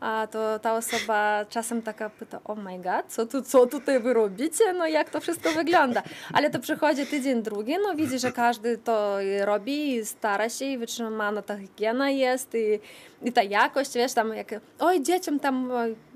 A 0.00 0.26
to 0.30 0.58
ta 0.58 0.76
osoba 0.76 1.44
czasem 1.48 1.82
taka 1.82 2.10
pyta, 2.10 2.40
oh 2.44 2.62
my 2.62 2.78
god, 2.78 3.04
co, 3.08 3.26
tu, 3.26 3.42
co 3.42 3.66
tutaj 3.66 4.00
wy 4.00 4.12
robicie? 4.14 4.72
No 4.72 4.86
jak 4.86 5.10
to 5.10 5.20
wszystko 5.20 5.52
wygląda? 5.52 6.02
Ale 6.32 6.50
to 6.50 6.58
przychodzi 6.58 7.06
tydzień 7.06 7.42
drugi, 7.42 7.76
no 7.82 7.94
widzi, 7.94 8.18
że 8.18 8.32
każdy 8.32 8.78
to 8.78 9.16
robi 9.40 9.94
i 9.94 10.06
stara 10.06 10.48
się 10.48 10.64
i 10.64 10.78
wytrzymana 10.78 11.42
ta 11.42 11.56
higiena 11.56 12.10
jest 12.10 12.54
i, 12.54 12.80
i 13.22 13.32
ta 13.32 13.42
jakość, 13.42 13.94
wiesz, 13.94 14.12
tam 14.12 14.34
jak, 14.34 14.54
oj 14.78 15.02
dzieciom 15.02 15.40
tam 15.40 15.70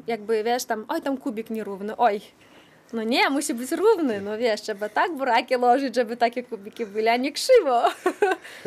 jakby, 0.07 0.45
wiesz, 0.45 0.65
tam, 0.65 0.85
oj 0.89 1.03
tam 1.03 1.17
kubik 1.17 1.51
nierówny, 1.51 1.97
oj, 1.97 2.21
no 2.95 3.03
nie, 3.03 3.31
musi 3.31 3.55
być 3.55 3.73
równy, 3.73 4.21
no 4.21 4.39
wiesz, 4.39 4.61
trzeba 4.61 4.89
tak 4.89 5.17
buraki 5.17 5.55
lożyć, 5.55 5.95
żeby 5.95 6.17
takie 6.17 6.43
kubiki 6.43 6.87
byli, 6.87 7.09
a 7.09 7.17
nie 7.17 7.33
krzywo. 7.33 7.83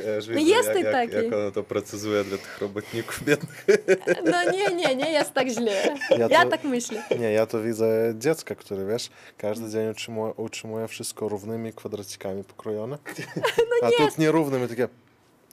Ja 0.06 0.16
już 0.16 0.28
widzę, 0.28 0.42
jest 0.42 0.68
jak, 0.68 0.84
jak, 0.84 1.14
jak 1.14 1.34
ono 1.34 1.52
to 1.52 1.64
precyzuje 1.64 2.24
dla 2.24 2.38
tych 2.38 2.62
robotników 2.62 3.24
biednych. 3.24 3.66
No 4.32 4.52
nie, 4.52 4.76
nie, 4.76 4.96
nie 4.96 5.12
jest 5.12 5.34
tak 5.34 5.48
źle. 5.48 5.98
Ja, 6.10 6.28
ja 6.30 6.44
to, 6.44 6.50
tak 6.50 6.64
myślę. 6.64 7.04
Nie, 7.20 7.32
ja 7.32 7.46
to 7.46 7.62
widzę 7.62 8.14
dziecka, 8.18 8.56
które 8.56 8.86
wiesz, 8.86 9.10
każdy 9.38 9.70
dzień 9.70 9.90
utrzymuje, 9.90 10.34
utrzymuje 10.34 10.88
wszystko 10.88 11.30
równymi 11.30 11.74
kwadracikami 11.74 12.44
pokrojone, 12.44 12.98
no 13.82 13.88
a 13.88 13.90
nie. 13.90 14.12
tu 14.12 14.22
nierównymi, 14.22 14.68
takie 14.68 14.88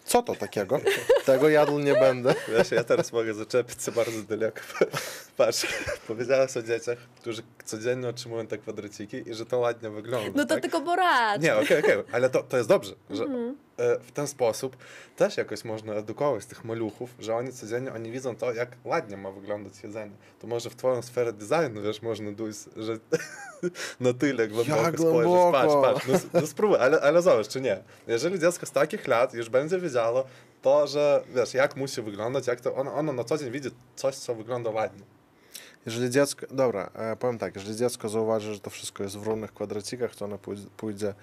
co 0.05 0.23
to 0.23 0.35
takiego? 0.35 0.81
Tego 1.27 1.49
jadł 1.49 1.79
nie 1.79 1.95
będę. 1.95 2.35
Wiesz, 2.49 2.71
ja 2.71 2.85
teraz 2.85 3.13
mogę 3.13 3.35
zaczepić 3.35 3.83
się 3.83 3.93
bardzo 3.93 4.23
daleko. 4.23 4.61
Patrz, 5.37 5.67
powiedziałaś 6.07 6.57
o 6.57 6.63
dzieciach, 6.63 6.99
którzy 7.21 7.43
codziennie 7.65 8.09
otrzymują 8.09 8.47
te 8.47 8.59
kwadraciki 8.59 9.29
i 9.31 9.35
że 9.35 9.47
to 9.47 9.59
ładnie 9.59 9.91
wygląda. 9.91 10.31
No 10.35 10.45
to 10.45 10.55
tak? 10.55 10.63
tylko 10.63 10.81
borat. 10.81 11.43
Nie, 11.43 11.57
okej, 11.57 11.65
okay, 11.65 11.79
okej, 11.79 11.97
okay. 11.97 12.15
ale 12.15 12.31
to, 12.31 12.43
to 12.43 12.57
jest 12.57 12.69
dobrze, 12.69 12.95
że 13.11 13.25
mm. 13.25 13.57
W 13.77 14.13
ten 14.13 14.27
sposób 14.27 14.77
też 15.17 15.37
jakoś 15.37 15.65
można 15.65 15.95
edukować 15.95 16.47
tych 16.47 16.65
maluchów, 16.65 17.15
że 17.19 17.37
oni 17.37 17.53
codziennie, 17.53 17.93
oni 17.93 18.11
widzą 18.11 18.37
to, 18.37 18.53
jak 18.53 18.69
ładnie 18.85 19.17
ma 19.17 19.31
wyglądać 19.31 19.73
jedzenie. 19.83 20.17
To 20.41 20.47
może 20.47 20.71
w 20.71 20.77
twoją 20.77 21.03
sferę 21.03 21.33
designu, 21.33 21.83
wiesz, 21.83 22.03
można 22.03 22.33
dojść, 22.33 22.61
że 22.77 22.99
na 24.01 24.13
tyle 24.13 24.49
głęboko 24.49 24.83
jak 24.83 24.99
spojrzysz. 24.99 25.53
Patrz, 25.53 25.75
patrz, 25.83 26.07
no, 26.09 26.41
no 26.41 26.47
spróbuj, 26.47 26.79
ale, 26.79 27.01
ale 27.01 27.23
zobacz, 27.23 27.49
czy 27.49 27.61
nie. 27.61 27.83
Jeżeli 28.07 28.39
dziecko 28.39 28.67
z 28.67 28.71
takich 28.71 29.09
lat 29.09 29.35
już 29.35 29.51
będzie 29.51 29.81
wiedziało 29.81 30.25
to, 30.63 30.87
że 30.87 31.25
wiesz, 31.35 31.55
jak 31.55 31.77
musi 31.77 32.03
wyglądać, 32.03 32.47
jak 32.47 32.61
to 32.61 32.75
ono, 32.75 32.95
ono 32.95 33.13
na 33.13 33.25
co 33.25 33.39
dzień 33.39 33.51
widzi 33.51 33.69
coś, 33.97 34.15
co 34.15 34.35
wygląda 34.35 34.71
ładnie. 34.71 35.05
Jeżeli 35.87 36.11
dziecko, 36.11 36.47
dobra, 36.51 36.91
e, 36.95 37.17
powiem 37.17 37.39
tak, 37.39 37.55
jeżeli 37.55 37.77
dziecko 37.77 38.09
zauważy, 38.09 38.55
że 38.55 38.61
to 38.61 38.71
wszystko 38.71 39.03
jest 39.03 39.19
w 39.19 39.27
równych 39.27 39.53
kwadracikach, 39.53 40.17
to 40.17 40.25
ono 40.25 40.39
pójdzie 40.77 41.09
e, 41.09 41.15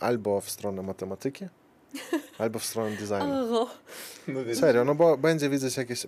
albo 0.00 0.40
w 0.40 0.50
stronę 0.50 0.82
matematyki, 0.82 1.46
albo 2.38 2.58
w 2.58 2.64
stronę 2.64 2.90
designu. 2.90 3.66
No, 4.28 4.40
Serio, 4.54 4.84
no 4.84 4.94
bo 4.94 5.16
będzie 5.16 5.50
widzieć 5.50 5.76
jakieś 5.76 6.06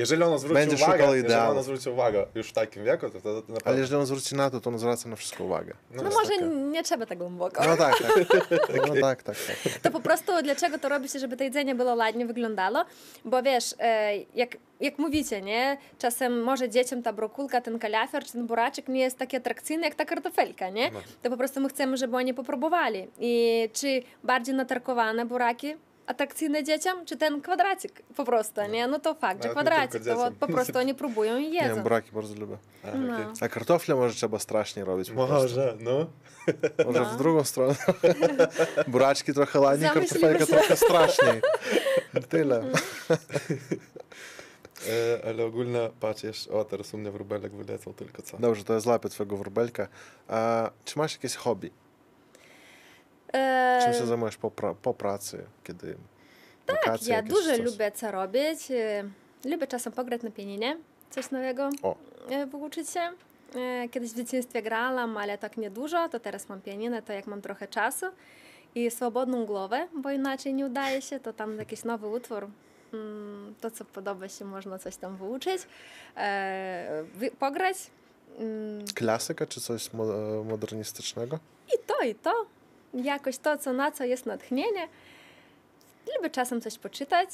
jeżeli 0.00 0.22
ono 0.22 0.38
zwróci 0.38 0.54
Będzie 0.54 0.84
uwagę, 0.84 1.16
jeżeli 1.16 1.34
ono 1.34 1.62
zwróci 1.62 1.90
uwagę 1.90 2.26
już 2.34 2.48
w 2.48 2.52
takim 2.52 2.84
wieku, 2.84 3.10
to 3.10 3.20
wtedy 3.20 3.22
to 3.22 3.34
naprawdę... 3.34 3.64
Ale 3.64 3.78
jeżeli 3.78 4.00
on 4.00 4.06
zwróci 4.06 4.34
na 4.34 4.50
to, 4.50 4.60
to 4.60 4.70
on 4.70 4.78
zwraca 4.78 5.08
na 5.08 5.16
wszystko 5.16 5.44
uwagę. 5.44 5.74
No, 5.90 6.02
no 6.02 6.10
może 6.10 6.30
taka... 6.30 6.46
nie 6.46 6.82
trzeba 6.82 7.06
tak 7.06 7.18
głęboko. 7.18 7.64
No 7.66 7.76
tak, 7.76 7.94
tak. 7.98 8.10
No 8.88 8.94
tak, 9.00 9.22
tak, 9.22 9.36
tak. 9.46 9.78
To 9.82 9.90
po 9.90 10.00
prostu 10.00 10.32
dlaczego 10.42 10.78
to 10.78 10.88
robi 10.88 11.08
się, 11.08 11.18
żeby 11.18 11.36
to 11.36 11.44
jedzenie 11.44 11.74
było 11.74 11.94
ładnie 11.94 12.26
wyglądało? 12.26 12.84
Bo 13.24 13.42
wiesz, 13.42 13.74
e, 13.78 14.16
jak, 14.34 14.56
jak 14.80 14.98
mówicie, 14.98 15.42
nie? 15.42 15.78
Czasem 15.98 16.42
może 16.42 16.68
dzieciom 16.68 17.02
ta 17.02 17.12
brokulka, 17.12 17.60
ten 17.60 17.78
kalafior 17.78 18.24
czy 18.24 18.32
ten 18.32 18.46
buraczek 18.46 18.88
nie 18.88 19.00
jest 19.00 19.18
taki 19.18 19.36
atrakcyjny 19.36 19.84
jak 19.84 19.94
ta 19.94 20.04
kartofelka, 20.04 20.70
nie? 20.70 20.90
No. 20.90 21.00
To 21.22 21.30
po 21.30 21.36
prostu 21.36 21.60
my 21.60 21.68
chcemy, 21.68 21.96
żeby 21.96 22.16
oni 22.16 22.34
popróbowali. 22.34 23.08
I 23.18 23.68
czy 23.72 24.02
bardziej 24.24 24.54
natarkowane 24.54 25.26
buraki 25.26 25.74
atrakcyjne 26.10 26.64
dzieciom, 26.64 27.06
czy 27.06 27.16
ten 27.16 27.40
kwadracik 27.40 28.02
po 28.16 28.24
prostu, 28.24 28.60
nie? 28.70 28.86
No 28.86 28.98
to 28.98 29.14
fakt, 29.14 29.42
że 29.42 29.48
kwadracik, 29.48 30.04
to 30.04 30.30
po 30.40 30.46
prostu 30.46 30.78
oni 30.78 30.94
próbują 30.94 31.38
i 31.38 31.52
jedzą. 31.52 31.76
Nie, 31.76 31.82
braki 31.82 32.12
bardzo 32.12 32.34
lubię. 32.34 32.56
A, 32.84 32.96
no. 32.96 33.14
okay. 33.14 33.26
A 33.40 33.48
kartofle 33.48 33.94
może 33.94 34.14
trzeba 34.14 34.38
strasznie 34.38 34.84
robić. 34.84 35.10
Może, 35.10 35.76
no. 35.80 36.06
Może 36.86 37.00
no. 37.00 37.04
w 37.04 37.16
drugą 37.16 37.44
stronę. 37.44 37.74
Buraczki 38.88 39.34
trochę 39.34 39.60
ładniej, 39.60 39.90
kartofelka 39.90 40.46
trochę 40.46 40.76
straszniej. 40.76 41.40
Tyle. 42.28 42.64
E, 44.88 45.28
ale 45.28 45.44
ogólnie 45.44 45.90
patrz, 46.00 46.48
o 46.48 46.64
teraz 46.64 46.94
u 46.94 46.98
mnie 46.98 47.10
wróbelek 47.10 47.52
wylecał 47.52 47.92
tylko 47.92 48.22
co. 48.22 48.38
Dobrze, 48.38 48.64
to 48.64 48.72
ja 48.72 48.80
złapię 48.80 49.08
twojego 49.08 49.36
wróbelka. 49.36 49.88
A, 50.28 50.70
czy 50.84 50.98
masz 50.98 51.12
jakieś 51.12 51.34
hobby? 51.34 51.70
Czym 53.84 53.92
się 53.94 54.06
zajmujesz 54.06 54.36
po, 54.36 54.50
pra 54.50 54.74
po 54.74 54.94
pracy, 54.94 55.44
kiedy 55.64 55.96
Tak, 56.66 56.76
wakacje, 56.76 57.12
ja 57.14 57.22
dużo 57.22 57.50
coś? 57.56 57.60
lubię 57.60 57.92
co 57.92 58.10
robić. 58.10 58.58
Lubię 59.44 59.66
czasem 59.66 59.92
pograć 59.92 60.22
na 60.22 60.30
pianinie, 60.30 60.76
coś 61.10 61.30
nowego 61.30 61.70
o. 61.82 61.96
wyuczyć 62.46 62.90
się. 62.90 63.00
Kiedyś 63.90 64.10
w 64.10 64.16
dzieciństwie 64.16 64.62
grałam, 64.62 65.16
ale 65.16 65.38
tak 65.38 65.56
nie 65.56 65.70
dużo, 65.70 66.08
to 66.08 66.20
teraz 66.20 66.48
mam 66.48 66.60
pianinę, 66.60 67.02
to 67.02 67.12
jak 67.12 67.26
mam 67.26 67.42
trochę 67.42 67.68
czasu 67.68 68.06
i 68.74 68.90
swobodną 68.90 69.46
głowę, 69.46 69.88
bo 69.96 70.10
inaczej 70.10 70.54
nie 70.54 70.66
udaje 70.66 71.02
się, 71.02 71.20
to 71.20 71.32
tam 71.32 71.58
jakiś 71.58 71.84
nowy 71.84 72.06
utwór, 72.06 72.48
to 73.60 73.70
co 73.70 73.84
podoba 73.84 74.28
się, 74.28 74.44
można 74.44 74.78
coś 74.78 74.96
tam 74.96 75.16
wyuczyć, 75.16 75.62
pograć. 77.38 77.76
Klasyka 78.94 79.46
czy 79.46 79.60
coś 79.60 79.90
modernistycznego? 80.44 81.38
I 81.74 81.78
to, 81.86 82.02
i 82.04 82.14
to 82.14 82.32
jakoś 82.94 83.38
to, 83.38 83.58
co 83.58 83.72
na 83.72 83.92
co 83.92 84.04
jest 84.04 84.26
natchnienie. 84.26 84.88
Lubię 86.16 86.30
czasem 86.30 86.60
coś 86.60 86.78
poczytać, 86.78 87.28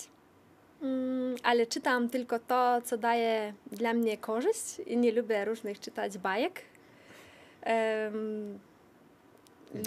mm, 0.82 1.36
ale 1.42 1.66
czytam 1.66 2.08
tylko 2.08 2.38
to, 2.38 2.82
co 2.84 2.98
daje 2.98 3.54
dla 3.72 3.92
mnie 3.92 4.18
korzyść 4.18 4.78
i 4.86 4.96
nie 4.96 5.12
lubię 5.12 5.44
różnych 5.44 5.80
czytać 5.80 6.18
bajek. 6.18 6.62
Um, 7.66 8.58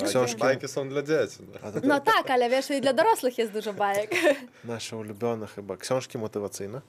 Książki. 0.07 0.39
Bajki 0.39 0.67
są 0.67 0.89
dla 0.89 1.01
dzieci. 1.01 1.37
No. 1.63 1.81
no 1.83 1.99
tak, 1.99 2.29
ale 2.29 2.49
wiesz, 2.49 2.69
i 2.69 2.81
dla 2.81 2.93
dorosłych 2.93 3.37
jest 3.37 3.51
dużo 3.51 3.73
bajek. 3.73 4.11
Nasze 4.63 4.97
ulubione 4.97 5.47
chyba. 5.47 5.77
Książki 5.77 6.17
motywacyjne? 6.17 6.81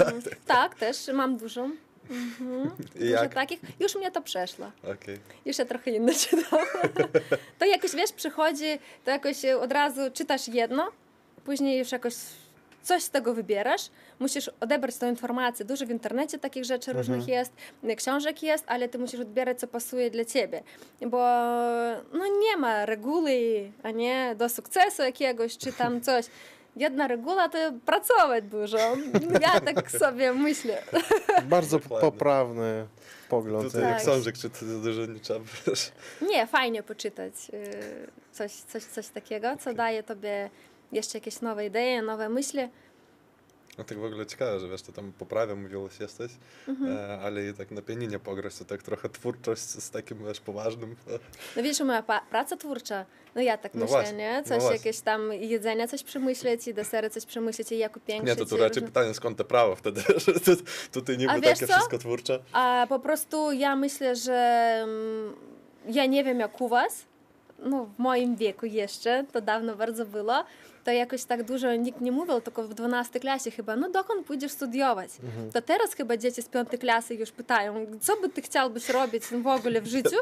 Mm, 0.00 0.22
tak, 0.46 0.74
też 0.74 1.10
mam 1.14 1.36
dużą. 1.36 1.70
Mhm. 2.10 2.70
Dużo 3.00 3.28
takich. 3.28 3.60
Już 3.80 3.96
mnie 3.96 4.10
to 4.10 4.22
przeszło. 4.22 4.72
Okay. 4.82 5.18
Już 5.46 5.58
ja 5.58 5.64
trochę 5.64 5.90
inne 5.90 6.14
czytam. 6.24 6.60
to 7.58 7.64
jakoś, 7.64 7.94
wiesz, 7.94 8.12
przychodzi, 8.12 8.78
to 9.04 9.10
jakoś 9.10 9.44
od 9.44 9.72
razu 9.72 10.00
czytasz 10.12 10.48
jedno, 10.48 10.90
później 11.44 11.78
już 11.78 11.92
jakoś 11.92 12.14
coś 12.82 13.02
z 13.02 13.10
tego 13.10 13.34
wybierasz, 13.34 13.90
musisz 14.20 14.50
odebrać 14.60 14.96
tą 14.96 15.08
informację. 15.08 15.64
Dużo 15.64 15.86
w 15.86 15.90
internecie 15.90 16.38
takich 16.38 16.64
rzeczy 16.64 16.90
mhm. 16.90 16.98
różnych 16.98 17.28
jest, 17.28 17.52
książek 17.96 18.42
jest, 18.42 18.64
ale 18.66 18.88
ty 18.88 18.98
musisz 18.98 19.20
odbierać, 19.20 19.60
co 19.60 19.66
pasuje 19.66 20.10
dla 20.10 20.24
ciebie. 20.24 20.62
Bo 21.00 21.18
no 22.12 22.26
nie 22.40 22.56
ma 22.56 22.86
reguły, 22.86 23.70
a 23.82 23.90
nie 23.90 24.34
do 24.38 24.48
sukcesu 24.48 25.02
jakiegoś, 25.02 25.58
czy 25.58 25.72
tam 25.72 26.00
coś 26.00 26.26
jedna 26.76 27.08
reguła 27.08 27.48
to 27.48 27.58
pracować 27.86 28.44
dużo. 28.44 28.78
Ja 29.40 29.60
tak 29.60 29.90
sobie 29.90 30.32
myślę. 30.32 30.82
Bardzo 31.44 31.78
Dokładnie. 31.78 32.10
poprawny 32.10 32.86
pogląd. 33.28 33.66
Tutaj 33.66 33.82
Tak. 33.82 33.90
jak 33.90 34.02
książek 34.02 34.38
czy 34.38 34.50
to 34.50 34.58
dużo 34.82 35.06
nie 35.06 35.20
trzeba, 35.20 35.40
wiesz. 35.66 35.92
Nie, 36.30 36.46
fajnie 36.46 36.82
poczytać 36.82 37.32
y, 37.54 37.70
coś, 38.32 38.52
coś, 38.52 38.82
coś 38.84 39.08
takiego, 39.08 39.56
co 39.56 39.74
daje 39.74 40.02
tobie 40.02 40.50
jeszcze 40.92 41.18
jakieś 41.18 41.40
nowe 41.40 41.66
idee, 41.66 42.02
nowe 42.02 42.28
myśli. 42.28 42.68
No 43.78 43.84
tak 43.84 43.98
w 43.98 44.04
ogóle 44.04 44.26
ciekawe, 44.26 44.60
że 44.60 44.68
wiesz, 44.68 44.82
ty 44.82 44.92
tam 44.92 45.12
po 45.18 45.26
prawie 45.26 45.54
mówiłaś 45.54 46.00
jesteś, 46.00 46.32
Mhm. 46.68 46.96
e, 46.96 47.18
ale 47.22 47.46
i 47.48 47.54
tak 47.54 47.70
na 47.70 47.82
pianinie 47.82 48.18
pograć, 48.18 48.58
to 48.58 48.64
tak 48.64 48.82
trochę 48.82 49.08
twórczość 49.08 49.62
z 49.62 49.90
takim, 49.90 50.26
wiesz, 50.26 50.40
poważnym. 50.40 50.96
No 51.56 51.62
wiesz, 51.62 51.80
moja 51.80 52.02
praca 52.30 52.56
twórcza, 52.56 53.06
no 53.34 53.42
ja 53.42 53.58
tak 53.58 53.74
No 53.74 53.80
myślę, 53.80 53.96
właśnie, 53.98 54.18
nie? 54.18 54.36
no 54.36 54.42
Coś 54.42 54.58
właśnie. 54.60 54.76
jakieś 54.76 55.00
tam 55.00 55.32
jedzenia, 55.32 55.88
coś 55.88 56.02
przemyśleć 56.02 56.68
i 56.68 56.74
desery 56.74 57.10
coś 57.10 57.26
przemyśleć 57.26 57.72
i 57.72 57.78
jak 57.78 57.96
upiększyć. 57.96 58.28
Nie, 58.28 58.36
to 58.36 58.46
tu 58.46 58.56
raczej 58.56 58.74
różne- 58.74 58.86
pytanie, 58.88 59.14
skąd 59.14 59.38
te 59.38 59.44
prawo 59.44 59.76
wtedy, 59.76 60.00
że 60.26 60.40
tu, 60.40 60.52
tutaj 60.92 61.18
niby 61.18 61.32
A 61.32 61.40
takie 61.40 61.66
co? 61.66 61.72
wszystko 61.72 61.98
twórcze. 61.98 62.38
A 62.52 62.86
po 62.88 62.98
prostu 63.00 63.52
ja 63.52 63.76
myślę, 63.76 64.16
że 64.16 64.34
mm, 64.84 65.34
ja 65.88 66.06
nie 66.06 66.24
wiem 66.24 66.40
jak 66.40 66.60
u 66.60 66.68
was, 66.68 67.04
no 67.58 67.84
w 67.84 67.98
moim 67.98 68.36
wieku 68.36 68.66
jeszcze, 68.66 69.24
to 69.32 69.40
dawno 69.40 69.76
bardzo 69.76 70.06
było, 70.06 70.44
to 70.84 70.90
jakoś 70.92 71.24
tak 71.24 71.42
dużo 71.42 71.74
nikt 71.76 72.00
nie 72.00 72.12
mówił, 72.12 72.40
tylko 72.40 72.62
w 72.62 72.74
12 72.74 73.20
klasie 73.20 73.50
chyba, 73.50 73.76
no 73.76 73.88
dokąd 73.90 74.26
pójdziesz 74.26 74.52
studiować? 74.52 75.10
To 75.52 75.62
teraz 75.62 75.94
chyba 75.94 76.16
dzieci 76.16 76.42
z 76.42 76.48
5 76.48 76.68
klasy 76.80 77.14
już 77.14 77.30
pytają, 77.32 77.86
co 78.00 78.16
by 78.20 78.28
ty 78.28 78.42
chciałbyś 78.42 78.88
robić 78.88 79.24
w 79.24 79.46
ogóle 79.46 79.80
w 79.80 79.86
życiu 79.86 80.16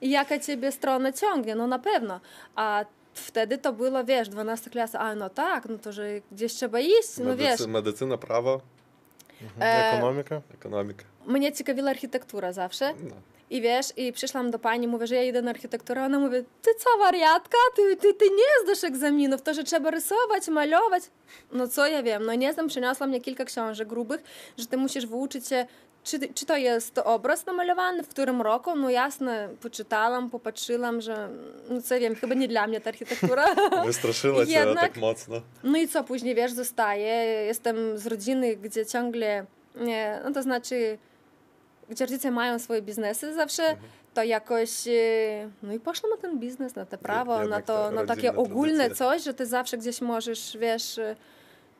i 0.00 0.10
jaka 0.10 0.38
ciebie 0.38 0.72
strona 0.72 1.12
ciągnie, 1.12 1.54
no 1.54 1.66
na 1.66 1.78
pewno. 1.78 2.20
A 2.56 2.84
wtedy 3.14 3.58
to 3.58 3.72
było, 3.72 4.04
wiesz, 4.04 4.28
12 4.28 4.70
klasa, 4.70 4.98
a 5.00 5.14
no 5.14 5.30
tak, 5.30 5.68
no 5.68 5.78
to 5.78 5.92
że 5.92 6.08
gdzieś 6.32 6.52
trzeba 6.52 6.80
iść, 6.80 7.18
no 7.24 7.36
wiesz. 7.36 7.66
Medycyna, 7.66 8.18
prawo, 8.18 8.60
E, 9.60 9.92
Ekonomika? 9.92 10.42
ekonomika. 10.54 11.04
Mnie 11.26 11.52
ciekawiła 11.52 11.90
architektura 11.90 12.52
zawsze. 12.52 12.94
No. 13.02 13.14
I 13.50 13.60
wiesz, 13.60 13.86
i 13.96 14.12
przyszłam 14.12 14.50
do 14.50 14.58
pani, 14.58 14.88
mówię, 14.88 15.06
że 15.06 15.14
ja 15.14 15.22
idę 15.22 15.42
na 15.42 15.50
architekturę. 15.50 16.04
Ona 16.04 16.18
mówi, 16.18 16.36
ty 16.62 16.70
co, 16.78 16.98
wariatka? 16.98 17.58
Ty, 17.76 17.96
ty, 17.96 18.14
ty 18.14 18.24
nie 18.24 18.64
zdasz 18.64 18.84
egzaminów, 18.84 19.42
to, 19.42 19.54
że 19.54 19.64
trzeba 19.64 19.90
rysować, 19.90 20.48
malować. 20.48 21.02
No 21.52 21.68
co 21.68 21.86
ja 21.86 22.02
wiem, 22.02 22.24
no 22.26 22.34
nie 22.34 22.52
znam, 22.52 22.68
przyniosła 22.68 23.06
mnie 23.06 23.20
kilka 23.20 23.44
książek 23.44 23.88
grubych, 23.88 24.22
że 24.58 24.66
ty 24.66 24.76
musisz 24.76 25.06
wyuczyć 25.06 25.48
się, 25.48 25.66
czy, 26.04 26.18
czy 26.34 26.46
to 26.46 26.56
jest 26.56 26.98
obraz 26.98 27.46
namalowany, 27.46 28.02
w 28.02 28.08
którym 28.08 28.42
roku. 28.42 28.76
No 28.76 28.90
jasne, 28.90 29.48
poczytałam, 29.60 30.30
popatrzyłam, 30.30 31.00
że, 31.00 31.28
no 31.70 31.82
co 31.82 31.98
wiem, 32.00 32.14
chyba 32.14 32.34
nie 32.34 32.48
dla 32.48 32.66
mnie 32.66 32.80
ta 32.80 32.90
architektura. 32.90 33.54
Wystraszyła 33.86 34.46
cię 34.46 34.52
Jednak- 34.52 34.80
tak 34.80 34.96
mocno. 34.96 35.36
No 35.64 35.78
i 35.78 35.88
co 35.88 36.04
później, 36.04 36.34
wiesz, 36.34 36.52
zostaje. 36.52 37.44
Jestem 37.46 37.98
z 37.98 38.06
rodziny, 38.06 38.56
gdzie 38.56 38.86
ciągle, 38.86 39.46
nie, 39.76 40.20
no 40.24 40.32
to 40.32 40.42
znaczy, 40.42 40.98
gdzie 41.90 42.06
rodzice 42.06 42.30
mają 42.30 42.58
swoje 42.58 42.82
biznesy 42.82 43.34
zawsze, 43.34 43.76
to 44.14 44.22
jakoś, 44.22 44.88
e, 44.88 45.50
no 45.62 45.72
i 45.72 45.80
poszłam 45.80 46.10
na 46.10 46.16
ten 46.16 46.38
biznes, 46.38 46.74
na 46.74 46.86
te 46.86 46.98
prawo, 46.98 47.36
na 47.36 47.42
jednak 47.42 47.64
to, 47.64 47.88
te 47.88 47.94
na 47.94 48.04
takie 48.04 48.36
ogólne 48.36 48.74
tradycje. 48.76 48.96
coś, 48.96 49.22
że 49.22 49.34
ty 49.34 49.46
zawsze 49.46 49.78
gdzieś 49.78 50.00
możesz, 50.00 50.56
wiesz, 50.60 50.98
e, 50.98 51.16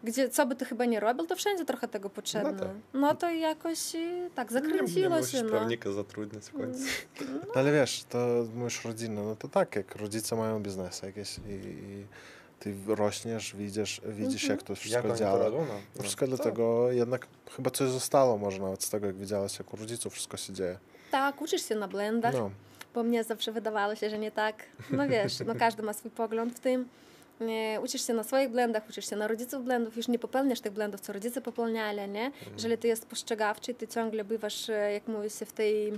gdzie, 0.04 0.28
co 0.28 0.46
by 0.46 0.54
ty 0.54 0.64
chyba 0.64 0.84
nie 0.84 1.00
robił, 1.00 1.26
to 1.26 1.36
wszędzie 1.36 1.64
trochę 1.64 1.88
tego 1.88 2.10
potrzebne. 2.10 2.58
tak. 2.58 2.68
No 2.94 3.14
to 3.14 3.30
jakoś 3.30 3.94
e, 3.94 4.30
tak 4.34 4.50
Nie, 4.50 4.60
nie 4.60 4.62
zakręciło 4.68 5.16
musisz 5.16 5.32
się, 5.32 5.42
no. 5.42 5.50
prawnika 5.50 5.92
zatrudniać 5.92 6.44
w 6.44 6.52
końcu. 6.52 6.80
No, 7.46 7.52
ale 7.54 7.72
wiesz, 7.72 8.04
to 8.08 8.18
mówisz 8.54 8.84
rodzinne, 8.84 9.22
no 9.22 9.36
to 9.36 9.48
tak, 9.48 9.76
jak 9.76 9.96
rodzice 9.96 10.36
mają 10.36 10.62
biznesy 10.62 11.06
jakieś 11.06 11.38
i, 11.38 11.50
i 11.52 12.06
ty 12.66 12.94
rośniesz, 12.94 13.56
widzisz, 13.56 14.00
widzisz 14.08 14.42
Mhm. 14.42 14.58
jak 14.58 14.66
to 14.66 14.74
wszystko 14.74 15.02
to 15.08 15.16
działa. 15.16 15.38
robią? 15.44 15.58
No, 15.68 15.74
no. 15.96 16.02
Wszystko 16.02 16.26
Tak. 16.26 16.34
dlatego 16.34 16.92
jednak 16.92 17.26
chyba 17.56 17.70
coś 17.70 17.88
zostało 17.88 18.38
może 18.38 18.62
nawet 18.62 18.84
z 18.84 18.90
tego, 18.90 19.06
jak 19.06 19.16
widziałaś, 19.16 19.58
jak 19.58 19.74
u 19.74 19.76
rodziców 19.76 20.12
wszystko 20.12 20.36
się 20.36 20.52
dzieje. 20.52 20.78
Tak, 21.10 21.42
uczysz 21.42 21.68
się 21.68 21.74
na 21.74 21.88
blendach. 21.88 22.34
No. 22.34 22.50
Bo 22.94 23.02
mnie 23.02 23.24
zawsze 23.24 23.52
wydawało 23.52 23.94
się, 23.94 24.10
że 24.10 24.18
nie 24.18 24.30
tak. 24.30 24.62
No 24.90 25.08
wiesz, 25.08 25.32
no 25.46 25.54
każdy 25.54 25.82
ma 25.82 25.92
swój 25.92 26.10
pogląd 26.10 26.54
w 26.56 26.60
tym. 26.60 26.88
Nie, 27.40 27.80
uczysz 27.84 28.06
się 28.06 28.14
na 28.14 28.24
swoich 28.24 28.48
blendach, 28.50 28.82
uczysz 28.88 29.10
się 29.10 29.16
na 29.16 29.28
rodziców 29.28 29.64
blendów, 29.64 29.96
już 29.96 30.08
nie 30.08 30.18
popełniasz 30.18 30.60
tych 30.60 30.72
blendów, 30.72 31.00
co 31.00 31.12
rodzice 31.12 31.40
popełniali, 31.40 32.08
nie? 32.12 32.32
Jeżeli 32.52 32.78
ty 32.78 32.88
jest 32.88 33.06
postrzegawczy, 33.06 33.74
ty 33.74 33.88
ciągle 33.88 34.24
bywasz, 34.24 34.68
e, 34.70 34.92
jak 34.92 35.08
mówi 35.08 35.30
się, 35.30 35.46
w 35.46 35.52
tej 35.52 35.92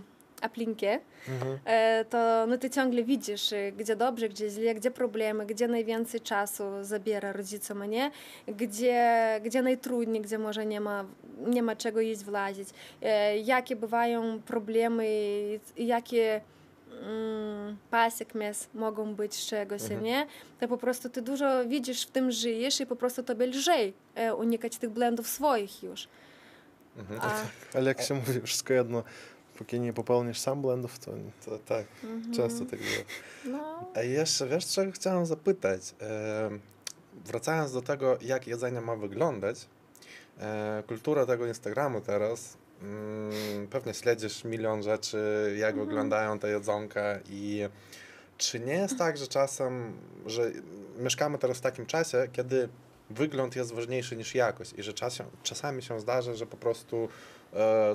aplinkie, 0.45 1.01
Mhm. 1.29 1.59
e, 1.65 2.05
to 2.05 2.47
no, 2.49 2.59
ty 2.59 2.71
ciągle 2.71 3.03
widzisz, 3.05 3.53
e, 3.53 3.73
gdzie 3.73 3.97
dobrze, 3.97 4.29
gdzie 4.29 4.51
źle, 4.51 4.75
gdzie 4.75 4.91
problemy, 4.91 5.47
gdzie 5.47 5.69
najwięcej 5.69 6.21
czasu 6.21 6.65
zabiera 6.83 7.33
rodzicom, 7.33 7.85
nie? 7.85 8.11
Gdzie, 8.47 9.41
gdzie 9.45 9.63
najtrudniej, 9.63 10.23
gdzie 10.23 10.39
może 10.39 10.67
nie 10.67 10.81
ma, 10.81 11.05
nie 11.47 11.63
ma 11.63 11.77
czego 11.77 12.01
iść 12.01 12.25
włazić. 12.25 12.69
E, 13.03 13.39
jakie 13.39 13.77
bywają 13.77 14.43
problemy 14.43 15.07
jakie 15.77 16.41
mm, 17.03 17.77
pasekmes 17.91 18.69
mogą 18.75 19.15
być 19.15 19.35
z 19.35 19.47
czegoś, 19.47 19.83
Mhm. 19.83 20.03
nie? 20.03 20.27
To 20.61 20.69
po 20.69 20.79
prostu 20.79 21.09
ty 21.11 21.23
dużo 21.23 21.65
widzisz, 21.67 22.03
w 22.07 22.11
tym 22.11 22.31
żyjesz 22.31 22.81
i 22.81 22.87
po 22.87 22.97
prostu 22.97 23.23
tobie 23.23 23.47
lżej 23.47 23.93
e, 24.15 24.35
unikać 24.35 24.77
tych 24.77 24.91
blendów 24.91 25.29
swoich 25.29 25.83
już. 25.83 26.09
Mhm. 26.99 27.21
A, 27.23 27.35
Ale 27.79 27.89
jak 27.89 28.03
się 28.03 28.15
mówi, 28.15 28.41
wszystko 28.41 28.73
jedno, 28.75 29.03
póki 29.59 29.81
nie 29.81 29.93
popełnisz 29.93 30.39
sam 30.39 30.63
blendów, 30.63 30.99
to 30.99 31.13
To, 31.45 31.59
tak, 31.59 31.87
mhm. 32.05 32.35
często 32.35 32.65
tak 32.65 32.79
było. 32.79 33.05
No, 33.45 33.91
A 33.95 34.03
jeszcze, 34.03 34.47
wiesz, 34.49 34.67
czego 34.67 34.93
chciałem 34.93 35.27
zapytać? 35.27 35.95
E, 36.01 36.51
wracając 37.25 37.73
do 37.73 37.83
tego, 37.83 38.19
jak 38.21 38.47
jedzenie 38.47 38.81
ma 38.81 38.97
wyglądać, 38.97 39.67
e, 40.41 40.83
kultura 40.87 41.27
tego 41.27 41.47
Instagramu 41.47 42.01
teraz, 42.01 42.57
mm, 42.83 43.69
pewnie 43.69 43.95
śledzisz 43.95 44.45
milion 44.45 44.83
rzeczy, 44.83 45.19
jak 45.59 45.71
Mhm. 45.71 45.87
wyglądają 45.89 46.39
te 46.39 46.49
jedzonka 46.51 47.19
i 47.31 47.63
czy 48.39 48.61
nie 48.61 48.75
jest 48.75 48.99
tak, 48.99 49.17
że 49.17 49.27
czasem, 49.27 49.93
że 50.27 50.51
mieszkamy 50.99 51.39
teraz 51.39 51.59
w 51.59 51.61
takim 51.61 51.87
czasie, 51.87 52.29
kiedy 52.33 52.69
wygląd 53.11 53.57
jest 53.57 53.73
ważniejszy 53.73 54.17
niż 54.17 54.35
jakość 54.35 54.73
i 54.77 54.83
że 54.83 54.93
czasem, 54.93 55.27
czasami 55.43 55.83
się 55.83 56.01
zdarza, 56.01 56.35
że 56.35 56.47
po 56.47 56.57
prostu 56.57 57.09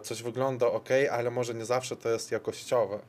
coś 0.03 0.23
wygląda 0.23 0.67
ok, 0.67 0.89
ale 1.11 1.31
może 1.31 1.53
nie 1.53 1.65
zawsze 1.65 1.95
to 1.95 2.09
jest 2.09 2.31
jakościowe. 2.31 2.99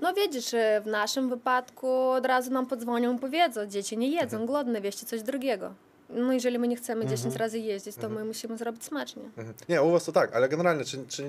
no 0.00 0.14
widzisz, 0.14 0.54
e, 0.54 0.80
w 0.84 0.86
naszym 0.86 1.28
wypadku 1.28 1.88
od 2.10 2.26
razu 2.26 2.50
nam 2.50 2.66
podzwonią 2.66 3.16
i 3.16 3.18
powiedzą, 3.18 3.66
dzieci 3.66 3.98
nie 3.98 4.08
jedzą, 4.08 4.22
Mhm. 4.36 4.46
głodne, 4.46 4.80
wieście 4.80 5.06
coś 5.06 5.22
drugiego. 5.22 5.74
No 6.10 6.32
jeżeli 6.32 6.58
my 6.58 6.68
nie 6.68 6.76
chcemy 6.76 7.04
10 7.04 7.24
Mhm. 7.24 7.36
razy 7.40 7.58
jeździć, 7.58 7.94
to 7.96 8.02
Mhm. 8.02 8.14
my 8.14 8.24
musimy 8.24 8.56
zrobić 8.58 8.84
smacznie. 8.84 9.22
Mhm. 9.22 9.54
Nie, 9.68 9.82
u 9.82 9.90
was 9.90 10.04
to 10.04 10.12
tak, 10.12 10.36
ale 10.36 10.48
generalnie, 10.48 10.84
czy, 10.84 11.04
czy 11.08 11.24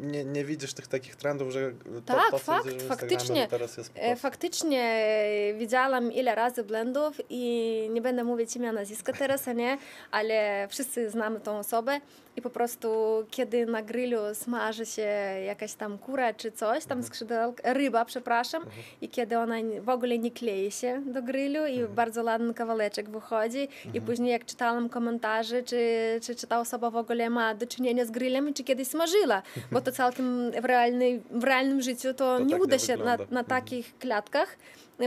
nie, 0.00 0.24
nie 0.24 0.44
widzisz 0.44 0.74
tych 0.74 0.86
takich 0.86 1.16
trendów, 1.16 1.50
że 1.52 1.72
to, 2.06 2.14
Tak, 2.14 2.30
to 2.30 2.38
fakt, 2.38 2.66
widzisz 2.66 2.82
faktycznie. 2.88 3.48
teraz 3.48 3.76
jest 3.76 3.92
po 3.92 4.00
E. 4.00 4.16
Faktycznie 4.16 4.82
e, 4.82 5.54
widziałam 5.54 6.12
ile 6.12 6.34
razy 6.34 6.64
blendów 6.64 7.16
i 7.30 7.88
nie 7.92 8.00
będę 8.02 8.24
mówić 8.24 8.56
imię 8.56 8.72
nazwiska 8.72 9.12
teraz, 9.12 9.48
a 9.48 9.52
nie, 9.52 9.78
ale 10.10 10.66
wszyscy 10.70 11.10
znamy 11.10 11.40
tą 11.40 11.58
osobę 11.58 12.00
i 12.36 12.42
po 12.42 12.50
prostu 12.50 12.88
kiedy 13.30 13.66
na 13.66 13.82
grillu 13.82 14.18
smaży 14.34 14.86
się 14.86 15.02
jakaś 15.46 15.74
tam 15.74 15.98
kura 15.98 16.34
czy 16.34 16.52
coś, 16.52 16.84
tam 16.84 17.02
skrzydełka, 17.02 17.72
ryba, 17.72 18.04
przepraszam, 18.04 18.64
i 19.00 19.08
kiedy 19.08 19.38
ona 19.38 19.54
w 19.80 19.88
ogóle 19.88 20.18
nie 20.18 20.30
klei 20.30 20.70
się 20.70 21.02
do 21.06 21.22
grillu 21.22 21.66
i 21.66 21.84
bardzo 21.84 22.22
ładny 22.22 22.54
kawałeczek 22.54 23.10
wychodzi 23.10 23.68
i 23.94 24.00
później 24.00 24.30
jak 24.32 24.44
czytałam 24.44 24.88
komentarze, 24.88 25.62
czy, 25.62 25.78
czy, 26.22 26.34
czy 26.34 26.46
ta 26.46 26.60
osoba 26.60 26.90
w 26.90 26.96
ogóle 26.96 27.30
ma 27.30 27.54
do 27.54 27.66
czynienia 27.66 28.04
z 28.04 28.10
grillem 28.10 28.54
czy 28.54 28.64
kiedyś 28.64 28.88
smażyła, 28.88 29.42
bo 29.72 29.80
to 29.80 29.92
całkiem 30.00 30.50
w, 30.50 30.64
realnej, 30.64 31.22
w 31.30 31.44
realnym 31.44 31.82
życiu 31.82 32.14
to, 32.14 32.38
To 32.38 32.44
nie 32.44 32.50
tak 32.54 32.62
uda 32.62 32.76
nie 32.76 32.80
się 32.80 32.96
na, 32.96 33.04
na 33.04 33.12
Mhm. 33.22 33.44
takich 33.46 33.98
klatkach 33.98 34.56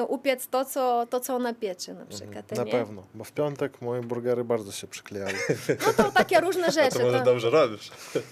upiec 0.07 0.47
to 0.47 0.65
co, 0.65 1.07
to, 1.09 1.19
co 1.19 1.35
ona 1.35 1.53
piecze 1.53 1.93
na 1.93 2.05
przykład. 2.05 2.51
na 2.51 2.63
nie? 2.63 2.71
pewno. 2.71 3.03
Bo 3.13 3.23
w 3.23 3.31
piątek 3.31 3.81
moje 3.81 4.01
burgery 4.01 4.43
bardzo 4.43 4.71
się 4.71 4.87
przyklejały. 4.87 5.33
No 5.87 5.93
to 6.03 6.11
takie 6.11 6.39
różne 6.41 6.65
A 6.67 6.71
rzeczy. 6.71 6.97
to 6.99 7.05
może 7.05 7.19
To, 7.19 7.25
dobrze 7.25 7.49
robisz. 7.49 7.91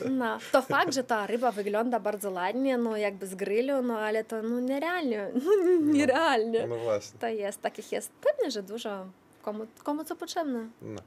no, 0.10 0.38
to 0.52 0.62
fakt, 0.62 0.94
że 0.94 1.04
ta 1.04 1.28
ryba 1.28 1.52
wygląda 1.52 2.00
bardzo 2.00 2.32
ładnie, 2.32 2.78
no 2.78 2.98
jakby 2.98 3.28
z 3.28 3.36
grillu, 3.36 3.82
no 3.82 4.00
ale 4.00 4.24
to 4.24 4.42
no 4.42 4.60
nierealnie, 4.60 5.32
no, 5.46 5.52
nierealnie. 5.94 6.68
No 6.68 6.76
właśnie. 6.78 7.20
To 7.20 7.28
jest, 7.28 7.62
takich 7.62 7.92
jest 7.92 8.12
pewnie, 8.12 8.52
że 8.52 8.64
dużo. 8.64 9.06
Komu, 9.42 9.68
komu 9.84 10.04
co 10.04 10.16
potrzebne. 10.16 10.68
No. 10.82 11.02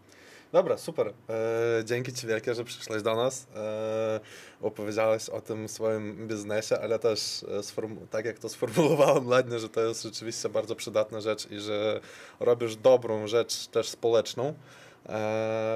Dobra, 0.52 0.78
super. 0.78 1.12
E, 1.28 1.84
dzięki 1.84 2.12
Ci 2.12 2.26
wielkie, 2.26 2.54
że 2.54 2.64
przyszłaś 2.64 3.02
do 3.02 3.16
nas. 3.16 3.46
E, 3.56 4.20
opowiedziałeś 4.62 5.28
o 5.28 5.40
tym 5.40 5.68
swoim 5.68 6.28
biznesie, 6.28 6.78
ale 6.80 6.98
też 6.98 7.44
e, 7.78 8.06
tak 8.10 8.24
jak 8.24 8.38
to 8.38 8.48
sformułowałem 8.48 9.28
ładnie, 9.28 9.58
że 9.58 9.68
to 9.68 9.80
jest 9.80 10.02
rzeczywiście 10.02 10.48
bardzo 10.48 10.76
przydatna 10.76 11.20
rzecz 11.20 11.50
i 11.50 11.60
że 11.60 12.00
robisz 12.40 12.76
dobrą 12.76 13.26
rzecz 13.26 13.66
też 13.66 13.88
społeczną 13.88 14.48
e, 14.48 14.52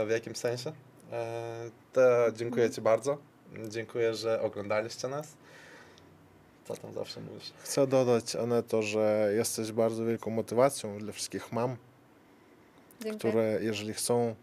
w 0.07 0.11
jakimś 0.11 0.37
sensie. 0.37 0.73
E, 1.13 1.71
to 1.93 2.03
dziękuję 2.33 2.71
Ci 2.71 2.81
bardzo. 2.81 3.19
Dziękuję, 3.69 4.15
że 4.15 4.43
oglądaliście 4.43 5.09
nas. 5.09 5.37
Co 6.65 6.77
tam 6.77 6.93
zawsze 6.95 7.21
mówisz? 7.21 7.53
Chcę 7.63 7.87
dodać, 7.87 8.37
Aneto, 8.37 8.83
że 8.83 9.33
jesteś 9.37 9.73
bardzo 9.73 10.05
wielką 10.05 10.31
motywacją 10.31 10.99
dla 10.99 11.13
wszystkich 11.13 11.53
mam, 11.53 11.77
Dziękuję. 13.01 13.19
które 13.19 13.59
jeżeli 13.63 13.95
chcą 13.95 14.35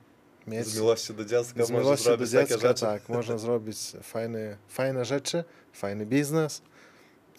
mieć 0.48 0.68
Z 0.68 0.76
miłości 0.76 1.14
do 1.14 1.26
dziecka 1.26 1.54
z 1.54 1.58
można 1.58 1.80
miłości 1.80 2.06
do 2.06 2.10
zrobić 2.10 2.32
takie 2.32 2.48
dziecka, 2.48 2.68
rzeczy. 2.68 2.82
tak, 2.82 3.10
można 3.10 3.38
zrobić 3.48 3.78
fajne, 4.04 4.58
fajne 4.68 5.06
rzeczy, 5.06 5.44
fajny 5.74 6.06
biznes 6.06 6.62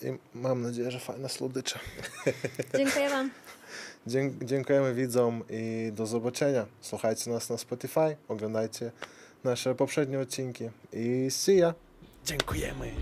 i 0.02 0.18
mam 0.34 0.62
nadzieję, 0.62 0.90
że 0.90 1.00
fajne 1.00 1.28
słodycze. 1.28 1.78
Dziękuję 2.78 3.10
Wam. 3.10 3.30
Dziękujemy 4.42 4.94
widzom 4.94 5.44
i 5.50 5.90
do 5.92 6.06
zobaczenia. 6.06 6.66
Słuchajcie 6.80 7.30
nas 7.30 7.50
na 7.50 7.58
Spotify, 7.58 8.16
oglądajcie 8.28 8.92
nasze 9.44 9.74
poprzednie 9.74 10.18
odcinki 10.18 10.68
i 10.92 11.26
see 11.30 11.56
ya! 11.56 11.74
Dziękujemy. 12.24 12.92